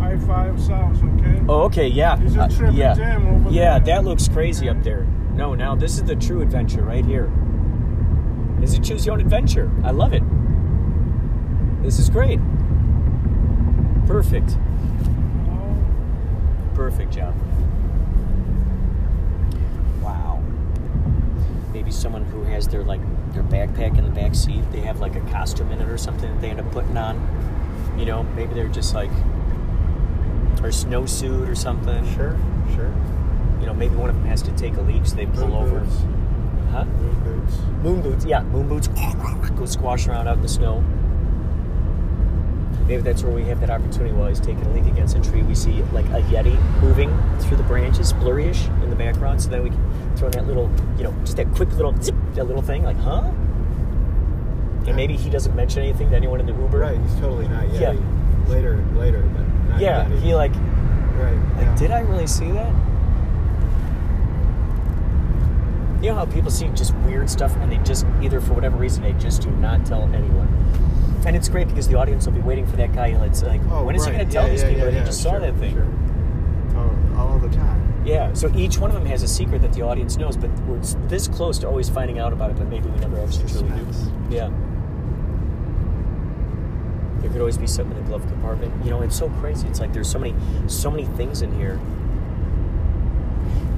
I 0.00 0.16
five 0.28 0.62
south. 0.62 1.02
Okay. 1.02 1.42
Oh, 1.48 1.62
okay, 1.64 1.88
yeah, 1.88 2.14
There's 2.14 2.36
a 2.36 2.42
Uh, 2.44 2.70
yeah, 2.70 2.94
jam 2.94 3.26
over 3.26 3.50
yeah. 3.50 3.80
there. 3.80 3.96
That 3.96 4.04
looks 4.04 4.28
crazy 4.28 4.68
up 4.68 4.80
there. 4.84 5.04
No, 5.34 5.54
now 5.54 5.74
this 5.74 5.96
is 5.96 6.04
the 6.04 6.14
true 6.14 6.42
adventure 6.42 6.82
right 6.82 7.04
here. 7.04 7.30
This 8.60 8.72
is 8.72 8.78
choose 8.78 9.04
your 9.04 9.14
own 9.14 9.20
adventure. 9.20 9.70
I 9.82 9.90
love 9.90 10.12
it. 10.12 10.22
This 11.82 11.98
is 11.98 12.08
great. 12.08 12.38
Perfect. 14.06 14.56
Perfect 16.74 17.12
job. 17.12 17.34
Wow. 20.00 20.42
Maybe 21.72 21.90
someone 21.90 22.24
who 22.24 22.44
has 22.44 22.68
their 22.68 22.84
like 22.84 23.00
their 23.32 23.42
backpack 23.42 23.98
in 23.98 24.04
the 24.04 24.10
back 24.10 24.34
seat, 24.34 24.62
they 24.70 24.80
have 24.80 25.00
like 25.00 25.16
a 25.16 25.20
costume 25.32 25.72
in 25.72 25.80
it 25.80 25.88
or 25.88 25.98
something 25.98 26.32
that 26.32 26.40
they 26.40 26.50
end 26.50 26.60
up 26.60 26.70
putting 26.70 26.96
on. 26.96 27.18
You 27.98 28.06
know, 28.06 28.22
maybe 28.22 28.54
they're 28.54 28.68
just 28.68 28.94
like 28.94 29.10
or 30.62 30.70
snowsuit 30.70 31.48
or 31.48 31.54
something. 31.54 32.04
Sure. 32.14 32.38
Sure. 32.74 32.94
You 33.60 33.66
know, 33.66 33.74
maybe 33.74 33.94
one 33.96 34.10
of 34.10 34.16
them 34.16 34.24
has 34.26 34.42
to 34.42 34.52
take 34.52 34.76
a 34.76 34.80
leak, 34.82 35.06
so 35.06 35.16
they 35.16 35.26
pull 35.26 35.48
Moon 35.48 35.54
over. 35.62 35.80
boots. 35.80 35.96
Huh? 36.70 36.84
Moon 36.84 37.20
boots. 37.24 37.58
Moon 37.82 38.02
boots, 38.02 38.24
yeah, 38.24 38.42
moon 38.44 38.68
boots. 38.68 38.88
Go 38.88 39.64
squash 39.66 40.06
around 40.08 40.28
out 40.28 40.36
in 40.36 40.42
the 40.42 40.48
snow. 40.48 40.82
Maybe 42.86 43.00
that's 43.00 43.22
where 43.22 43.32
we 43.32 43.44
have 43.44 43.60
that 43.60 43.70
opportunity 43.70 44.12
while 44.12 44.28
he's 44.28 44.40
taking 44.40 44.62
a 44.66 44.72
leak 44.74 44.84
against 44.84 45.16
a 45.16 45.20
tree. 45.22 45.42
We 45.42 45.54
see 45.54 45.82
like 45.84 46.04
a 46.06 46.20
yeti 46.28 46.60
moving 46.82 47.08
through 47.40 47.56
the 47.56 47.62
branches, 47.62 48.12
blurryish 48.12 48.66
in 48.82 48.90
the 48.90 48.96
background. 48.96 49.40
So 49.40 49.48
then 49.48 49.62
we 49.62 49.70
can 49.70 50.16
throw 50.16 50.26
in 50.28 50.32
that 50.32 50.46
little, 50.46 50.70
you 50.98 51.04
know, 51.04 51.14
just 51.20 51.36
that 51.38 51.50
quick 51.54 51.70
little 51.72 51.96
zip, 52.02 52.14
that 52.34 52.44
little 52.44 52.60
thing, 52.60 52.82
like, 52.84 52.98
huh? 52.98 53.22
And 54.86 54.96
maybe 54.96 55.16
he 55.16 55.30
doesn't 55.30 55.54
mention 55.56 55.82
anything 55.82 56.10
to 56.10 56.16
anyone 56.16 56.40
in 56.40 56.46
the 56.46 56.52
Uber. 56.52 56.78
Right. 56.78 57.00
He's 57.00 57.14
totally 57.14 57.48
not 57.48 57.72
yet. 57.72 57.94
Yeah. 57.94 58.48
Later. 58.48 58.84
Later, 58.96 59.22
but 59.22 59.46
not 59.70 59.80
Yeah, 59.80 60.04
Yeti. 60.04 60.20
he 60.20 60.34
like, 60.34 60.52
Right. 61.16 61.32
like, 61.56 61.64
yeah. 61.64 61.76
did 61.76 61.90
I 61.90 62.00
really 62.00 62.26
see 62.26 62.50
that? 62.52 62.70
You 66.04 66.10
know 66.10 66.16
how 66.16 66.26
people 66.26 66.50
see 66.50 66.68
just 66.74 66.94
weird 66.96 67.30
stuff 67.30 67.56
and 67.56 67.72
they 67.72 67.78
just 67.78 68.04
either 68.20 68.38
for 68.38 68.52
whatever 68.52 68.76
reason 68.76 69.02
they 69.02 69.14
just 69.14 69.40
do 69.40 69.50
not 69.52 69.86
tell 69.86 70.02
anyone. 70.12 70.48
And 71.26 71.34
it's 71.34 71.48
great 71.48 71.66
because 71.66 71.88
the 71.88 71.94
audience 71.94 72.26
will 72.26 72.34
be 72.34 72.42
waiting 72.42 72.66
for 72.66 72.76
that 72.76 72.92
guy. 72.92 73.06
And 73.06 73.24
it's 73.24 73.42
like, 73.42 73.62
Oh, 73.70 73.84
when 73.84 73.94
is 73.96 74.04
he 74.04 74.12
going 74.12 74.26
to 74.26 74.30
tell 74.30 74.44
Yeah, 74.44 74.50
these 74.50 74.62
yeah, 74.64 74.68
people 74.68 74.84
yeah, 74.84 74.90
that 74.90 74.98
he 75.00 75.06
just 75.06 75.22
sure, 75.22 75.32
saw 75.32 75.38
that 75.38 75.56
thing? 75.56 75.72
Sure. 75.72 75.88
Oh, 76.76 77.16
all 77.16 77.38
the 77.38 77.48
time. 77.48 78.02
Yeah. 78.04 78.34
So 78.34 78.54
each 78.54 78.76
one 78.76 78.90
of 78.90 78.94
them 78.94 79.06
has 79.06 79.22
a 79.22 79.28
secret 79.28 79.62
that 79.62 79.72
the 79.72 79.80
audience 79.80 80.18
knows, 80.18 80.36
but 80.36 80.50
we're 80.68 80.78
this 81.08 81.26
close 81.26 81.58
to 81.60 81.68
always 81.68 81.88
finding 81.88 82.18
out 82.18 82.34
about 82.34 82.50
it, 82.50 82.58
but 82.58 82.68
maybe 82.68 82.86
we 82.90 83.00
never 83.00 83.18
actually 83.18 83.48
truly 83.48 83.70
do. 83.70 83.86
Yeah. 84.28 84.50
There 87.20 87.30
could 87.30 87.40
always 87.40 87.56
be 87.56 87.66
something 87.66 87.96
in 87.96 88.04
the 88.04 88.08
glove 88.10 88.26
compartment. 88.28 88.84
You 88.84 88.90
know, 88.90 89.00
it's 89.00 89.16
so 89.16 89.30
crazy. 89.40 89.66
It's 89.68 89.80
like 89.80 89.94
there's 89.94 90.10
so 90.10 90.18
many, 90.18 90.34
so 90.66 90.90
many 90.90 91.06
things 91.16 91.40
in 91.40 91.50
here. 91.58 91.80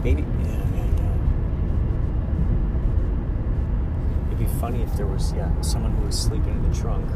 Maybe, 0.03 0.23
yeah, 0.23 0.49
yeah, 0.49 0.85
yeah. 0.97 1.13
It'd 4.27 4.36
be 4.47 4.61
funny 4.61 4.83
if 4.83 4.95
there 4.97 5.07
was, 5.07 5.33
yeah, 5.33 5.51
someone 5.61 5.93
who 5.93 6.07
was 6.07 6.19
sleeping 6.19 6.51
in 6.51 6.71
the 6.71 6.77
trunk. 6.77 7.07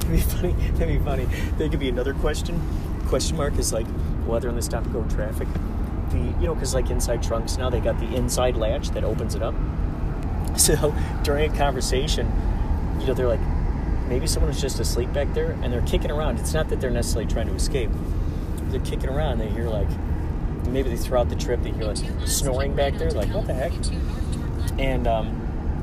That'd 0.00 0.10
be 0.10 0.20
funny. 0.20 0.52
That'd 0.72 0.88
be 0.88 0.98
funny. 0.98 1.24
There 1.56 1.68
could 1.68 1.80
be 1.80 1.88
another 1.88 2.14
question. 2.14 2.60
Question 3.06 3.36
mark 3.36 3.58
is 3.58 3.72
like 3.72 3.86
whether 4.26 4.48
on 4.48 4.56
the 4.56 4.62
stop 4.62 4.90
go 4.92 5.04
traffic. 5.04 5.48
The 6.10 6.18
you 6.18 6.46
know 6.46 6.54
because 6.54 6.74
like 6.74 6.90
inside 6.90 7.22
trunks 7.22 7.56
now 7.56 7.70
they 7.70 7.80
got 7.80 7.98
the 7.98 8.14
inside 8.14 8.56
latch 8.56 8.90
that 8.90 9.04
opens 9.04 9.34
it 9.34 9.42
up. 9.42 9.54
So 10.56 10.92
during 11.22 11.50
a 11.50 11.56
conversation, 11.56 12.30
you 12.98 13.06
know 13.06 13.14
they're 13.14 13.28
like 13.28 13.40
maybe 14.08 14.26
someone 14.26 14.48
was 14.48 14.60
just 14.60 14.80
asleep 14.80 15.12
back 15.12 15.32
there 15.32 15.52
and 15.62 15.72
they're 15.72 15.80
kicking 15.82 16.10
around. 16.10 16.40
It's 16.40 16.52
not 16.52 16.68
that 16.70 16.80
they're 16.80 16.90
necessarily 16.90 17.30
trying 17.30 17.46
to 17.46 17.54
escape. 17.54 17.88
They're 18.64 18.80
kicking 18.80 19.08
around. 19.08 19.38
They 19.38 19.48
hear 19.48 19.68
like 19.68 19.88
maybe 20.72 20.94
throughout 20.96 21.28
the 21.28 21.36
trip 21.36 21.62
they 21.62 21.70
hear 21.72 21.84
like 21.84 21.98
snoring 22.26 22.74
back 22.74 22.94
there. 22.94 23.10
Like 23.10 23.32
what 23.32 23.46
the 23.46 23.54
heck? 23.54 23.72
And 24.78 25.06
um, 25.06 25.40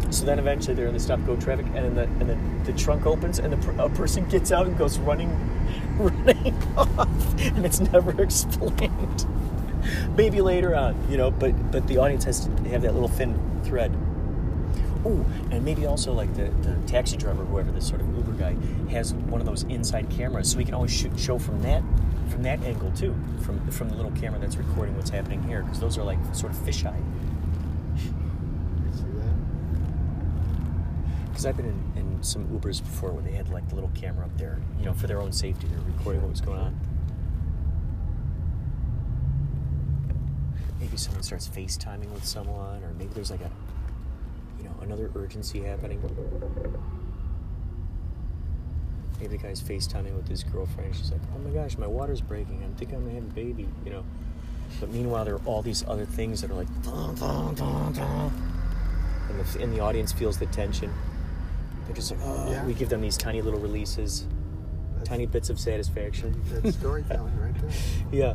so 0.09 0.25
then 0.25 0.39
eventually 0.39 0.75
they're 0.75 0.87
in 0.87 0.93
the 0.93 0.99
stop 0.99 1.23
go 1.25 1.35
traffic, 1.35 1.65
and 1.67 1.75
then 1.75 1.95
the 1.95 2.03
and 2.03 2.29
then 2.29 2.63
the 2.63 2.73
trunk 2.73 3.05
opens, 3.05 3.39
and 3.39 3.53
the 3.53 3.83
a 3.83 3.89
person 3.89 4.27
gets 4.29 4.51
out 4.51 4.67
and 4.67 4.77
goes 4.77 4.97
running, 4.99 5.29
running 5.97 6.55
off, 6.77 7.41
and 7.41 7.65
it's 7.65 7.79
never 7.79 8.19
explained. 8.21 9.25
Maybe 10.15 10.41
later 10.41 10.75
on, 10.75 10.95
you 11.09 11.17
know, 11.17 11.31
but 11.31 11.71
but 11.71 11.87
the 11.87 11.97
audience 11.97 12.23
has 12.25 12.45
to 12.45 12.51
have 12.69 12.81
that 12.81 12.93
little 12.93 13.09
thin 13.09 13.39
thread. 13.63 13.95
Oh, 15.05 15.25
and 15.51 15.63
maybe 15.63 15.85
also 15.85 16.11
like 16.11 16.33
the, 16.35 16.49
the 16.67 16.75
taxi 16.87 17.15
driver, 17.17 17.45
whoever 17.45 17.71
this 17.71 17.87
sort 17.87 18.01
of 18.01 18.17
Uber 18.17 18.33
guy, 18.33 18.55
has 18.89 19.13
one 19.13 19.39
of 19.39 19.45
those 19.45 19.63
inside 19.63 20.09
cameras, 20.09 20.51
so 20.51 20.57
we 20.57 20.65
can 20.65 20.73
always 20.73 20.91
shoot, 20.91 21.17
show 21.17 21.37
from 21.37 21.61
that 21.61 21.83
from 22.37 22.43
that 22.43 22.61
angle 22.61 22.91
too, 22.91 23.15
from 23.41 23.59
from 23.71 23.89
the 23.89 23.95
little 23.95 24.11
camera 24.11 24.39
that's 24.39 24.57
recording 24.57 24.95
what's 24.95 25.09
happening 25.09 25.41
here, 25.41 25.63
because 25.63 25.79
those 25.79 25.97
are 25.97 26.03
like 26.03 26.19
sort 26.35 26.51
of 26.51 26.59
fisheye. 26.59 26.93
See 28.93 29.01
that? 29.01 29.33
Because 31.25 31.47
I've 31.47 31.57
been 31.57 31.65
in, 31.65 31.93
in 31.95 32.21
some 32.21 32.45
Ubers 32.49 32.79
before 32.79 33.11
where 33.11 33.23
they 33.23 33.31
had 33.31 33.49
like 33.49 33.67
the 33.69 33.73
little 33.73 33.89
camera 33.95 34.25
up 34.25 34.37
there, 34.37 34.59
you 34.77 34.85
know, 34.85 34.93
for 34.93 35.07
their 35.07 35.19
own 35.19 35.31
safety. 35.31 35.65
They're 35.65 35.79
recording 35.97 36.21
what 36.21 36.29
was 36.29 36.41
going 36.41 36.59
on. 36.59 36.79
Maybe 40.79 40.95
someone 40.95 41.23
starts 41.23 41.49
FaceTiming 41.49 42.11
with 42.11 42.23
someone, 42.23 42.83
or 42.83 42.93
maybe 42.99 43.15
there's 43.15 43.31
like 43.31 43.41
a, 43.41 43.49
you 44.59 44.65
know, 44.65 44.75
another 44.81 45.09
urgency 45.15 45.61
happening. 45.61 45.99
Maybe 49.19 49.35
the 49.37 49.41
guy's 49.43 49.61
FaceTiming 49.61 50.15
with 50.15 50.27
his 50.27 50.43
girlfriend. 50.43 50.95
She's 50.95 51.11
like, 51.11 51.21
"Oh 51.35 51.39
my 51.39 51.49
gosh, 51.51 51.77
my 51.77 51.87
water's 51.87 52.21
breaking. 52.21 52.63
I 52.63 52.77
think 52.77 52.93
I'm 52.93 53.01
gonna 53.03 53.15
have 53.15 53.23
a 53.23 53.33
baby." 53.33 53.67
You 53.85 53.91
know. 53.91 54.03
But 54.79 54.91
meanwhile, 54.91 55.25
there 55.25 55.35
are 55.35 55.41
all 55.45 55.61
these 55.61 55.83
other 55.87 56.05
things 56.05 56.41
that 56.41 56.51
are 56.51 56.55
like, 56.55 56.67
dun, 56.83 57.15
dun, 57.15 57.55
dun, 57.55 57.93
dun. 57.93 58.31
and 59.29 59.39
the 59.39 59.61
and 59.63 59.73
the 59.73 59.79
audience 59.79 60.11
feels 60.11 60.37
the 60.37 60.45
tension. 60.47 60.93
They're 61.85 61.95
just 61.95 62.11
like, 62.11 62.19
oh, 62.23 62.51
Yeah. 62.51 62.65
we 62.65 62.73
give 62.73 62.89
them 62.89 62.99
these 63.01 63.15
tiny 63.17 63.41
little 63.41 63.61
releases, 63.61 64.27
tiny 65.05 65.25
bits 65.25 65.49
of 65.49 65.57
satisfaction. 65.57 66.41
That's 66.51 66.75
storytelling 66.77 67.39
right 67.39 67.55
there. 67.61 67.71
Yeah. 68.11 68.33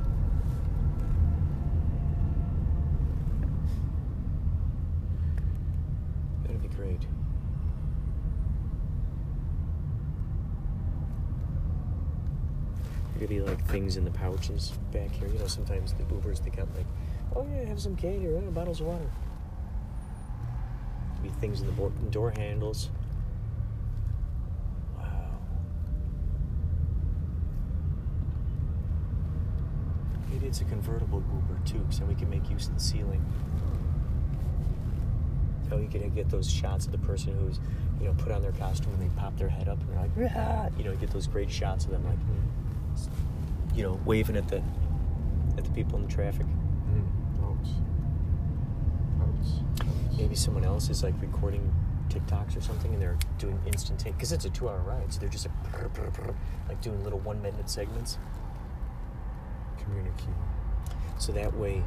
That'd 6.45 6.63
be 6.63 6.69
great. 6.69 7.01
Be 13.29 13.41
like 13.41 13.65
things 13.69 13.97
in 13.97 14.05
the 14.05 14.11
pouches 14.11 14.73
back 14.93 15.11
here. 15.13 15.29
You 15.29 15.39
know, 15.39 15.47
sometimes 15.47 15.95
the 15.95 16.03
Ubers 16.03 16.43
they 16.45 16.51
got 16.51 16.67
like, 16.77 16.85
oh 17.35 17.47
yeah, 17.51 17.63
I 17.63 17.65
have 17.65 17.81
some 17.81 17.97
candy 17.97 18.27
or 18.27 18.37
uh, 18.37 18.41
bottles 18.51 18.81
of 18.81 18.89
water. 18.89 19.09
Could 21.15 21.23
be 21.23 21.29
things 21.41 21.63
in 21.63 21.69
the 21.69 21.91
door 22.11 22.33
handles. 22.33 22.91
Wow. 24.99 25.39
Maybe 30.31 30.47
it's 30.47 30.61
a 30.61 30.65
convertible 30.65 31.23
Uber 31.33 31.61
too, 31.65 31.87
so 31.91 32.05
we 32.05 32.17
can 32.17 32.29
make 32.29 32.51
use 32.51 32.67
of 32.67 32.75
the 32.75 32.81
ceiling. 32.81 33.25
How 35.71 35.77
you 35.79 35.89
can 35.89 36.11
get 36.11 36.29
those 36.29 36.51
shots 36.51 36.85
of 36.85 36.93
the 36.93 36.99
person 36.99 37.35
who's, 37.39 37.61
you 37.99 38.09
know, 38.09 38.15
put 38.19 38.31
on 38.31 38.43
their 38.43 38.53
costume 38.53 38.93
and 38.93 39.03
they 39.03 39.15
pop 39.19 39.39
their 39.39 39.49
head 39.49 39.69
up 39.69 39.81
and 39.81 39.89
they're 39.89 40.01
like, 40.01 40.11
you 40.77 40.85
know, 40.85 40.95
get 40.97 41.11
those 41.11 41.27
great 41.27 41.51
shots 41.51 41.87
of 41.87 41.93
them 41.93 42.05
like, 42.05 42.19
you 43.75 43.83
know, 43.83 43.99
waving 44.05 44.37
at 44.37 44.49
the 44.49 44.63
at 45.59 45.65
the 45.65 45.71
people 45.71 45.99
in 45.99 46.07
the 46.07 46.13
traffic. 46.13 46.47
Mm-hmm. 46.47 47.45
Oh, 47.45 47.49
Boats. 47.55 47.71
Boats. 49.19 49.53
Oh, 49.83 49.87
oh, 49.87 50.17
Maybe 50.17 50.35
someone 50.35 50.65
else 50.65 50.89
is 50.91 51.03
like 51.03 51.15
recording 51.21 51.73
TikToks 52.09 52.57
or 52.57 52.61
something 52.61 52.93
and 52.93 53.01
they're 53.03 53.17
doing 53.39 53.59
instant 53.67 53.99
take 53.99 54.15
because 54.15 54.33
it's 54.33 54.45
a 54.45 54.51
two-hour 54.51 54.79
ride, 54.87 55.13
so 55.13 55.21
they're 55.21 55.29
just 55.29 55.47
like, 55.47 55.73
brr, 55.73 55.89
brr, 55.89 56.11
brr, 56.11 56.35
like 56.69 56.81
doing 56.83 57.03
little 57.05 57.19
one-minute 57.21 57.69
segments. 57.71 58.19
Communicate. 59.79 60.29
So 61.19 61.33
that 61.33 61.57
way, 61.57 61.83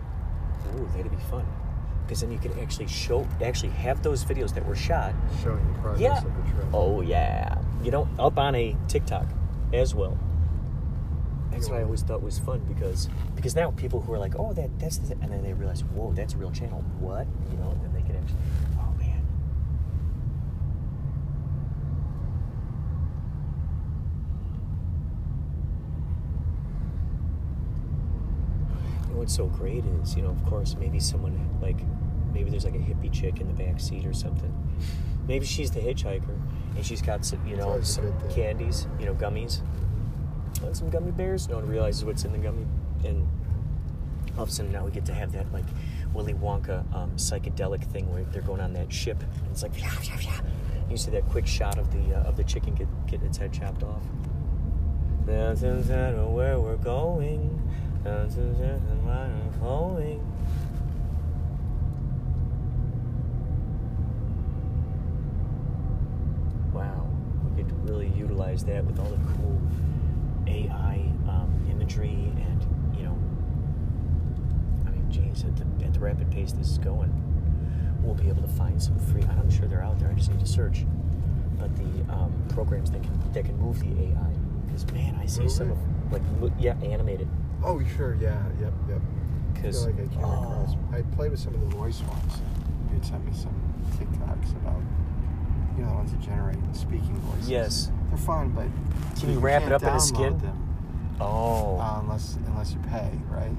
ooh, 0.75 0.87
that'd 0.95 1.11
be 1.11 1.17
fun. 1.29 1.45
Because 2.05 2.21
then 2.21 2.31
you 2.31 2.37
could 2.37 2.57
actually 2.59 2.87
show, 2.87 3.27
actually 3.43 3.69
have 3.71 4.03
those 4.03 4.23
videos 4.23 4.53
that 4.53 4.65
were 4.65 4.75
shot. 4.75 5.13
Showing 5.43 5.65
the 5.73 5.79
progress 5.79 6.01
Yeah. 6.01 6.17
of 6.17 6.23
the 6.45 6.51
trip. 6.51 6.65
Oh 6.73 7.01
yeah. 7.01 7.57
You 7.83 7.91
know, 7.91 8.07
up 8.19 8.37
on 8.37 8.53
a 8.55 8.75
TikTok 8.87 9.27
as 9.73 9.95
well. 9.95 10.17
That's 11.55 11.69
what 11.69 11.79
I 11.79 11.83
always 11.83 12.01
thought 12.01 12.21
was 12.21 12.37
fun 12.37 12.59
because 12.67 13.07
because 13.33 13.55
now 13.55 13.71
people 13.71 14.01
who 14.01 14.11
are 14.11 14.19
like, 14.19 14.33
oh, 14.37 14.51
that 14.53 14.77
that's 14.77 14.97
the, 14.97 15.13
and 15.21 15.31
then 15.31 15.41
they 15.41 15.53
realize, 15.53 15.85
whoa, 15.85 16.11
that's 16.11 16.33
a 16.33 16.37
real 16.37 16.51
channel. 16.51 16.83
What? 16.99 17.25
You 17.49 17.57
know, 17.57 17.71
and 17.71 17.81
then 17.81 17.93
they 17.93 18.01
can 18.01 18.17
actually, 18.17 18.39
oh 18.77 18.93
man. 18.99 19.25
You 29.09 29.15
what's 29.15 29.33
so 29.33 29.45
great 29.45 29.85
is, 30.03 30.17
you 30.17 30.23
know, 30.23 30.31
of 30.31 30.45
course, 30.45 30.75
maybe 30.77 30.99
someone 30.99 31.57
like, 31.61 31.77
maybe 32.33 32.49
there's 32.49 32.65
like 32.65 32.75
a 32.75 32.79
hippie 32.79 33.13
chick 33.13 33.39
in 33.39 33.47
the 33.47 33.53
back 33.53 33.79
seat 33.79 34.05
or 34.05 34.13
something. 34.13 34.53
Maybe 35.25 35.45
she's 35.45 35.71
the 35.71 35.79
hitchhiker 35.79 36.37
and 36.75 36.85
she's 36.85 37.01
got 37.01 37.23
some, 37.23 37.47
you 37.47 37.55
know, 37.55 37.79
some 37.79 38.13
candies, 38.29 38.87
you 38.99 39.05
know, 39.05 39.15
gummies. 39.15 39.61
Some 40.73 40.89
gummy 40.89 41.11
bears. 41.11 41.47
No 41.47 41.55
one 41.55 41.67
realizes 41.67 42.03
what's 42.03 42.25
in 42.25 42.31
the 42.31 42.37
gummy, 42.37 42.65
and 43.05 43.27
all 44.37 44.43
of 44.43 44.49
a 44.49 44.51
sudden 44.51 44.71
now 44.71 44.83
we 44.83 44.91
get 44.91 45.05
to 45.05 45.13
have 45.13 45.31
that 45.31 45.51
like 45.53 45.65
Willy 46.13 46.33
Wonka 46.33 46.79
um, 46.93 47.11
psychedelic 47.11 47.83
thing 47.85 48.11
where 48.11 48.23
they're 48.25 48.41
going 48.41 48.61
on 48.61 48.73
that 48.73 48.91
ship, 48.91 49.21
and 49.21 49.51
it's 49.51 49.63
like, 49.63 49.79
yeah, 49.79 49.93
yeah, 50.03 50.19
yeah. 50.19 50.41
You 50.89 50.97
see 50.97 51.11
that 51.11 51.25
quick 51.29 51.47
shot 51.47 51.77
of 51.77 51.91
the 51.91 52.15
uh, 52.15 52.23
of 52.23 52.35
the 52.35 52.43
chicken 52.43 52.75
get 52.75 52.87
get 53.07 53.23
its 53.23 53.37
head 53.37 53.53
chopped 53.53 53.83
off. 53.83 54.03
Doesn't 55.25 55.87
matter 55.87 56.25
where 56.25 56.59
we're 56.59 56.75
going. 56.77 57.61
Matter 58.03 58.27
where 58.29 58.79
we're 59.03 59.59
going. 59.59 60.21
Wow, 66.71 67.07
we 67.55 67.63
could 67.63 67.89
really 67.89 68.09
utilize 68.09 68.63
that 68.65 68.85
with 68.85 68.99
all 68.99 69.09
the 69.09 69.17
cool 69.33 69.59
AI 70.47 71.09
um, 71.27 71.67
imagery 71.69 72.31
and 72.37 72.95
you 72.97 73.03
know, 73.03 73.17
I 74.87 74.91
mean, 74.91 75.07
geez, 75.09 75.43
at 75.43 75.55
the, 75.57 75.85
at 75.85 75.93
the 75.93 75.99
rapid 75.99 76.31
pace 76.31 76.51
this 76.51 76.69
is 76.69 76.77
going, 76.77 77.11
we'll 78.01 78.15
be 78.15 78.27
able 78.29 78.41
to 78.41 78.47
find 78.49 78.81
some 78.81 78.97
free. 78.99 79.23
I'm 79.23 79.49
sure 79.49 79.67
they're 79.67 79.83
out 79.83 79.99
there. 79.99 80.09
I 80.09 80.13
just 80.13 80.31
need 80.31 80.39
to 80.39 80.45
search. 80.47 80.85
But 81.57 81.75
the 81.77 82.13
um, 82.13 82.33
programs 82.49 82.91
that 82.91 83.01
can 83.01 83.31
that 83.33 83.45
can 83.45 83.57
move 83.57 83.79
the 83.79 83.87
AI, 84.03 84.33
because 84.65 84.85
man, 84.91 85.17
I 85.21 85.25
see 85.25 85.43
Move 85.43 85.51
some 85.51 85.71
of 85.71 85.77
like 86.11 86.21
yeah, 86.59 86.75
animated. 86.83 87.27
Oh, 87.63 87.81
sure. 87.97 88.15
Yeah. 88.19 88.43
Yep. 88.59 88.73
Yep. 88.89 89.01
I 89.01 89.53
Because 89.53 89.85
feel 89.85 89.93
like 89.95 89.99
I 89.99 90.19
across. 90.19 90.75
I 90.91 91.01
played 91.15 91.31
with 91.31 91.39
some 91.39 91.53
of 91.55 91.61
the 91.61 91.67
voice 91.67 92.01
ones. 92.01 92.33
You 92.89 92.95
had 92.95 93.05
sent 93.05 93.25
me 93.25 93.31
some 93.33 93.55
TikToks 93.97 94.51
about, 94.57 94.74
you 95.77 95.83
know, 95.83 95.89
the 95.89 95.95
ones 95.95 96.11
that 96.11 96.21
generate 96.21 96.57
speaking 96.73 97.15
voices. 97.19 97.49
Yes. 97.49 97.91
They're 98.09 98.17
fun, 98.17 98.49
but 98.49 98.67
Can 99.19 99.31
you 99.33 99.39
wrap 99.39 99.63
it 99.63 99.69
can't 99.69 99.73
up 99.73 99.83
in 99.83 99.95
a 99.95 99.99
skin? 99.99 100.37
Them, 100.39 101.17
oh, 101.19 101.77
uh, 101.79 101.99
unless 102.01 102.37
unless 102.47 102.71
you 102.73 102.79
pay, 102.89 103.11
right? 103.29 103.51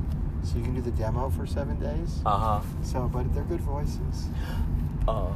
So 0.43 0.57
you 0.59 0.63
can 0.65 0.75
do 0.75 0.81
the 0.81 0.93
demo 0.93 1.29
for 1.31 1.47
seven 1.47 1.79
days. 1.81 2.21
uh 2.25 2.39
huh. 2.39 2.61
So, 2.83 3.09
but 3.13 3.33
they're 3.35 3.43
good 3.45 3.61
voices. 3.61 4.29
Uh, 5.09 5.27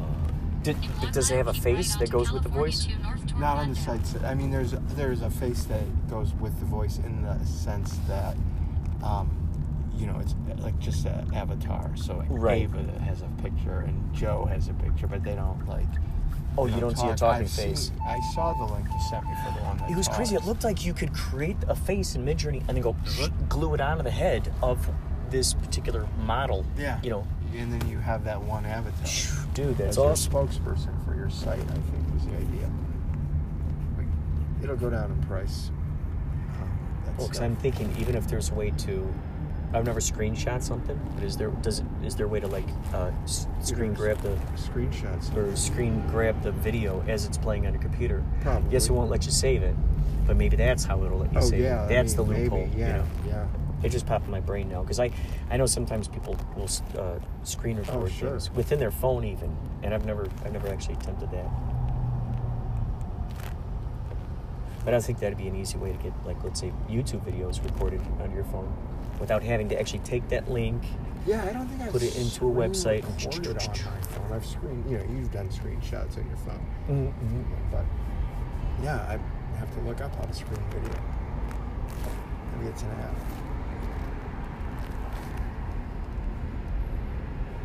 did, 0.62 0.76
does 1.12 1.30
it 1.30 1.36
have 1.36 1.48
a 1.48 1.54
face 1.54 1.96
that 1.96 2.10
goes 2.10 2.30
with 2.32 2.42
the 2.42 2.48
voice? 2.48 2.86
Not 3.38 3.56
on 3.58 3.70
the 3.70 3.76
sites. 3.76 4.14
I 4.24 4.34
mean, 4.34 4.50
there's 4.50 4.72
there's 4.94 5.22
a 5.22 5.30
face 5.30 5.64
that 5.64 5.84
goes 6.08 6.32
with 6.34 6.58
the 6.60 6.66
voice 6.66 6.98
in 6.98 7.22
the 7.22 7.42
sense 7.46 7.98
that, 8.06 8.36
um, 9.02 9.30
you 9.96 10.06
know, 10.06 10.18
it's 10.20 10.34
like 10.58 10.78
just 10.78 11.06
an 11.06 11.32
avatar. 11.34 11.90
So 11.96 12.16
like 12.18 12.28
Right. 12.30 12.62
Ava 12.62 12.82
has 13.00 13.22
a 13.22 13.42
picture 13.42 13.80
and 13.80 14.14
Joe 14.14 14.44
has 14.46 14.68
a 14.68 14.74
picture, 14.74 15.06
but 15.06 15.22
they 15.24 15.34
don't 15.34 15.66
like. 15.66 15.88
Oh, 16.60 16.66
you 16.66 16.80
don't 16.80 16.96
see 16.98 17.06
a 17.08 17.14
talking 17.16 17.42
I've 17.44 17.50
face. 17.50 17.88
seen- 17.88 18.00
I 18.06 18.20
saw 18.34 18.52
the 18.52 18.64
link 18.72 18.86
you 18.92 19.00
sent 19.08 19.24
me 19.24 19.32
for 19.44 19.58
the 19.58 19.64
one. 19.64 19.78
That 19.78 19.90
It 19.90 19.96
was 19.96 20.08
crazy. 20.08 20.34
It 20.36 20.44
looked 20.44 20.62
like 20.64 20.84
you 20.84 20.92
could 20.92 21.12
create 21.14 21.56
a 21.68 21.74
face 21.74 22.14
in 22.14 22.24
Midjourney 22.24 22.58
and 22.68 22.76
then 22.76 22.82
go 22.82 22.94
glue 23.48 23.74
it 23.74 23.80
onto 23.80 24.02
the 24.02 24.10
head 24.10 24.52
of 24.62 24.88
this 25.30 25.54
particular 25.54 26.06
model. 26.24 26.64
Yeah. 26.76 26.98
You 27.02 27.10
know, 27.10 27.26
And 27.56 27.72
then 27.72 27.88
you 27.88 27.98
have 27.98 28.24
that 28.24 28.40
one 28.42 28.66
avatar. 28.66 29.46
dude, 29.54 29.78
that's 29.78 29.90
as 29.90 29.96
your 29.96 30.10
awesome. 30.10 30.32
spokesperson 30.32 31.04
for 31.04 31.14
your 31.14 31.30
site, 31.30 31.60
I 31.60 31.74
think 31.74 32.14
was 32.14 32.24
the 32.26 32.36
idea. 32.36 32.70
Like, 33.96 34.06
it'll 34.62 34.76
go 34.76 34.90
down 34.90 35.10
in 35.12 35.20
price. 35.22 35.70
Um, 36.60 36.78
Well, 37.16 37.28
because. 37.28 37.40
I'm 37.40 37.56
thinking, 37.56 37.94
even 37.98 38.14
if 38.16 38.26
there's 38.28 38.50
a 38.50 38.54
way 38.54 38.70
to, 38.78 39.12
I've 39.72 39.84
never 39.84 40.00
screenshot 40.00 40.62
something, 40.62 40.98
but 41.14 41.22
is 41.22 41.36
there 41.36 41.50
does 41.50 41.78
it 41.78 41.86
is 42.04 42.16
there 42.16 42.26
a 42.26 42.28
way 42.28 42.40
to 42.40 42.48
like 42.48 42.66
uh, 42.92 43.12
screen 43.60 43.94
grab 43.94 44.18
the 44.18 44.36
screenshots. 44.56 45.34
or 45.36 45.54
screen 45.54 46.04
grab 46.08 46.42
the 46.42 46.50
video 46.50 47.04
as 47.06 47.24
it's 47.24 47.38
playing 47.38 47.66
on 47.66 47.74
your 47.74 47.82
computer? 47.82 48.24
Probably. 48.40 48.72
Yes, 48.72 48.88
it 48.88 48.92
won't 48.92 49.10
let 49.10 49.24
you 49.26 49.30
save 49.30 49.62
it, 49.62 49.76
but 50.26 50.36
maybe 50.36 50.56
that's 50.56 50.84
how 50.84 51.04
it'll 51.04 51.18
let 51.18 51.32
you 51.32 51.38
Oh 51.38 51.42
save 51.42 51.60
yeah, 51.60 51.84
it. 51.84 51.88
That's 51.88 52.14
I 52.14 52.16
the 52.16 52.22
loophole. 52.22 52.58
Maybe, 52.66 52.78
yeah, 52.80 52.86
You 52.88 52.92
know? 52.94 53.06
yeah. 53.28 53.46
It 53.84 53.90
just 53.90 54.06
popped 54.06 54.26
in 54.26 54.30
my 54.32 54.40
brain 54.40 54.68
now 54.68 54.82
because 54.82 54.98
I, 55.00 55.10
I 55.50 55.56
know 55.56 55.64
sometimes 55.66 56.06
people 56.08 56.36
will 56.56 56.68
uh, 56.98 57.18
screen 57.44 57.78
record 57.78 57.94
Oh, 58.02 58.08
sure. 58.08 58.30
things 58.30 58.50
within 58.50 58.78
their 58.80 58.90
phone 58.90 59.24
even, 59.24 59.56
and 59.84 59.94
I've 59.94 60.04
never 60.04 60.26
I've 60.44 60.52
never 60.52 60.66
actually 60.68 60.94
attempted 60.96 61.30
that. 61.30 61.46
But 64.84 64.94
I 64.94 65.00
think 65.00 65.18
that'd 65.20 65.38
be 65.38 65.46
an 65.46 65.54
easy 65.56 65.78
way 65.78 65.92
to 65.92 65.98
get 65.98 66.12
like 66.26 66.42
let's 66.42 66.58
say 66.60 66.72
YouTube 66.88 67.20
videos 67.24 67.62
recorded 67.64 68.00
on 68.20 68.32
your 68.34 68.44
phone 68.44 68.70
without 69.20 69.42
having 69.42 69.68
to 69.68 69.78
actually 69.78 69.98
take 70.00 70.28
that 70.30 70.50
link. 70.50 70.82
Yeah, 71.26 71.44
I 71.44 71.52
don't 71.52 71.66
think 71.68 71.82
I've 71.82 71.92
Put 71.92 72.02
it 72.02 72.16
into 72.16 72.48
a 72.48 72.50
website 72.50 73.04
and 73.04 73.24
recorded 73.24 73.48
on 73.62 73.68
my 73.68 74.00
phone. 74.00 74.32
I've 74.32 74.46
screen, 74.46 74.84
you 74.88 74.96
know, 74.98 75.04
you've 75.10 75.30
done 75.30 75.48
screenshots 75.50 76.16
on 76.18 76.26
your 76.26 76.36
phone, 76.38 76.66
Mm-hmm. 76.88 77.42
but 77.70 77.84
yeah, 78.82 78.96
I 79.06 79.56
have 79.58 79.72
to 79.74 79.80
look 79.82 80.00
up 80.00 80.14
how 80.16 80.22
to 80.22 80.32
screen 80.32 80.60
video. 80.70 80.98
Maybe 82.56 82.70
it's 82.70 82.82
an 82.82 82.90
app. 82.92 83.14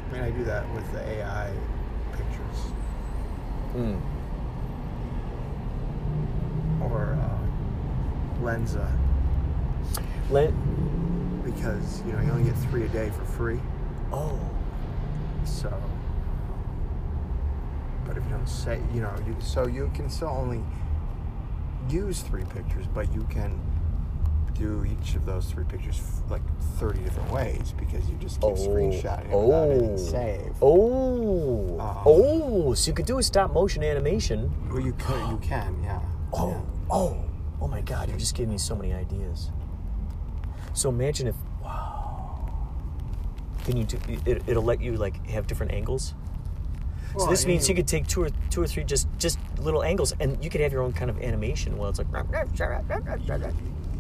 I 0.10 0.14
mean, 0.14 0.24
I 0.24 0.30
do 0.32 0.44
that 0.46 0.72
with 0.74 0.92
the 0.92 1.02
AI 1.08 1.52
pictures 2.12 2.72
Mm. 3.76 4.00
or 6.82 7.18
uh, 7.22 8.42
Lensa 8.42 8.90
because 11.56 12.02
you 12.06 12.12
know 12.14 12.22
you 12.22 12.32
only 12.32 12.44
get 12.44 12.56
three 12.70 12.86
a 12.86 12.88
day 12.90 13.10
for 13.10 13.26
free. 13.26 13.60
oh 14.12 14.40
So, 15.46 15.72
but 18.06 18.18
if 18.18 18.24
you 18.24 18.30
don't 18.30 18.48
say, 18.48 18.80
you 18.94 19.02
know, 19.02 19.14
you, 19.26 19.36
so 19.40 19.68
you 19.68 19.92
can 19.94 20.10
still 20.10 20.30
only 20.30 20.62
use 21.90 22.22
three 22.22 22.44
pictures, 22.46 22.86
but 22.94 23.14
you 23.14 23.24
can 23.30 23.60
do 24.54 24.86
each 24.86 25.16
of 25.16 25.26
those 25.26 25.46
three 25.48 25.66
pictures 25.66 26.00
f- 26.00 26.32
like 26.32 26.42
30 26.78 27.00
different 27.02 27.30
ways 27.32 27.74
because 27.78 28.08
you 28.10 28.16
just 28.18 28.40
keep 28.40 28.52
screenshotting 28.52 29.30
it 29.30 29.38
without 29.38 29.70
hitting 29.70 29.98
save. 29.98 30.54
Oh. 30.62 31.78
Um, 31.80 31.98
oh. 32.06 32.74
So 32.74 32.90
you 32.90 32.96
could 32.96 33.06
do 33.06 33.18
a 33.18 33.24
stop 33.24 33.52
motion 33.52 33.84
animation. 33.84 34.50
Well, 34.70 34.80
you 34.80 34.94
can, 34.94 35.30
you 35.32 35.38
can, 35.40 35.84
yeah. 35.84 36.00
Oh. 36.34 36.50
yeah. 36.50 36.62
Oh. 36.90 37.22
Oh 37.62 37.68
my 37.68 37.82
God! 37.82 38.10
You 38.10 38.18
just 38.18 38.36
gave 38.36 38.50
me 38.50 38.58
so 38.58 38.76
many 38.76 38.94
ideas. 38.94 39.50
So 40.74 40.90
imagine 40.90 41.28
if. 41.28 41.36
Can 43.66 43.78
you 43.78 43.84
do? 43.84 43.98
It, 44.26 44.44
it'll 44.48 44.64
let 44.64 44.80
you 44.82 44.96
like 44.96 45.26
have 45.28 45.48
different 45.48 45.72
angles. 45.74 46.14
So 47.12 47.20
Well, 47.20 47.28
this 47.28 47.46
means 47.46 47.64
mean- 47.68 47.78
you 47.78 47.84
could 47.84 47.88
take 47.88 48.08
two 48.08 48.24
or 48.24 48.30
two 48.50 48.62
or 48.62 48.68
three 48.68 48.84
just 48.84 49.08
just 49.18 49.40
little 49.60 49.84
angles, 49.84 50.14
and 50.20 50.42
you 50.44 50.50
could 50.50 50.62
have 50.62 50.72
your 50.72 50.82
own 50.84 50.94
kind 50.94 51.10
of 51.10 51.22
animation. 51.22 51.78
Well, 51.78 51.90
it's 51.90 52.00
like. 52.00 52.08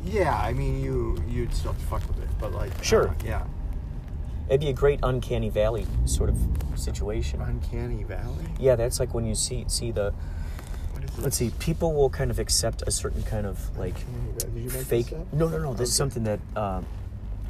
Yeah, 0.03 0.37
I 0.37 0.53
mean, 0.53 0.79
you 0.83 1.17
you'd 1.27 1.53
still 1.53 1.71
have 1.73 1.81
to 1.81 1.87
fuck 1.87 2.07
with 2.07 2.19
it, 2.21 2.29
but 2.39 2.53
like, 2.53 2.71
Sure. 2.83 3.09
uh, 3.09 3.13
yeah. 3.25 3.43
It'd 4.47 4.61
be 4.61 4.69
a 4.69 4.73
great 4.73 4.99
uncanny 5.01 5.49
valley 5.49 5.87
sort 6.05 6.29
of 6.29 6.37
situation. 6.75 7.41
Uncanny 7.41 8.03
Valley. 8.03 8.45
Yeah, 8.59 8.75
that's 8.75 8.99
like 8.99 9.13
when 9.15 9.25
you 9.25 9.33
see 9.33 9.65
see 9.67 9.91
the. 9.91 10.13
Let's 11.17 11.37
see. 11.37 11.51
People 11.59 11.93
will 11.93 12.09
kind 12.09 12.29
of 12.29 12.37
accept 12.39 12.83
a 12.85 12.91
certain 12.91 13.23
kind 13.23 13.47
of 13.47 13.75
like 13.79 13.95
Uncanny 13.97 14.31
Valley. 14.37 14.53
Did 14.53 14.63
you 14.63 14.69
make 14.77 14.85
fake. 14.87 15.33
No, 15.33 15.47
no, 15.47 15.57
no. 15.57 15.73
This 15.73 15.89
is 15.89 15.95
something 15.95 16.23
that 16.25 16.39
uh, 16.55 16.81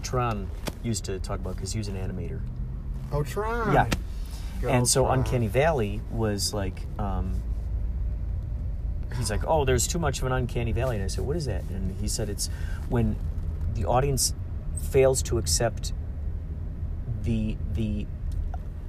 Tron 0.03 0.47
used 0.85 1.05
to 1.05 1.19
talk 1.19 1.39
about 1.39 1.55
because 1.55 1.73
he 1.73 1.79
was 1.79 1.87
an 1.87 1.95
animator. 1.95 2.39
Oh, 3.11 3.23
Tron. 3.23 3.73
Yeah. 3.73 3.89
Good 4.61 4.69
and 4.69 4.87
so. 4.87 5.07
Uncanny 5.07 5.47
Valley 5.47 6.01
was 6.11 6.53
like, 6.53 6.81
um, 6.99 7.41
he's 9.17 9.29
like, 9.29 9.41
oh, 9.47 9.65
there's 9.65 9.87
too 9.87 9.99
much 9.99 10.19
of 10.19 10.25
an 10.25 10.31
Uncanny 10.31 10.71
Valley. 10.71 10.95
And 10.95 11.03
I 11.03 11.07
said, 11.07 11.25
what 11.25 11.35
is 11.35 11.45
that? 11.45 11.63
And 11.69 11.95
he 11.99 12.07
said, 12.07 12.29
it's 12.29 12.49
when 12.89 13.15
the 13.73 13.85
audience 13.85 14.33
fails 14.91 15.21
to 15.23 15.37
accept 15.37 15.93
the 17.23 17.57
the 17.73 18.05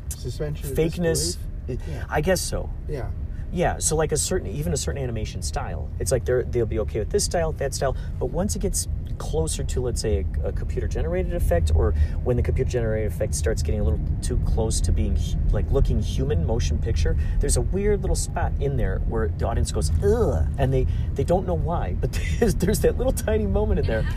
suspension 0.08 0.74
fakeness. 0.74 1.38
Yeah. 1.66 2.04
I 2.08 2.20
guess 2.20 2.40
so. 2.40 2.70
Yeah. 2.88 3.10
Yeah, 3.52 3.78
so 3.78 3.96
like 3.96 4.12
a 4.12 4.16
certain, 4.16 4.48
even 4.48 4.72
a 4.72 4.76
certain 4.76 5.00
animation 5.00 5.40
style. 5.40 5.88
It's 5.98 6.12
like 6.12 6.24
they're 6.24 6.42
they'll 6.42 6.66
be 6.66 6.80
okay 6.80 6.98
with 6.98 7.10
this 7.10 7.24
style, 7.24 7.52
that 7.52 7.74
style, 7.74 7.96
but 8.18 8.26
once 8.26 8.56
it 8.56 8.58
gets 8.58 8.88
closer 9.18 9.64
to, 9.64 9.80
let's 9.80 10.00
say, 10.00 10.24
a, 10.44 10.48
a 10.48 10.52
computer 10.52 10.86
generated 10.88 11.34
effect, 11.34 11.72
or 11.74 11.92
when 12.24 12.36
the 12.36 12.42
computer 12.42 12.70
generated 12.70 13.12
effect 13.12 13.34
starts 13.34 13.62
getting 13.62 13.80
a 13.80 13.84
little 13.84 14.00
too 14.22 14.38
close 14.46 14.80
to 14.82 14.92
being 14.92 15.18
like 15.50 15.70
looking 15.70 16.00
human 16.00 16.46
motion 16.46 16.78
picture, 16.78 17.16
there's 17.40 17.56
a 17.56 17.60
weird 17.60 18.00
little 18.02 18.16
spot 18.16 18.52
in 18.60 18.76
there 18.76 18.98
where 19.08 19.28
the 19.28 19.46
audience 19.46 19.72
goes 19.72 19.90
ugh, 20.02 20.46
and 20.58 20.72
they 20.72 20.86
they 21.14 21.24
don't 21.24 21.46
know 21.46 21.54
why, 21.54 21.94
but 22.00 22.12
there's, 22.40 22.54
there's 22.56 22.80
that 22.80 22.96
little 22.98 23.12
tiny 23.12 23.46
moment 23.46 23.80
in 23.80 23.86
there, 23.86 24.08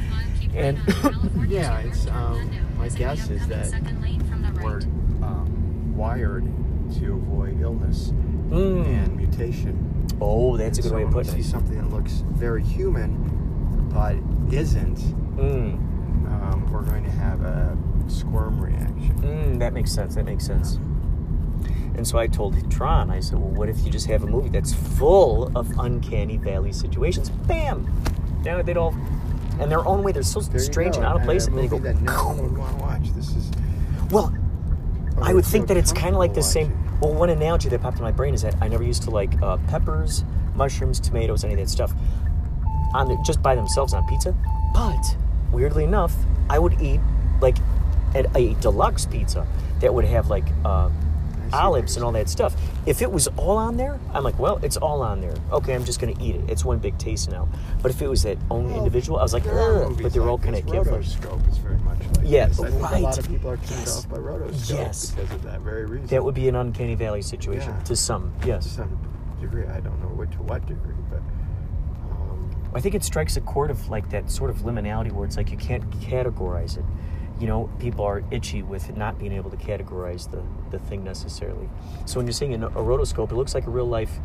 and 0.55 0.77
Yeah, 1.49 1.79
it's, 1.79 2.05
um, 2.07 2.49
my 2.77 2.89
guess 2.89 3.29
is 3.29 3.47
that 3.47 3.71
We're 4.63 4.81
um, 5.25 5.95
wired 5.97 6.43
to 6.99 7.13
avoid 7.13 7.61
illness 7.61 8.11
Mm. 8.49 8.83
and 8.87 9.15
mutation. 9.15 10.07
oh, 10.19 10.57
that's 10.57 10.79
a 10.79 10.81
good 10.81 10.89
so 10.89 10.95
way 10.95 11.03
of 11.03 11.09
when 11.13 11.17
we 11.17 11.23
putting 11.29 11.43
see 11.43 11.47
something 11.47 11.77
that 11.77 11.89
looks 11.91 12.23
very 12.31 12.63
human 12.63 13.48
but 13.93 14.15
isn't, 14.53 14.97
Mm. 15.37 15.73
um, 16.27 16.69
we're 16.71 16.81
going 16.83 17.03
to 17.03 17.09
have 17.11 17.41
a 17.41 17.77
squirm 18.07 18.59
reaction. 18.61 19.15
Mm, 19.21 19.59
that 19.59 19.73
makes 19.73 19.91
sense. 19.91 20.15
That 20.15 20.25
makes 20.25 20.45
sense. 20.45 20.79
And 21.95 22.07
so 22.07 22.17
I 22.17 22.27
told 22.27 22.69
Tron, 22.71 23.09
I 23.09 23.19
said, 23.19 23.39
well, 23.39 23.49
what 23.51 23.67
if 23.69 23.83
you 23.83 23.91
just 23.91 24.07
have 24.07 24.23
a 24.23 24.27
movie 24.27 24.49
that's 24.49 24.73
full 24.73 25.51
of 25.57 25.77
uncanny 25.79 26.37
valley 26.37 26.71
situations? 26.71 27.29
Bam! 27.29 27.87
Now 28.45 28.61
they'd 28.61 28.77
all, 28.77 28.95
in 29.59 29.67
their 29.69 29.85
own 29.85 30.03
way, 30.03 30.11
they're 30.13 30.23
so 30.23 30.39
There 30.39 30.59
strange 30.59 30.95
and 30.95 31.05
out 31.05 31.17
of 31.17 31.23
place, 31.23 31.47
and 31.47 31.57
they 31.57 31.67
go, 31.67 31.77
that 31.79 32.01
no 32.01 32.27
one 32.27 32.37
would 32.41 32.57
want 32.57 32.77
to 32.77 32.83
watch. 32.83 33.13
This 33.13 33.35
is. 33.35 33.51
well, 34.11 34.33
I 35.21 35.33
would 35.33 35.45
think 35.45 35.63
so 35.67 35.73
that 35.73 35.77
it's 35.77 35.91
kind 35.91 36.15
of 36.15 36.19
like 36.19 36.33
the 36.33 36.43
same. 36.43 36.71
Well, 37.01 37.13
one 37.13 37.29
analogy 37.29 37.67
that 37.69 37.81
popped 37.81 37.97
in 37.97 38.03
my 38.03 38.11
brain 38.11 38.33
is 38.33 38.41
that 38.43 38.55
I 38.61 38.69
never 38.69 38.83
used 38.83 39.03
to 39.03 39.09
like 39.09 39.41
uh, 39.41 39.57
peppers, 39.67 40.23
mushrooms, 40.55 40.99
tomatoes, 41.01 41.43
any 41.43 41.53
of 41.53 41.59
that 41.59 41.69
stuff 41.69 41.93
on 42.93 43.07
the, 43.07 43.17
just 43.25 43.41
by 43.41 43.55
themselves 43.55 43.93
on 43.93 44.05
pizza. 44.07 44.35
But 44.73 45.15
weirdly 45.51 45.83
enough, 45.83 46.13
I 46.49 46.59
would 46.59 46.81
eat 46.81 46.99
like 47.41 47.57
a, 48.15 48.25
a 48.37 48.53
deluxe 48.55 49.05
pizza 49.05 49.45
that 49.81 49.93
would 49.93 50.05
have 50.05 50.29
like 50.29 50.45
uh, 50.65 50.89
olives 51.53 51.95
and 51.95 52.03
all 52.05 52.11
that 52.11 52.29
stuff. 52.29 52.55
If 52.85 53.01
it 53.01 53.11
was 53.11 53.27
all 53.37 53.57
on 53.57 53.77
there, 53.77 53.99
I'm 54.13 54.23
like, 54.23 54.37
well, 54.39 54.57
it's 54.63 54.77
all 54.77 55.01
on 55.01 55.21
there. 55.21 55.33
Okay, 55.51 55.73
I'm 55.73 55.85
just 55.85 55.99
gonna 55.99 56.13
eat 56.19 56.35
it. 56.35 56.49
It's 56.49 56.63
one 56.65 56.79
big 56.79 56.97
taste 56.97 57.29
now. 57.31 57.47
But 57.81 57.91
if 57.91 58.01
it 58.01 58.07
was 58.07 58.23
that 58.23 58.37
own 58.51 58.71
individual, 58.73 59.19
I 59.19 59.23
was 59.23 59.33
like, 59.33 59.45
Ugh, 59.47 59.97
but 60.01 60.13
they 60.13 60.19
were 60.19 60.29
all 60.29 60.37
like 60.37 60.43
kind 60.45 60.55
of 60.57 60.63
this. 60.65 60.71
careful. 60.71 60.97
Rotoscope 60.97 61.49
is 61.49 61.57
very 61.57 61.77
much 61.77 61.99
like 61.99 62.25
Yeah, 62.25 62.47
this. 62.47 62.59
I 62.59 62.69
right. 62.69 62.93
a 62.93 62.99
lot 62.99 63.17
of 63.17 63.27
people 63.27 63.49
are 63.51 63.57
turned 63.57 63.69
Yes. 63.71 63.97
off 64.05 64.09
by 64.09 64.17
rotoscope 64.17 64.69
Yes. 64.69 65.11
because 65.11 65.31
of 65.31 65.43
that 65.43 65.61
very 65.61 65.85
reason. 65.85 66.07
That 66.07 66.23
would 66.23 66.35
be 66.35 66.47
an 66.49 66.55
uncanny 66.55 66.95
valley 66.95 67.21
situation 67.21 67.73
Yeah. 67.77 67.83
to 67.83 67.95
some. 67.95 68.33
Yes. 68.45 68.63
to 68.65 68.69
some 68.71 68.99
degree. 69.41 69.65
I 69.65 69.79
don't 69.79 69.99
know 70.01 70.09
what 70.09 70.31
to 70.33 70.37
what 70.43 70.65
degree, 70.65 70.95
but 71.09 71.21
I 72.73 72.81
think 72.81 72.95
it 72.95 73.03
strikes 73.03 73.35
a 73.37 73.41
chord 73.41 73.71
of 73.71 73.89
like 73.89 74.09
that 74.11 74.29
sort 74.29 74.49
of 74.49 74.57
liminality 74.57 75.11
where 75.11 75.25
it's 75.25 75.37
like 75.37 75.51
you 75.51 75.57
can't 75.57 75.89
categorize 76.01 76.77
it. 76.77 76.85
You 77.39 77.47
know, 77.47 77.69
people 77.79 78.03
are 78.05 78.21
itchy 78.31 78.63
with 78.63 78.95
not 78.97 79.17
being 79.17 79.31
able 79.31 79.49
to 79.49 79.57
categorize 79.57 80.29
the, 80.29 80.43
the 80.71 80.79
thing 80.85 81.03
necessarily. 81.03 81.69
So 82.05 82.19
when 82.19 82.27
you're 82.27 82.33
seeing 82.33 82.61
a, 82.61 82.67
a 82.67 82.71
rotoscope, 82.71 83.31
it 83.31 83.35
looks 83.35 83.55
like 83.55 83.65
a 83.65 83.69
real 83.71 83.87
life. 83.87 84.19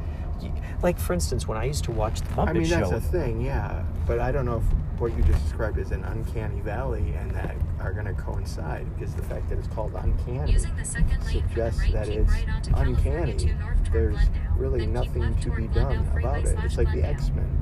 Like 0.83 0.99
for 0.99 1.13
instance, 1.13 1.47
when 1.47 1.57
I 1.57 1.65
used 1.65 1.85
to 1.85 1.93
watch 1.93 2.21
the 2.21 2.27
Muppet 2.31 2.49
I 2.49 2.53
mean 2.55 2.69
that's 2.69 2.91
Show, 2.91 2.97
a 2.97 3.01
thing, 3.01 3.41
yeah. 3.41 3.85
But 4.07 4.19
I 4.19 4.33
don't 4.33 4.45
know 4.45 4.59
if 4.59 5.01
what 5.01 5.17
you 5.17 5.23
just 5.25 5.43
described 5.45 5.79
is 5.79 5.91
an 5.91 6.05
uncanny 6.05 6.61
valley 6.61 7.15
and 7.19 7.31
that 7.33 7.55
are 7.81 7.93
going 7.93 8.07
to 8.07 8.13
coincide 8.15 8.87
because 8.95 9.15
the 9.15 9.23
fact 9.23 9.49
that 9.49 9.59
it's 9.59 9.67
called 9.69 9.93
uncanny 9.95 10.53
Using 10.53 10.75
the 10.77 10.85
second 10.85 11.09
lane 11.25 11.43
from 11.43 11.43
the 11.43 11.49
suggests 11.49 11.81
right, 11.81 11.93
that 11.93 12.07
keep 12.07 12.19
it's 12.19 12.33
right 12.33 12.49
onto 12.49 12.71
California 12.71 12.97
uncanny. 12.97 13.37
to 13.37 13.55
north 13.55 13.77
toward 13.85 13.93
There's 13.93 14.15
Glendale. 14.17 14.53
really 14.57 14.87
nothing 14.87 15.37
to 15.39 15.51
be 15.51 15.67
done 15.69 16.05
Freeway 16.13 16.21
about 16.21 16.45
it. 16.45 16.59
It's 16.65 16.77
like 16.77 16.91
the 16.93 17.03
X 17.03 17.31
Men. 17.31 17.54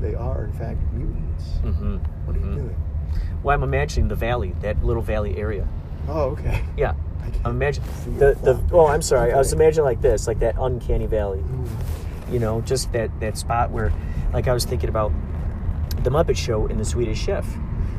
They 0.00 0.14
are 0.14 0.44
in 0.44 0.52
fact 0.52 0.78
mutants. 0.92 1.44
hmm 1.62 1.96
What 2.24 2.36
are 2.36 2.40
you 2.40 2.54
doing? 2.54 2.76
well, 3.42 3.54
I'm 3.54 3.62
imagining 3.62 4.08
the 4.08 4.14
valley, 4.14 4.54
that 4.60 4.84
little 4.84 5.02
valley 5.02 5.36
area. 5.36 5.66
Oh, 6.08 6.30
okay. 6.30 6.62
Yeah, 6.76 6.94
I 7.20 7.30
can't 7.30 7.46
I'm 7.46 7.52
imagining 7.56 7.88
see 8.04 8.10
the 8.12 8.34
the. 8.42 8.60
Oh, 8.72 8.86
I'm 8.86 9.02
sorry. 9.02 9.32
I 9.32 9.36
was 9.38 9.52
imagining 9.52 9.84
like 9.84 10.00
this, 10.00 10.26
like 10.26 10.38
that 10.40 10.56
uncanny 10.58 11.06
valley. 11.06 11.40
Mm. 11.40 11.68
you 12.32 12.38
know 12.38 12.60
just 12.62 12.92
that 12.92 13.10
that 13.20 13.38
spot 13.38 13.70
where 13.70 13.90
like 14.34 14.46
i 14.48 14.52
was 14.52 14.66
thinking 14.66 14.90
about 14.90 15.10
the 16.04 16.10
muppet 16.10 16.36
show 16.36 16.66
in 16.66 16.76
the 16.76 16.84
swedish 16.84 17.18
chef 17.18 17.46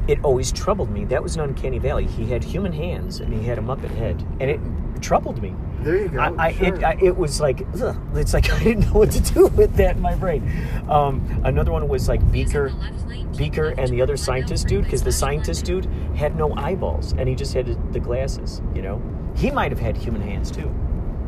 it 0.09 0.19
always 0.23 0.51
troubled 0.51 0.89
me 0.89 1.05
that 1.05 1.21
was 1.21 1.35
an 1.35 1.41
uncanny 1.41 1.77
valley 1.77 2.07
he 2.07 2.25
had 2.25 2.43
human 2.43 2.73
hands 2.73 3.19
and 3.19 3.31
he 3.33 3.45
had 3.45 3.57
a 3.59 3.61
muppet 3.61 3.91
head 3.95 4.25
and 4.39 4.49
it 4.49 4.59
troubled 5.01 5.41
me 5.41 5.55
There 5.81 5.95
you 5.95 6.09
go. 6.09 6.19
I, 6.19 6.47
I, 6.47 6.51
sure. 6.53 6.75
it, 6.75 6.83
I, 6.83 6.97
it 7.01 7.15
was 7.15 7.39
like 7.39 7.61
ugh, 7.81 7.97
it's 8.15 8.33
like 8.33 8.51
I 8.53 8.63
didn't 8.63 8.87
know 8.87 8.99
what 8.99 9.11
to 9.11 9.21
do 9.21 9.47
with 9.47 9.75
that 9.75 9.95
in 9.95 10.01
my 10.01 10.15
brain. 10.15 10.41
Um, 10.89 11.41
another 11.45 11.71
one 11.71 11.87
was 11.87 12.09
like 12.09 12.19
Beaker, 12.31 12.67
Using 12.67 12.79
the 12.79 12.85
left 12.85 13.07
lane, 13.07 13.27
keep 13.29 13.37
Beaker, 13.37 13.69
and 13.77 13.89
the 13.89 14.01
other 14.01 14.17
scientist 14.17 14.67
dude, 14.67 14.83
because 14.83 15.03
the 15.03 15.11
scientist 15.11 15.63
dude 15.63 15.85
had 16.15 16.35
no 16.35 16.53
eyeballs 16.55 17.13
and 17.13 17.29
he 17.29 17.35
just 17.35 17.53
had 17.53 17.93
the 17.93 17.99
glasses. 17.99 18.61
You 18.75 18.81
know, 18.81 19.01
he 19.35 19.51
might 19.51 19.71
have 19.71 19.79
had 19.79 19.95
human 19.95 20.21
hands 20.21 20.51
too. 20.51 20.69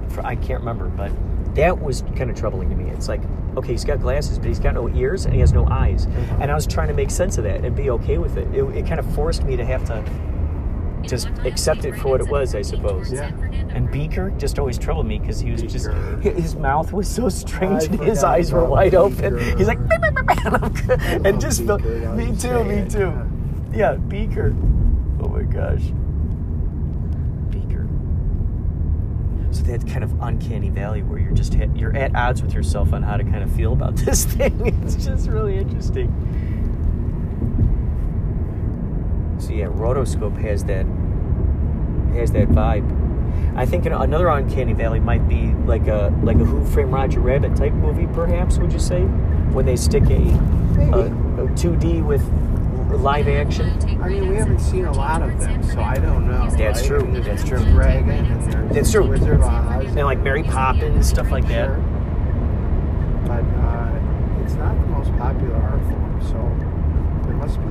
For, 0.10 0.26
I 0.26 0.36
can't 0.36 0.60
remember, 0.60 0.88
but 0.90 1.12
that 1.56 1.82
was 1.82 2.04
kind 2.16 2.30
of 2.30 2.36
troubling 2.36 2.70
to 2.70 2.76
me. 2.76 2.90
It's 2.90 3.08
like, 3.08 3.22
okay, 3.58 3.72
he's 3.72 3.84
got 3.84 4.00
glasses, 4.00 4.38
but 4.38 4.48
he's 4.48 4.60
got 4.60 4.74
no 4.74 4.90
ears 4.90 5.26
and 5.26 5.34
he 5.34 5.40
has 5.42 5.54
no 5.54 5.68
eyes, 5.68 6.06
and 6.40 6.52
I 6.52 6.56
was 6.56 6.66
trying 6.66 6.88
to 6.88 6.94
make 6.94 7.12
sense 7.12 7.38
of 7.38 7.44
that 7.44 7.66
and 7.66 7.76
be 7.76 7.90
okay 7.92 8.18
with 8.18 8.38
it. 8.38 8.48
It, 8.54 8.64
it 8.76 8.88
kind 8.88 9.00
of 9.00 9.16
forced 9.16 9.44
me 9.44 9.56
to 9.58 9.66
have 9.66 9.86
to 9.86 10.04
just 11.04 11.30
accept 11.46 11.86
it 11.86 11.96
for 11.98 12.10
what 12.10 12.22
it 12.22 12.30
was, 12.30 12.56
I 12.56 12.62
suppose. 12.62 13.12
Yeah. 13.12 13.32
And 13.70 13.90
Beaker 13.92 14.30
just 14.32 14.60
always 14.60 14.78
troubled 14.78 15.08
me 15.08 15.20
because 15.20 15.40
he 15.40 15.52
was 15.52 15.62
just 15.62 15.88
his 16.22 16.56
mouth 16.56 16.94
was 16.94 17.08
so 17.08 17.30
strange 17.30 17.86
and 17.86 18.00
his 18.00 18.24
eyes 18.24 18.52
were 18.52 18.60
about 18.60 18.70
wide 18.70 18.96
open. 18.96 19.38
He's 19.58 19.68
like, 19.68 19.80
and 21.26 21.40
just 21.42 21.66
Beaker, 21.66 22.14
me 22.14 22.36
too, 22.38 22.64
me 22.64 22.90
too. 22.90 23.14
Yeah, 23.74 23.96
Beaker. 23.96 24.54
Oh 25.22 25.28
my 25.28 25.44
gosh, 25.44 25.82
Beaker. 27.50 27.88
So 29.52 29.61
that 29.72 29.88
kind 29.88 30.04
of 30.04 30.22
uncanny 30.22 30.70
valley 30.70 31.02
where 31.02 31.18
you're 31.18 31.32
just 31.32 31.54
hit, 31.54 31.70
you're 31.76 31.96
at 31.96 32.14
odds 32.14 32.42
with 32.42 32.54
yourself 32.54 32.92
on 32.92 33.02
how 33.02 33.16
to 33.16 33.24
kind 33.24 33.44
of 33.44 33.52
feel 33.54 33.74
about 33.74 33.96
this 34.06 34.26
thing. 34.26 34.60
It's 34.84 34.96
just 34.96 35.28
really 35.28 35.58
interesting. 35.58 36.10
So 39.40 39.54
yeah, 39.54 39.66
Rotoscope 39.66 40.38
has 40.42 40.66
that 40.66 40.86
has 42.16 42.32
that 42.34 42.50
vibe. 42.50 43.00
I 43.56 43.66
think 43.66 43.86
another 43.86 44.28
uncanny 44.28 44.74
valley 44.74 45.00
might 45.00 45.28
be 45.28 45.54
like 45.66 45.88
a 45.88 46.14
like 46.22 46.36
a 46.38 46.46
Who 46.46 46.66
Framed 46.66 46.92
Roger 46.92 47.22
Rabbit 47.22 47.56
type 47.56 47.74
movie, 47.74 48.08
perhaps. 48.14 48.58
Would 48.58 48.74
you 48.74 48.80
say 48.80 49.02
when 49.54 49.66
they 49.66 49.78
stick 49.78 50.04
a 50.04 50.22
a 50.92 51.48
2D 51.56 52.06
with 52.06 52.22
live 52.98 53.28
action? 53.28 53.70
I 54.02 54.10
mean, 54.10 54.30
we 54.30 54.36
haven't 54.36 54.60
seen 54.60 54.86
a 54.86 54.92
lot 54.92 55.22
of 55.22 55.40
them, 55.40 55.64
so 55.64 55.82
I 55.82 55.96
don't 55.98 56.28
know. 56.28 56.50
That's 56.52 56.80
right? 56.82 56.88
true, 56.88 57.12
there's 57.12 57.26
that's 57.26 57.44
true. 57.48 57.64
Dragon 57.72 58.10
and 58.26 58.52
there's 58.54 58.74
That's 58.76 58.92
true. 58.92 59.08
Wizard 59.08 59.40
of 59.40 59.42
Oz. 59.44 59.86
And 59.86 59.98
like 60.00 60.20
Mary 60.20 60.44
Poppins, 60.44 61.08
stuff 61.08 61.32
like 61.32 61.48
that. 61.48 61.68
Sure. 61.68 61.78
But 63.26 63.44
uh, 63.44 64.44
it's 64.44 64.54
not 64.56 64.74
the 64.80 64.88
most 64.88 65.12
popular 65.18 65.56
art 65.56 65.82
form, 65.84 66.22
So 66.22 67.28
there 67.28 67.36
must 67.38 67.58
be. 67.60 67.68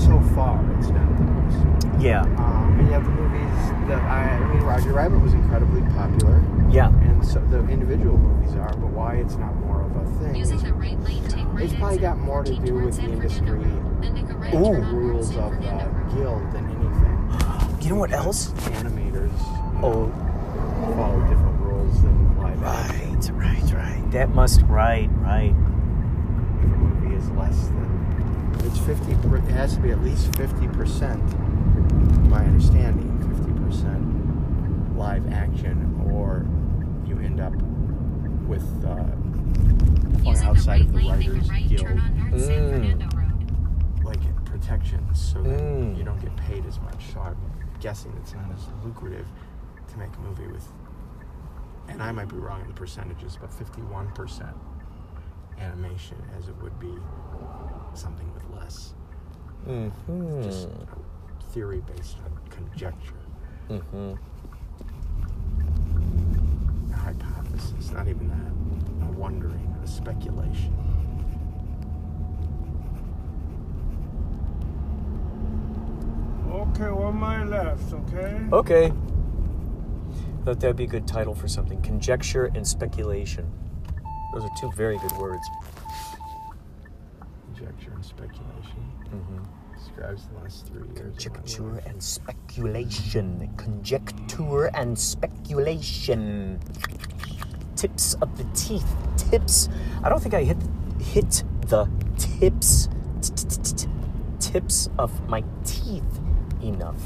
So 0.00 0.18
far, 0.34 0.58
it's 0.78 0.88
not 0.88 1.16
the 1.18 1.24
most. 1.24 2.02
Yeah. 2.02 2.22
Um, 2.22 2.76
and 2.78 2.86
you 2.88 2.92
have 2.94 3.04
the 3.04 3.10
movies 3.10 3.88
that 3.88 4.00
I, 4.02 4.30
I 4.30 4.54
mean, 4.54 4.62
Roger 4.62 4.92
Rabbit 4.92 5.18
was 5.20 5.34
incredibly 5.34 5.82
popular, 5.94 6.42
Yeah. 6.70 6.88
and 6.88 7.24
so 7.26 7.40
the 7.50 7.58
individual 7.68 8.16
movies 8.16 8.54
are. 8.56 8.72
But 8.76 8.88
why 8.90 9.16
it's 9.16 9.36
not 9.36 9.54
more 9.56 9.69
thing? 10.18 10.34
Using 10.36 10.56
is 10.56 10.62
the 10.62 10.72
right 10.74 11.00
lane, 11.00 11.22
take 11.28 11.46
right 11.52 11.64
It's 11.64 11.74
probably 11.74 11.98
got 11.98 12.18
more 12.18 12.44
to 12.44 12.54
do 12.56 12.74
with 12.74 12.96
the 12.96 13.02
industry 13.02 13.46
Fernando 13.46 13.80
Road. 13.80 14.02
Then 14.02 14.14
make 14.14 14.28
a 14.30 14.34
right 14.34 14.54
Ooh. 14.54 14.82
rules 14.96 15.30
of 15.36 15.52
Fernando 15.54 16.06
the 16.08 16.16
guild 16.16 16.52
than 16.52 16.64
anything. 16.66 17.82
You 17.82 17.90
know 17.90 17.96
what 17.96 18.12
else? 18.12 18.48
Animators 18.50 19.30
you 19.30 19.86
Oh. 19.86 20.12
follow 20.94 21.20
different 21.28 21.60
rules 21.60 22.02
than 22.02 22.36
live 22.38 22.62
action. 22.62 23.36
Right, 23.36 23.62
right, 23.62 23.72
right. 23.72 24.10
That 24.10 24.30
must 24.34 24.62
right, 24.62 25.08
right. 25.20 25.54
If 25.54 26.64
a 26.64 26.76
movie 26.76 27.14
is 27.16 27.30
less 27.30 27.68
than 27.68 28.56
it's 28.64 28.78
fifty, 28.78 29.12
it 29.12 29.44
has 29.52 29.74
to 29.76 29.80
be 29.80 29.90
at 29.90 30.02
least 30.02 30.34
fifty 30.36 30.68
percent. 30.68 31.22
My 32.28 32.44
understanding, 32.44 33.18
fifty 33.34 33.52
percent 33.64 34.96
live 34.98 35.32
action, 35.32 36.02
or 36.12 36.46
you 37.08 37.18
end 37.24 37.40
up 37.40 37.54
with 38.46 38.64
uh, 38.84 39.06
or 39.60 40.30
Using 40.32 40.44
the 40.44 40.50
outside 40.50 40.70
right 40.70 40.80
of 40.80 40.92
the 40.92 40.98
lane, 40.98 41.08
writers 41.10 41.50
right 41.50 41.68
guild. 41.68 41.86
turn 41.86 41.98
on 42.00 42.30
North 42.30 42.44
San 42.44 42.60
Mm. 42.62 42.70
Fernando 42.70 43.16
Road. 43.16 44.04
like 44.04 44.44
protections 44.44 45.20
so 45.20 45.42
that 45.42 45.60
Mm. 45.60 45.96
you 45.96 46.04
don't 46.04 46.20
get 46.20 46.34
paid 46.36 46.64
as 46.66 46.80
much. 46.80 47.12
So 47.12 47.20
I'm 47.20 47.36
guessing 47.80 48.12
it's 48.20 48.34
not 48.34 48.50
as 48.52 48.66
lucrative 48.84 49.26
to 49.88 49.98
make 49.98 50.14
a 50.16 50.20
movie 50.20 50.46
with, 50.46 50.66
and 51.88 52.02
I 52.02 52.12
might 52.12 52.28
be 52.28 52.36
wrong 52.36 52.60
in 52.62 52.68
the 52.68 52.74
percentages, 52.74 53.36
but 53.40 53.50
51% 53.50 54.54
animation 55.58 56.16
as 56.38 56.48
it 56.48 56.54
would 56.62 56.78
be 56.78 56.94
something 57.94 58.32
with 58.34 58.44
less. 58.56 58.94
Mm-hmm. 59.66 60.42
Just 60.42 60.68
theory 61.52 61.82
based 61.96 62.16
on 62.24 62.32
conjecture, 62.50 63.14
Mm-hmm. 63.68 64.14
a 66.92 66.96
hypothesis, 66.96 67.90
not 67.92 68.08
even 68.08 68.28
that, 68.28 68.36
a 68.46 68.49
wondering, 69.20 69.72
a 69.84 69.86
speculation. 69.86 70.74
Okay, 76.50 76.90
one 76.90 77.16
mile 77.16 77.46
left, 77.46 77.92
okay? 77.92 78.40
Okay. 78.52 78.92
Thought 80.44 80.60
that'd 80.60 80.76
be 80.76 80.84
a 80.84 80.88
good 80.88 81.06
title 81.06 81.34
for 81.34 81.46
something. 81.48 81.80
Conjecture 81.82 82.50
and 82.54 82.66
speculation. 82.66 83.50
Those 84.32 84.44
are 84.44 84.50
two 84.58 84.70
very 84.72 84.98
good 84.98 85.12
words. 85.12 85.46
Conjecture 87.54 87.92
and 87.92 88.04
speculation 88.04 88.86
Mm-hmm. 89.10 89.42
describes 89.76 90.28
the 90.28 90.38
last 90.40 90.66
three 90.68 90.86
years. 90.94 91.16
Conjecture 91.24 91.78
and 91.84 92.00
speculation. 92.00 93.52
Conjecture 93.56 94.66
and 94.66 94.96
speculation. 94.96 96.60
Tips 97.80 98.14
of 98.20 98.36
the 98.36 98.44
teeth. 98.54 98.86
Tips. 99.16 99.68
I 100.04 100.08
don't 100.10 100.20
think 100.22 100.34
I 100.34 100.44
hit 100.44 100.58
hit 101.00 101.44
the 101.66 101.88
tips 102.18 102.88
tips 104.38 104.88
of 104.98 105.28
my 105.28 105.42
teeth 105.64 106.20
enough. 106.62 107.00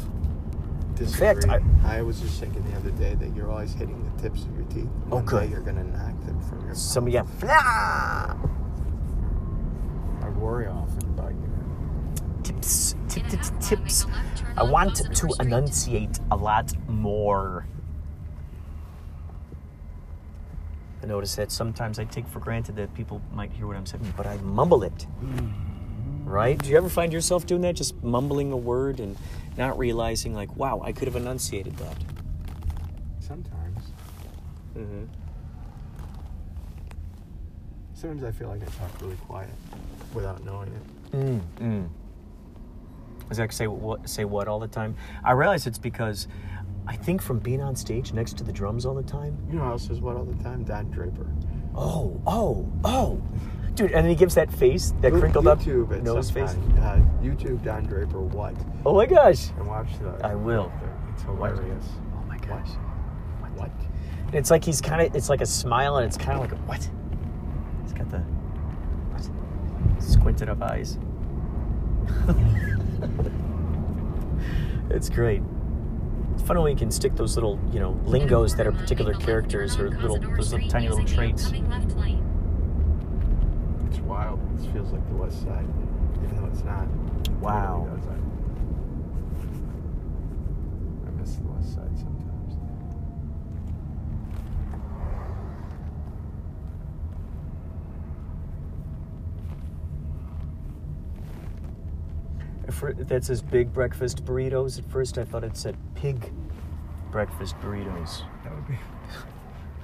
Disagree. 0.95 1.27
fact, 1.49 1.65
I, 1.85 2.03
was 2.03 2.21
just 2.21 2.39
thinking 2.41 2.63
the 2.71 2.77
other 2.77 2.91
day 2.93 3.15
that 3.15 3.35
you're 3.37 3.51
always 3.51 3.73
hitting 3.75 4.11
the 4.17 4.23
tips 4.23 4.43
of 4.45 4.55
your 4.55 4.65
teeth. 4.67 4.89
Oh, 5.11 5.17
One 5.17 5.25
good. 5.25 5.45
Day 5.45 5.51
you're 5.51 5.61
gonna 5.61 5.85
knock 5.85 6.25
them 6.25 6.41
from 6.49 6.65
your. 6.67 6.75
Some 6.75 7.05
mouth. 7.05 7.13
yeah. 7.15 7.23
Flah! 7.25 8.37
I 10.23 10.29
worry 10.31 10.67
often 10.67 11.09
about 11.11 11.33
you. 11.33 11.51
Tips. 12.43 12.95
Tip, 13.09 13.25
In 13.25 13.29
a 13.29 13.31
tip, 13.31 13.43
half 13.43 13.51
mile, 13.53 13.61
tips. 13.61 14.07
make 14.07 14.15
a 14.17 14.19
left 14.19 14.39
turn 14.39 14.55
I 14.59 14.63
want 14.65 14.97
to 14.97 15.35
enunciate 15.41 16.19
a 16.31 16.37
lot 16.37 16.73
more. 16.89 17.67
I 21.05 21.07
notice 21.07 21.37
that 21.37 21.53
sometimes 21.53 21.99
I 21.99 22.05
take 22.05 22.27
for 22.27 22.41
granted 22.41 22.77
that 22.77 22.95
people 22.95 23.21
might 23.35 23.53
hear 23.53 23.67
what 23.67 23.77
I'm 23.77 23.85
saying, 23.85 24.15
but 24.17 24.27
I 24.27 24.39
mumble 24.39 24.83
it. 24.85 25.07
Right? 26.25 26.57
Do 26.59 26.71
you 26.71 26.79
ever 26.79 26.89
find 26.89 27.13
yourself 27.13 27.45
doing 27.45 27.61
that? 27.61 27.75
Just 27.75 28.03
mumbling 28.03 28.53
a 28.53 28.57
word 28.57 29.01
and 29.01 29.15
not 29.59 29.79
realizing, 29.79 30.35
like, 30.35 30.57
wow, 30.57 30.81
I 30.83 30.93
could 30.93 31.07
have 31.07 31.17
enunciated 31.17 31.77
that. 31.77 31.97
Sometimes. 33.21 33.79
Mm-hmm. 34.75 35.05
Sometimes 37.93 38.25
I 38.25 38.33
feel 38.33 38.49
like 38.49 38.63
I 38.63 38.67
talk 38.67 39.03
really 39.03 39.17
quiet 39.17 39.51
without 40.15 40.43
knowing 40.43 40.69
it. 40.69 41.13
Mm, 41.13 41.41
mm. 41.61 41.89
Is 43.31 43.37
that 43.37 43.53
say 43.53 43.67
what 43.67 44.09
say 44.09 44.25
what 44.25 44.49
all 44.49 44.59
the 44.59 44.69
time? 44.69 44.97
I 45.23 45.33
realize 45.33 45.67
it's 45.67 45.79
because 45.79 46.29
I 46.87 46.97
think 46.97 47.23
from 47.23 47.39
being 47.39 47.63
on 47.63 47.77
stage 47.77 48.13
next 48.13 48.37
to 48.39 48.45
the 48.45 48.53
drums 48.53 48.85
all 48.85 48.95
the 48.95 49.03
time. 49.03 49.39
You 49.51 49.59
know 49.59 49.65
else 49.65 49.87
says 49.87 50.01
what 50.01 50.17
all 50.17 50.25
the 50.25 50.43
time? 50.43 50.65
Don 50.65 50.91
Draper. 50.91 51.27
Oh, 51.75 52.21
oh, 52.27 52.71
oh, 52.85 53.23
dude! 53.75 53.93
And 53.93 54.05
then 54.05 54.11
he 54.11 54.15
gives 54.15 54.35
that 54.35 54.53
face, 54.53 54.93
that 55.01 55.13
crinkled 55.13 55.47
up 55.47 55.61
YouTube 55.61 55.97
at 55.97 56.03
nose 56.03 56.31
face. 56.31 56.51
Uh, 56.51 57.01
YouTube 57.23 57.65
Don 57.65 57.85
Draper. 57.85 58.21
What? 58.21 58.55
Oh 58.85 58.95
my 58.95 59.07
gosh! 59.07 59.49
And 59.57 59.67
watch 59.67 59.89
the. 60.01 60.11
I 60.25 60.35
will. 60.35 60.71
It's 61.13 61.23
hilarious. 61.23 61.87
Oh 62.15 62.23
my 62.29 62.39
gosh! 62.39 62.69
What? 63.41 63.53
What? 63.53 63.71
It's 64.35 64.51
like 64.51 64.65
he's 64.65 64.81
kind 64.81 65.01
of, 65.01 65.15
it's 65.17 65.29
like 65.29 65.41
a 65.41 65.47
smile, 65.47 65.97
and 65.97 66.07
it's 66.07 66.19
kind 66.19 66.33
of 66.33 66.41
like 66.41 66.53
a 66.53 66.57
what? 66.67 66.89
He's 67.83 67.93
got 67.93 68.11
the 68.11 68.19
what? 69.11 70.03
Squinted 70.03 70.49
up 70.51 70.63
eyes. 70.63 70.99
it's 74.91 75.09
great. 75.09 75.43
It's 76.45 76.49
fun 76.51 76.59
when 76.61 76.75
we 76.75 76.79
can 76.79 76.91
stick 76.91 77.17
those 77.17 77.37
little, 77.37 77.59
you 77.73 77.81
know, 77.81 77.99
lingos 78.05 78.55
that 78.57 78.67
are 78.67 78.73
particular 78.73 79.15
characters 79.15 79.79
or 79.79 79.89
little, 79.89 80.19
those 80.19 80.53
little 80.53 80.69
tiny 80.69 80.91
little 80.91 81.07
traits. 81.07 81.55
It's 83.89 83.99
wild. 84.01 84.39
This 84.59 84.67
feels 84.67 84.93
like 84.93 85.09
the 85.09 85.15
West 85.15 85.41
Side, 85.43 85.67
even 86.23 86.37
though 86.37 86.45
it's 86.53 86.63
not. 86.63 86.83
It 87.25 87.31
Wow. 87.41 87.87
really 87.89 87.97
does. 87.99 88.09
I, 88.09 88.17
I 91.09 91.11
miss 91.19 91.35
the 91.37 91.45
West 91.49 91.75
Side 91.77 91.97
sometimes. 91.97 92.59
Fir- 102.75 102.93
That 102.95 103.25
says 103.25 103.43
big 103.43 103.73
breakfast 103.73 104.25
burritos. 104.25 104.79
At 104.79 104.85
first, 104.91 105.19
I 105.19 105.25
thought 105.25 105.45
it 105.45 105.57
said 105.57 105.77
pig 105.95 106.33
breakfast 107.11 107.55
burritos. 107.61 108.23
That 108.43 108.55
would 108.55 108.67
be. 108.69 108.79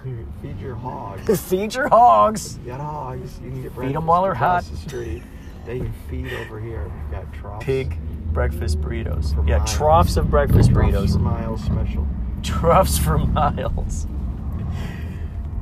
Feed 0.42 0.58
your 0.60 0.74
hogs. 0.76 1.40
Feed 1.48 1.74
your 1.74 1.88
hogs. 1.88 2.58
You 2.64 2.70
got 2.72 2.80
hogs. 2.80 3.38
You 3.42 3.50
can 3.50 3.62
get 3.62 3.72
Feed 3.72 3.74
'em 3.74 3.74
breakfast 3.92 4.06
while 4.06 4.22
they're 4.22 4.34
hot. 4.34 4.64
The 4.64 4.76
street. 4.76 5.22
They 5.66 5.78
can 5.78 5.92
feed 6.08 6.32
over 6.32 6.58
here. 6.58 6.84
We've 6.84 7.10
got 7.12 7.32
troughs. 7.34 7.64
Pig 7.64 7.96
breakfast 8.32 8.80
burritos. 8.80 9.34
For 9.34 9.46
Yeah, 9.46 9.58
miles. 9.58 9.72
troughs 9.74 10.16
of 10.16 10.30
breakfast 10.30 10.70
Troughs 10.70 10.92
burritos. 10.92 11.12
for 11.12 11.18
miles 11.18 11.62
special. 11.64 12.06
Troughs 12.42 12.96
for 12.98 13.18
miles. 13.18 14.06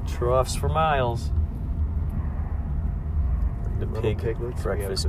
Troughs 0.06 0.54
for 0.54 0.68
miles. 0.68 1.30
The 3.80 3.86
pig 4.00 4.18
piglets. 4.18 4.62
breakfast. 4.62 5.08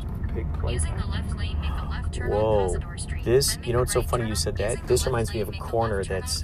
We 0.63 0.73
have 0.73 0.83
Using 0.83 0.97
the 0.97 1.05
left 1.07 1.35
lane, 1.35 1.59
make 1.61 1.69
a 1.71 1.89
left 1.89 2.13
turn 2.13 2.29
Whoa. 2.29 2.77
This, 3.23 3.57
you 3.63 3.73
know 3.73 3.79
what's 3.79 3.93
so 3.93 4.01
right 4.01 4.09
funny 4.09 4.23
turn 4.23 4.29
you 4.29 4.35
said 4.35 4.57
that? 4.57 4.85
using 4.85 4.87
This 4.87 5.05
reminds 5.05 5.33
me 5.33 5.41
of 5.41 5.49
a 5.49 5.53
corner 5.53 6.03
that's 6.03 6.43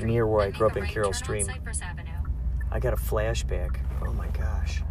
near 0.00 0.26
where 0.26 0.46
I 0.46 0.50
grew 0.50 0.66
up 0.66 0.76
a 0.76 0.76
in 0.76 0.84
right 0.84 0.92
Carol 0.92 1.12
Stream. 1.12 1.48
I 2.70 2.78
got 2.78 2.92
a 2.92 2.96
flashback. 2.96 3.80
Oh 4.06 4.12
my 4.12 4.28
gosh. 4.28 4.82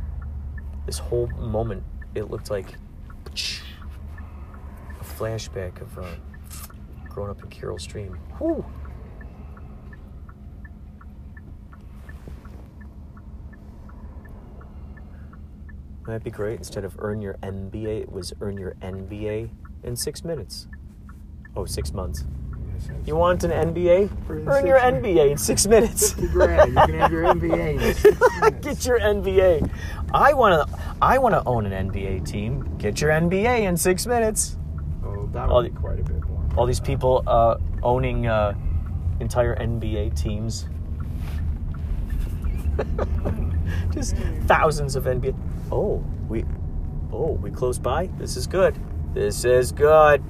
This 0.86 0.98
whole 0.98 1.28
moment, 1.28 1.84
it 2.16 2.30
looked 2.30 2.50
like 2.50 2.76
a 3.28 5.04
flashback 5.04 5.82
of 5.82 5.98
uh, 5.98 6.16
growing 7.08 7.32
up 7.32 7.42
in 7.44 7.50
Carol 7.50 7.80
Stream. 7.80 8.18
Whew. 8.38 8.66
That'd 16.10 16.24
be 16.24 16.32
great. 16.32 16.58
Instead 16.58 16.84
of 16.84 16.96
earn 17.00 17.22
your 17.22 17.36
MBA, 17.44 18.02
it 18.02 18.12
was 18.12 18.34
earn 18.42 18.58
your 18.58 18.74
NBA 18.82 19.50
in 19.84 19.96
six 19.96 20.24
minutes. 20.24 20.68
Oh, 21.56 21.66
six 21.66 21.94
months. 21.94 22.26
You 23.06 23.16
want 23.16 23.44
an 23.44 23.52
NBA? 23.52 24.10
Earn 24.48 24.66
your 24.66 24.80
six 24.80 24.96
NBA 24.96 25.32
in 25.32 25.38
six 25.38 25.68
minutes. 25.68 26.14
50 26.14 26.28
grand. 26.30 26.72
You 26.72 26.76
can 26.76 26.94
have 26.96 27.12
your 27.12 27.24
in. 27.24 27.78
Get 28.62 28.86
your 28.86 29.00
NBA. 29.00 29.70
I 30.14 30.34
want 30.34 30.70
to. 30.70 30.80
I 31.02 31.18
want 31.18 31.36
to 31.36 31.44
own 31.46 31.66
an 31.66 31.92
NBA 31.92 32.26
team. 32.26 32.78
Get 32.78 33.02
your 33.02 33.12
NBA 33.12 33.62
in 33.62 33.78
six 33.78 34.08
minutes. 34.08 34.58
Oh, 35.06 35.30
that 35.34 35.50
All 35.50 35.62
would 35.62 35.74
be 35.74 35.80
quite 35.80 36.00
a 36.00 36.04
bit 36.04 36.24
more. 36.28 36.44
All 36.58 36.66
these 36.66 36.80
people 36.80 37.24
uh, 37.28 37.58
owning 37.84 38.28
uh, 38.28 38.54
entire 39.20 39.56
NBA 39.56 40.20
teams. 40.20 40.68
Just 43.94 44.16
thousands 44.48 44.96
of 44.96 45.06
NBA. 45.06 45.36
Oh, 45.72 46.04
we. 46.28 46.46
Oh, 47.12 47.32
we 47.42 47.50
close 47.52 47.80
by. 47.80 48.08
This 48.18 48.38
is 48.38 48.48
good. 48.48 48.76
This 49.14 49.44
is 49.46 49.72
good. 49.72 50.24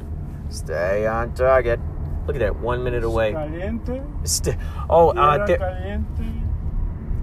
Stay 0.49 1.05
on 1.05 1.33
target. 1.33 1.79
Look 2.25 2.35
at 2.35 2.39
that. 2.39 2.55
One 2.59 2.83
minute 2.83 3.03
away. 3.03 3.33
Caliente. 3.33 4.01
St- 4.23 4.57
oh, 4.89 5.09
uh, 5.09 5.45
Tierra 5.45 5.57
Caliente. 5.59 6.23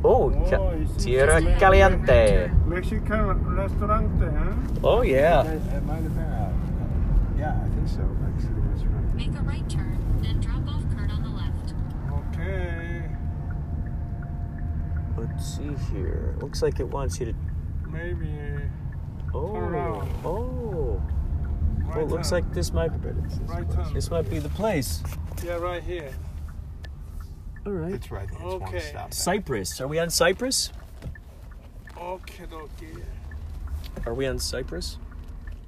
oh, 0.04 0.30
Oh, 0.32 0.50
ca- 0.50 0.70
it's- 0.74 1.04
Tierra 1.04 1.40
Caliente. 1.58 2.50
Mexican 2.66 3.56
restaurant, 3.56 4.10
huh? 4.20 4.52
Oh 4.84 5.02
yeah. 5.02 5.42
It 5.44 5.84
might 5.84 6.02
have 6.02 6.14
been. 6.14 7.38
Yeah, 7.38 7.60
I 7.64 7.68
think 7.74 7.88
so. 7.88 8.02
Mexican 8.02 8.70
restaurant. 8.70 9.14
Make 9.14 9.34
a 9.38 9.42
right 9.42 9.68
turn, 9.70 9.98
then 10.22 10.40
drop 10.40 10.66
off 10.68 10.82
Kurt 10.96 11.10
on 11.10 11.22
the 11.22 11.30
left. 11.30 11.74
Okay. 12.34 13.02
Let's 15.16 15.56
see 15.56 15.74
here. 15.92 16.34
Looks 16.40 16.62
like 16.62 16.80
it 16.80 16.88
wants 16.88 17.18
you 17.20 17.26
to. 17.26 17.34
Maybe. 17.88 18.28
Oh. 19.34 19.54
around. 19.56 20.08
Oh. 20.24 21.02
Right 21.86 21.96
Well, 21.96 22.04
it 22.04 22.08
looks 22.10 22.30
turn. 22.30 22.42
like 22.42 22.52
this 22.54 22.72
might. 22.72 22.90
Right. 23.46 23.94
This 23.94 24.10
might 24.10 24.28
be 24.28 24.38
the 24.38 24.48
place. 24.50 25.02
Yeah, 25.44 25.54
right 25.54 25.82
here. 25.82 26.10
All 27.64 27.72
right. 27.72 27.94
It's 27.94 28.10
right 28.10 28.28
there. 28.28 28.38
It's 28.46 28.64
Okay. 28.64 28.80
stop. 28.80 29.12
Cypress. 29.14 29.80
Are 29.80 29.88
we 29.88 29.98
on 29.98 30.10
Cypress? 30.10 30.72
Okay, 31.98 32.44
okay. 32.52 33.02
Are 34.04 34.14
we 34.14 34.26
on 34.26 34.38
Cypress? 34.38 34.98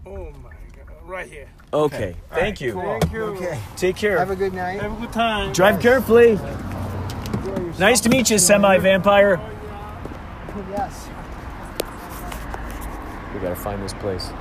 Oh 0.07 0.31
my 0.43 0.51
god. 0.77 0.97
Right 1.05 1.29
here. 1.29 1.49
Okay. 1.73 2.15
Thank 2.31 2.61
you. 2.61 2.75
Thank 2.75 3.13
you. 3.13 3.23
Okay. 3.25 3.59
Take 3.77 3.97
care. 3.97 4.19
Have 4.19 4.31
a 4.31 4.37
good 4.37 4.53
night. 4.55 4.81
Have 4.81 4.93
a 4.93 5.01
good 5.01 5.13
time. 5.13 5.53
Drive 5.53 5.81
carefully. 5.81 6.39
Nice 7.79 8.01
to 8.01 8.09
meet 8.09 8.29
you, 8.31 8.39
semi 8.39 8.79
vampire. 8.79 9.41
Yes. 10.71 11.09
We 13.33 13.41
gotta 13.41 13.55
find 13.55 13.81
this 13.83 13.93
place. 13.95 14.29
Yeah, 14.33 14.37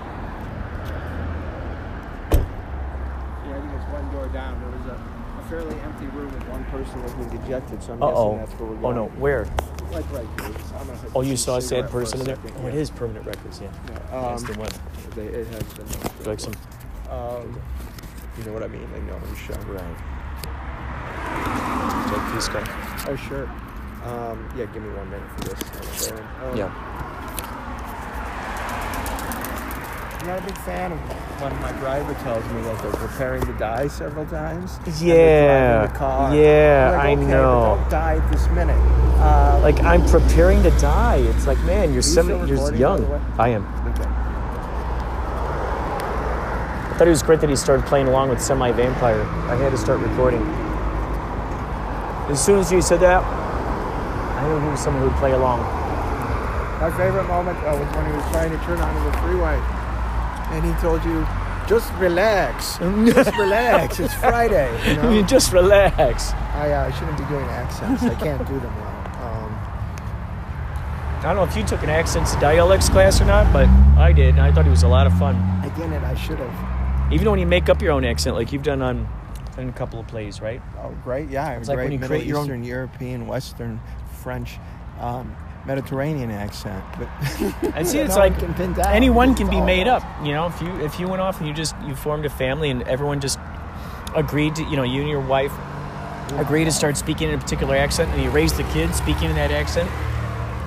I 3.55 3.59
think 3.61 3.73
it's 3.75 3.85
one 3.91 4.11
door 4.11 4.27
down. 4.29 4.59
There 4.59 4.71
was 4.71 4.87
a, 4.87 4.95
a 5.39 5.49
fairly 5.49 5.79
empty 5.81 6.07
room 6.07 6.33
with 6.33 6.47
one 6.47 6.65
person 6.65 7.01
looking 7.05 7.29
dejected, 7.39 7.83
so 7.83 7.93
I'm 7.93 8.01
Uh 8.01 8.07
guessing 8.07 8.23
oh. 8.25 8.37
that's 8.37 8.53
where 8.53 8.69
we're 8.69 8.75
going. 8.77 8.97
Oh 8.97 9.05
no, 9.05 9.11
where? 9.19 9.45
Like 9.91 10.11
right 10.11 10.27
here. 10.39 10.49
It's- 10.49 10.71
I'm 10.79 10.87
gonna 10.87 10.97
hit 10.99 11.11
Oh, 11.13 11.21
you 11.21 11.37
saw 11.37 11.57
a 11.57 11.61
sad 11.61 11.69
cigarette 11.69 11.91
for 11.91 11.97
a 11.99 12.01
person 12.01 12.19
in 12.21 12.25
there? 12.25 12.35
second, 12.37 12.53
Oh, 12.63 12.67
it 12.67 12.73
yeah. 12.73 12.79
is 12.79 12.89
permanent 12.89 13.25
records, 13.27 13.61
yeah. 13.61 13.67
Yeah, 13.91 13.99
That's 14.09 14.41
um, 14.43 14.53
the 14.53 14.59
one. 14.59 14.69
They, 15.15 15.27
it 15.27 15.47
has 15.47 15.63
been. 15.73 15.85
Would 15.87 16.11
you 16.19 16.25
like 16.25 16.39
some? 16.39 16.53
Um, 17.11 17.61
you 18.37 18.43
know 18.45 18.53
what 18.53 18.63
I 18.63 18.67
mean? 18.67 18.91
Like 18.93 19.03
no 19.03 19.13
one 19.13 19.35
show. 19.35 19.53
Right. 19.71 19.97
Would 22.07 22.15
you 22.15 22.17
like 22.23 22.33
this 22.35 22.47
guy? 22.47 23.05
Oh 23.07 23.15
sure. 23.15 23.47
Um, 24.05 24.47
yeah, 24.55 24.65
give 24.65 24.81
me 24.83 24.89
one 24.89 25.09
minute 25.09 25.29
for 25.31 25.49
this. 25.49 26.11
Um, 26.11 26.55
Yeah. 26.57 26.71
I'm 30.19 30.25
not 30.27 30.39
a 30.39 30.45
big 30.45 30.57
fan 30.59 30.91
of 30.91 30.99
when 31.41 31.53
my 31.61 31.71
driver 31.73 32.13
tells 32.15 32.43
me 32.51 32.61
that 32.63 32.81
they're 32.81 32.91
preparing 32.93 33.45
to 33.45 33.53
die 33.53 33.87
several 33.87 34.25
times. 34.25 34.79
Yeah, 35.01 35.85
the 35.87 35.93
car. 35.97 36.35
yeah, 36.35 36.91
I'm 36.91 36.97
like, 36.97 37.05
I 37.05 37.11
okay, 37.11 37.15
but 37.21 37.27
know. 37.27 37.75
don't 37.79 37.89
die 37.89 38.15
at 38.15 38.31
this 38.31 38.47
minute. 38.49 38.77
Uh, 39.19 39.59
Like 39.61 39.79
I'm 39.83 40.05
preparing 40.07 40.63
to 40.63 40.71
die. 40.79 41.17
It's 41.17 41.45
like, 41.47 41.59
man, 41.63 41.93
you're 41.93 42.01
still 42.01 42.25
seven 42.25 42.47
years 42.47 42.71
young. 42.71 43.01
by 43.03 43.05
the 43.07 43.11
way? 43.13 43.21
I 43.37 43.49
am. 43.49 43.65
okay. 43.93 44.03
I 46.89 46.95
thought 46.97 47.07
it 47.07 47.11
was 47.11 47.21
great 47.23 47.39
that 47.41 47.49
he 47.49 47.55
started 47.55 47.85
playing 47.85 48.07
along 48.07 48.29
with 48.29 48.41
Semi 48.41 48.71
Vampire. 48.71 49.21
I 49.49 49.55
had 49.55 49.69
to 49.71 49.77
start 49.77 49.99
recording. 49.99 50.41
As 52.29 52.43
soon 52.43 52.59
as 52.59 52.71
you 52.71 52.81
said 52.81 52.99
that, 52.99 53.23
I 53.23 54.47
knew 54.47 54.59
he 54.59 54.67
was 54.69 54.81
someone 54.81 55.01
who 55.01 55.09
would 55.09 55.17
play 55.17 55.31
along. 55.31 55.61
My 56.81 56.91
favorite 56.95 57.23
moment 57.23 57.57
uh, 57.59 57.71
was 57.71 57.95
when 57.95 58.05
he 58.05 58.11
was 58.11 58.31
trying 58.31 58.51
to 58.51 58.57
turn 58.65 58.79
onto 58.79 59.03
the 59.09 59.17
freeway, 59.17 59.57
and 60.51 60.65
he 60.65 60.73
told 60.81 61.03
you, 61.05 61.25
"Just 61.67 61.91
relax, 61.93 62.77
just 63.15 63.35
relax. 63.37 63.99
It's 63.99 64.13
Friday." 64.13 64.69
You 64.89 64.95
know? 65.01 65.11
You 65.11 65.23
just 65.23 65.53
relax. 65.53 66.33
I 66.53 66.69
uh, 66.71 66.91
shouldn't 66.91 67.17
be 67.17 67.25
doing 67.25 67.45
accents. 67.45 68.03
I 68.03 68.13
can't 68.15 68.45
do 68.45 68.59
them 68.59 68.75
well. 68.75 68.95
Um, 69.23 69.51
I 71.17 71.19
don't 71.23 71.35
know 71.37 71.43
if 71.45 71.55
you 71.55 71.63
took 71.63 71.81
an 71.81 71.89
accents 71.89 72.35
dialects 72.35 72.89
class 72.89 73.21
or 73.21 73.25
not, 73.25 73.51
but 73.53 73.67
I 73.97 74.11
did, 74.11 74.35
and 74.35 74.41
I 74.41 74.51
thought 74.51 74.67
it 74.67 74.69
was 74.69 74.83
a 74.83 74.87
lot 74.87 75.07
of 75.07 75.17
fun. 75.17 75.35
I 75.63 75.69
didn't. 75.69 76.03
I 76.03 76.13
should 76.13 76.39
have. 76.39 77.11
Even 77.13 77.31
when 77.31 77.39
you 77.39 77.47
make 77.47 77.69
up 77.69 77.81
your 77.81 77.93
own 77.93 78.03
accent, 78.03 78.35
like 78.35 78.51
you've 78.51 78.63
done 78.63 78.81
on, 78.81 79.07
on 79.57 79.69
a 79.69 79.73
couple 79.73 79.99
of 79.99 80.07
plays, 80.07 80.41
right? 80.41 80.61
Oh, 80.81 80.95
great! 81.03 81.29
Yeah, 81.29 81.47
I 81.47 81.53
It's 81.53 81.67
like 81.67 81.77
great 81.77 81.85
when 81.85 81.91
you 81.93 81.99
Middle 81.99 82.15
create 82.15 82.27
your 82.27 82.37
own- 82.37 82.45
Eastern, 82.45 82.63
European, 82.63 83.27
Western, 83.27 83.79
French, 84.21 84.57
um, 84.99 85.35
Mediterranean 85.65 86.31
accent. 86.31 86.83
But 86.97 87.09
And 87.75 87.87
see, 87.87 87.99
it's 87.99 88.15
no 88.15 88.21
like 88.21 88.37
can 88.39 88.79
anyone 88.87 89.35
can 89.35 89.49
be 89.49 89.61
made 89.61 89.87
up. 89.87 90.03
You 90.23 90.33
know, 90.33 90.47
if 90.47 90.61
you 90.61 90.69
if 90.81 90.99
you 90.99 91.07
went 91.07 91.21
off 91.21 91.39
and 91.39 91.47
you 91.47 91.53
just 91.53 91.75
you 91.85 91.95
formed 91.95 92.25
a 92.25 92.29
family 92.29 92.69
and 92.69 92.83
everyone 92.83 93.19
just 93.19 93.39
agreed 94.15 94.55
to, 94.55 94.63
you 94.63 94.75
know, 94.75 94.83
you 94.83 95.01
and 95.01 95.09
your 95.09 95.21
wife 95.21 95.51
agreed 96.33 96.65
to 96.65 96.71
start 96.71 96.97
speaking 96.97 97.29
in 97.29 97.35
a 97.35 97.37
particular 97.37 97.75
accent, 97.75 98.11
and 98.13 98.21
you 98.23 98.29
raised 98.29 98.57
the 98.57 98.63
kids 98.73 98.97
speaking 98.97 99.29
in 99.29 99.35
that 99.35 99.51
accent. 99.51 99.89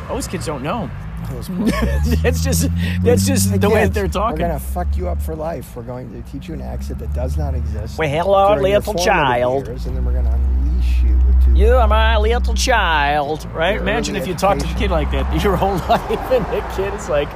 Those 0.09 0.27
kids 0.27 0.47
don't 0.47 0.63
know. 0.63 0.91
Those 1.31 1.49
that's 2.23 2.43
just 2.43 2.69
that's 3.03 3.27
just 3.27 3.61
the 3.61 3.69
way 3.71 3.83
kids, 3.83 3.95
they're 3.95 4.09
talking. 4.09 4.41
We're 4.41 4.49
gonna 4.49 4.61
fuck 4.61 4.97
you 4.97 5.09
up 5.09 5.21
for 5.21 5.35
life. 5.37 5.75
We're 5.77 5.83
going 5.83 6.11
to 6.13 6.31
teach 6.31 6.49
you 6.49 6.55
an 6.55 6.63
accent 6.63 6.99
that 7.01 7.13
does 7.13 7.37
not 7.37 7.55
exist. 7.55 7.99
Well, 7.99 8.09
hello, 8.09 8.55
little 8.61 8.95
child. 8.95 9.67
years, 9.67 9.87
and 9.87 9.97
then 9.97 10.05
we're 10.05 10.15
gonna 10.15 10.35
unleash 10.35 11.03
you 11.03 11.17
with 11.27 11.45
two. 11.45 11.53
You 11.55 11.75
are 11.75 11.87
my 11.89 12.17
little 12.17 12.55
child, 12.55 13.45
right? 13.53 13.75
Your 13.75 13.83
Imagine 13.83 14.17
if 14.17 14.27
you 14.27 14.35
talked 14.35 14.61
to 14.63 14.67
the 14.67 14.75
kid 14.75 14.91
like 14.91 15.11
that 15.13 15.43
your 15.43 15.57
whole 15.57 15.75
life, 15.89 16.11
and 16.11 16.45
the 16.47 16.61
kid 16.75 16.93
is 16.95 17.09
like, 17.09 17.29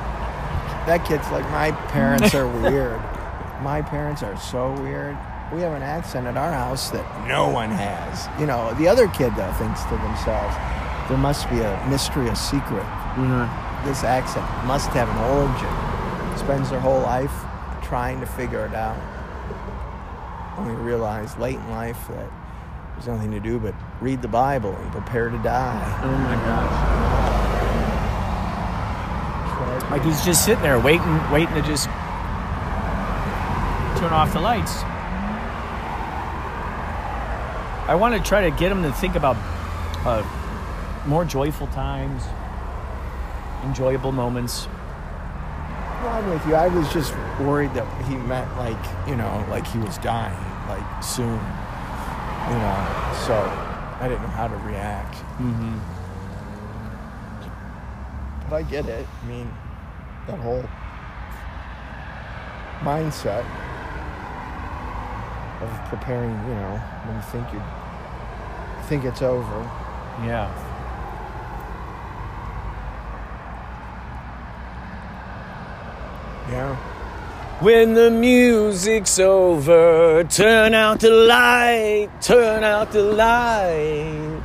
That 0.87 1.05
kid's 1.07 1.30
like, 1.30 1.45
my 1.51 1.72
parents 1.89 2.35
are 2.35 2.49
weird. 2.62 3.01
My 3.62 3.80
parents 3.82 4.22
are 4.22 4.37
so 4.39 4.72
weird. 4.82 5.16
We 5.53 5.61
have 5.61 5.72
an 5.72 5.82
accent 5.82 6.26
at 6.26 6.37
our 6.37 6.53
house 6.53 6.91
that 6.91 7.28
no 7.28 7.49
one 7.49 7.70
has. 7.70 8.28
You 8.41 8.47
know, 8.47 8.74
the 8.74 8.89
other 8.89 9.09
kid 9.09 9.32
though 9.37 9.53
thinks 9.53 9.82
to 9.85 9.97
themselves, 9.97 10.55
there 11.09 11.18
must 11.18 11.49
be 11.51 11.61
a 11.61 11.87
mystery, 11.89 12.28
a 12.28 12.35
secret. 12.37 12.82
Mm-hmm. 13.14 13.74
This 13.85 14.03
accent 14.03 14.47
must 14.66 14.89
have 14.91 15.09
an 15.09 15.18
origin. 15.18 16.39
Spends 16.39 16.70
their 16.70 16.80
whole 16.80 17.01
life 17.01 17.32
trying 17.82 18.20
to 18.20 18.26
figure 18.26 18.64
it 18.64 18.74
out. 18.74 18.99
Only 20.59 20.74
realize 20.74 21.37
late 21.37 21.57
in 21.57 21.70
life 21.70 22.09
that 22.09 22.30
there's 22.95 23.09
nothing 23.09 23.30
to 23.32 23.41
do 23.41 23.59
but 23.59 23.74
read 24.01 24.22
the 24.22 24.28
Bible 24.28 24.74
and 24.74 24.91
prepare 24.93 25.28
to 25.28 25.39
die. 25.39 26.01
oh 26.03 26.16
my 26.16 26.35
gosh. 26.37 27.11
Like 29.91 30.03
he's 30.03 30.24
just 30.24 30.45
sitting 30.45 30.62
there 30.62 30.80
waiting, 30.80 31.30
waiting 31.30 31.55
to 31.55 31.62
just 31.62 31.85
turn 33.99 34.12
off 34.12 34.32
the 34.32 34.41
lights. 34.41 34.82
I 37.87 37.95
want 37.95 38.14
to 38.14 38.20
try 38.28 38.49
to 38.49 38.57
get 38.57 38.72
him 38.72 38.82
to 38.82 38.93
think 38.93 39.14
about 39.14 39.37
uh, 40.07 40.22
more 41.07 41.24
joyful 41.24 41.66
times, 41.68 42.22
enjoyable 43.65 44.12
moments. 44.12 44.67
Well, 46.03 46.12
I'm 46.12 46.31
with 46.31 46.47
you. 46.47 46.55
I 46.55 46.69
was 46.69 46.93
just 46.93 47.15
worried 47.41 47.73
that 47.75 47.87
he 48.07 48.17
meant 48.17 48.55
like, 48.57 49.09
you 49.09 49.17
know, 49.17 49.45
like 49.49 49.67
he 49.67 49.79
was 49.79 49.99
dying, 49.99 50.37
like 50.69 51.03
soon. 51.03 51.41
You 52.45 52.59
know, 52.61 53.15
so 53.27 53.35
I 54.01 54.07
didn't 54.09 54.23
know 54.23 54.29
how 54.29 54.49
to 54.49 54.57
react. 54.57 55.15
Mm-hmm. 55.41 55.79
But 58.51 58.57
I 58.57 58.62
get 58.62 58.87
it. 58.87 59.07
I 59.23 59.27
mean, 59.27 59.51
that 60.27 60.39
whole 60.39 60.65
mindset 62.81 63.47
of 65.62 65.89
preparing, 65.89 66.31
you 66.31 66.55
know, 66.55 66.77
when 67.07 67.17
you 67.17 67.23
think 67.33 67.51
you 67.53 67.62
think 68.89 69.05
it's 69.05 69.23
over. 69.23 69.62
Yeah. 70.23 70.53
Yeah. 76.51 76.77
When 77.61 77.95
the 77.95 78.11
music's 78.11 79.19
over, 79.19 80.25
turn 80.25 80.75
out 80.75 81.01
the 81.01 81.11
light, 81.11 82.11
turn 82.21 82.65
out 82.65 82.93
the 82.93 83.03
light. 83.03 84.43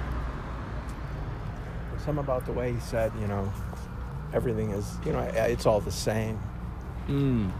Something 1.98 2.24
about 2.24 2.46
the 2.46 2.52
way 2.52 2.72
he 2.74 2.80
said, 2.80 3.12
you 3.20 3.28
know, 3.28 3.52
everything 4.32 4.70
is, 4.70 4.96
you 5.06 5.12
know, 5.12 5.20
it's 5.20 5.66
all 5.66 5.82
the 5.82 5.92
same. 5.92 6.40
Mm. 7.08 7.52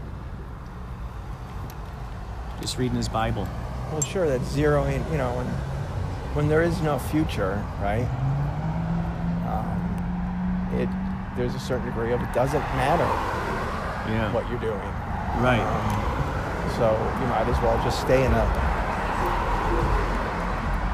Just 2.60 2.78
reading 2.78 2.96
his 2.96 3.08
Bible. 3.08 3.46
Well, 3.90 4.02
sure, 4.02 4.28
that's 4.28 4.56
zeroing, 4.56 5.10
you 5.10 5.18
know, 5.18 5.34
when, 5.34 5.46
when 6.34 6.48
there 6.48 6.62
is 6.62 6.80
no 6.80 6.98
future, 6.98 7.62
right? 7.82 8.08
Um, 9.50 10.80
it 10.80 10.88
there's 11.36 11.54
a 11.54 11.60
certain 11.60 11.86
degree 11.86 12.12
of 12.12 12.20
it 12.20 12.32
doesn't 12.32 12.60
matter 12.60 13.39
Yeah. 14.08 14.32
what 14.32 14.48
you're 14.50 14.58
doing. 14.60 14.78
Right. 15.40 15.60
Um, 15.60 16.70
so 16.76 16.92
you 17.20 17.26
might 17.28 17.46
as 17.48 17.60
well 17.62 17.76
just 17.84 18.00
stay 18.00 18.24
in 18.24 18.32
a 18.32 18.44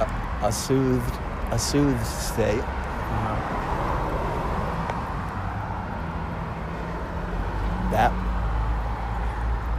a, 0.03 0.47
a 0.49 0.53
soothed 0.53 1.15
a 1.53 1.59
soothed 1.59 2.05
state. 2.07 2.63
That 7.91 8.13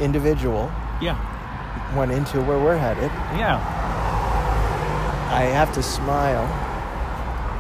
individual 0.02 0.72
Yeah. 1.02 1.18
went 1.96 2.12
into 2.12 2.42
where 2.42 2.58
we're 2.58 2.78
headed, 2.78 3.12
Yeah. 3.36 3.60
I 5.32 5.42
have 5.44 5.74
to 5.74 5.84
smile. 5.84 6.48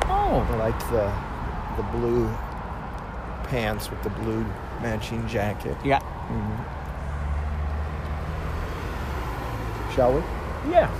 Oh. 0.09 0.45
I 0.51 0.55
like 0.55 0.79
the 0.89 1.11
the 1.75 1.83
blue 1.95 2.27
pants 3.49 3.91
with 3.91 4.01
the 4.01 4.09
blue 4.09 4.43
matching 4.81 5.27
jacket. 5.27 5.75
Yeah. 5.83 5.99
Shall 9.95 10.13
we? 10.13 10.21
Yeah. 10.71 10.91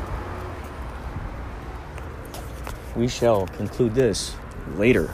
We 2.95 3.07
shall 3.07 3.45
conclude 3.47 3.93
this 3.93 4.35
later. 4.75 5.13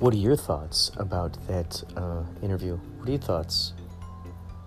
What 0.00 0.12
are 0.12 0.18
your 0.18 0.36
thoughts 0.36 0.90
about 0.96 1.38
that 1.46 1.82
uh, 1.96 2.24
interview? 2.42 2.76
What 2.98 3.08
are 3.08 3.12
your 3.12 3.20
thoughts? 3.20 3.72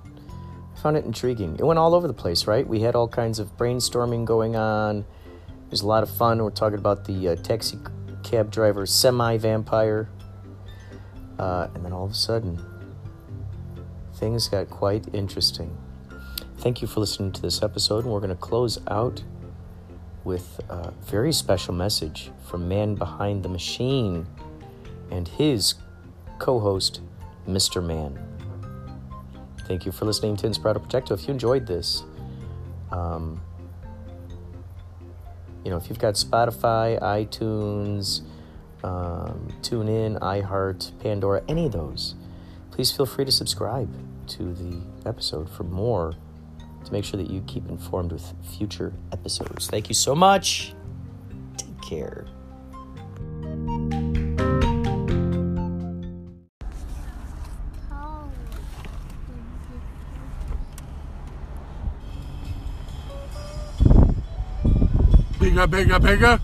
I 0.05 0.79
found 0.79 0.97
it 0.97 1.05
intriguing. 1.05 1.57
It 1.59 1.63
went 1.65 1.77
all 1.77 1.93
over 1.93 2.07
the 2.07 2.13
place, 2.13 2.47
right? 2.47 2.65
We 2.65 2.79
had 2.79 2.95
all 2.95 3.07
kinds 3.07 3.37
of 3.39 3.55
brainstorming 3.57 4.25
going 4.25 4.55
on. 4.55 4.99
It 4.99 5.71
was 5.71 5.81
a 5.81 5.87
lot 5.87 6.03
of 6.03 6.09
fun. 6.09 6.41
We're 6.41 6.51
talking 6.51 6.79
about 6.79 7.05
the 7.05 7.29
uh, 7.29 7.35
taxi 7.35 7.77
cab 8.25 8.51
driver 8.51 8.85
semi 8.85 9.37
vampire. 9.37 10.09
Uh, 11.37 11.67
and 11.73 11.85
then 11.85 11.93
all 11.93 12.05
of 12.05 12.11
a 12.11 12.15
sudden, 12.15 12.59
things 14.15 14.47
got 14.47 14.69
quite 14.69 15.05
interesting. 15.13 15.77
Thank 16.57 16.81
you 16.81 16.87
for 16.87 17.01
listening 17.01 17.31
to 17.33 17.41
this 17.41 17.61
episode, 17.61 18.05
and 18.05 18.13
we're 18.13 18.19
going 18.19 18.29
to 18.29 18.35
close 18.35 18.79
out 18.87 19.23
with 20.23 20.59
a 20.69 20.91
very 21.03 21.31
special 21.31 21.73
message 21.73 22.31
from 22.43 22.67
Man 22.67 22.95
Behind 22.95 23.43
the 23.43 23.49
Machine 23.49 24.25
and 25.11 25.27
his 25.27 25.75
co 26.39 26.59
host, 26.59 27.01
Mr. 27.47 27.85
Man. 27.85 28.17
Thank 29.67 29.85
you 29.85 29.91
for 29.91 30.05
listening 30.05 30.35
to 30.37 30.47
Inspirado 30.47 30.77
Projecto. 30.77 31.11
If 31.11 31.27
you 31.27 31.33
enjoyed 31.33 31.67
this, 31.67 32.03
um, 32.91 33.41
you 35.65 35.71
know, 35.71 35.77
if 35.77 35.89
you've 35.89 35.99
got 35.99 36.13
Spotify, 36.13 37.01
iTunes, 37.01 38.21
um, 38.83 39.51
TuneIn, 39.61 40.19
iHeart, 40.19 40.91
Pandora, 40.99 41.41
any 41.49 41.65
of 41.65 41.71
those, 41.71 42.13
please 42.69 42.91
feel 42.91 43.07
free 43.07 43.25
to 43.25 43.31
subscribe 43.31 43.89
to 44.27 44.53
the 44.53 44.79
episode 45.09 45.49
for 45.49 45.63
more 45.63 46.13
to 46.85 46.93
make 46.93 47.03
sure 47.03 47.17
that 47.17 47.31
you 47.31 47.41
keep 47.47 47.67
informed 47.67 48.11
with 48.11 48.33
future 48.57 48.93
episodes. 49.11 49.67
Thank 49.67 49.89
you 49.89 49.95
so 49.95 50.13
much. 50.13 50.75
Take 51.57 51.81
care. 51.81 52.27
Bigger, 65.55 65.67
bigger, 65.67 65.99
bigger. 65.99 66.37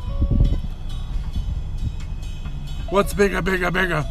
What's 2.91 3.13
bigger, 3.13 3.41
bigger, 3.41 3.69
bigger? 3.69 4.05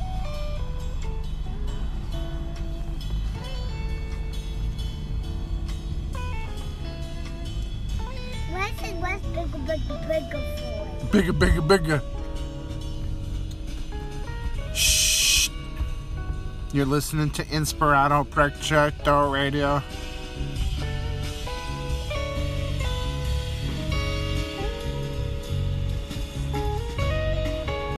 What's 8.50 8.82
it 8.82 8.94
what's 8.96 9.24
bigger, 9.24 9.58
bigger, 9.66 10.00
bigger 10.06 10.42
for? 10.58 11.06
Bigger, 11.10 11.32
bigger, 11.32 11.62
bigger. 11.62 12.02
Shh. 14.74 15.48
You're 16.74 16.84
listening 16.84 17.30
to 17.30 17.44
Inspirado 17.46 18.26
Projecto 18.26 19.32
Radio. 19.32 19.82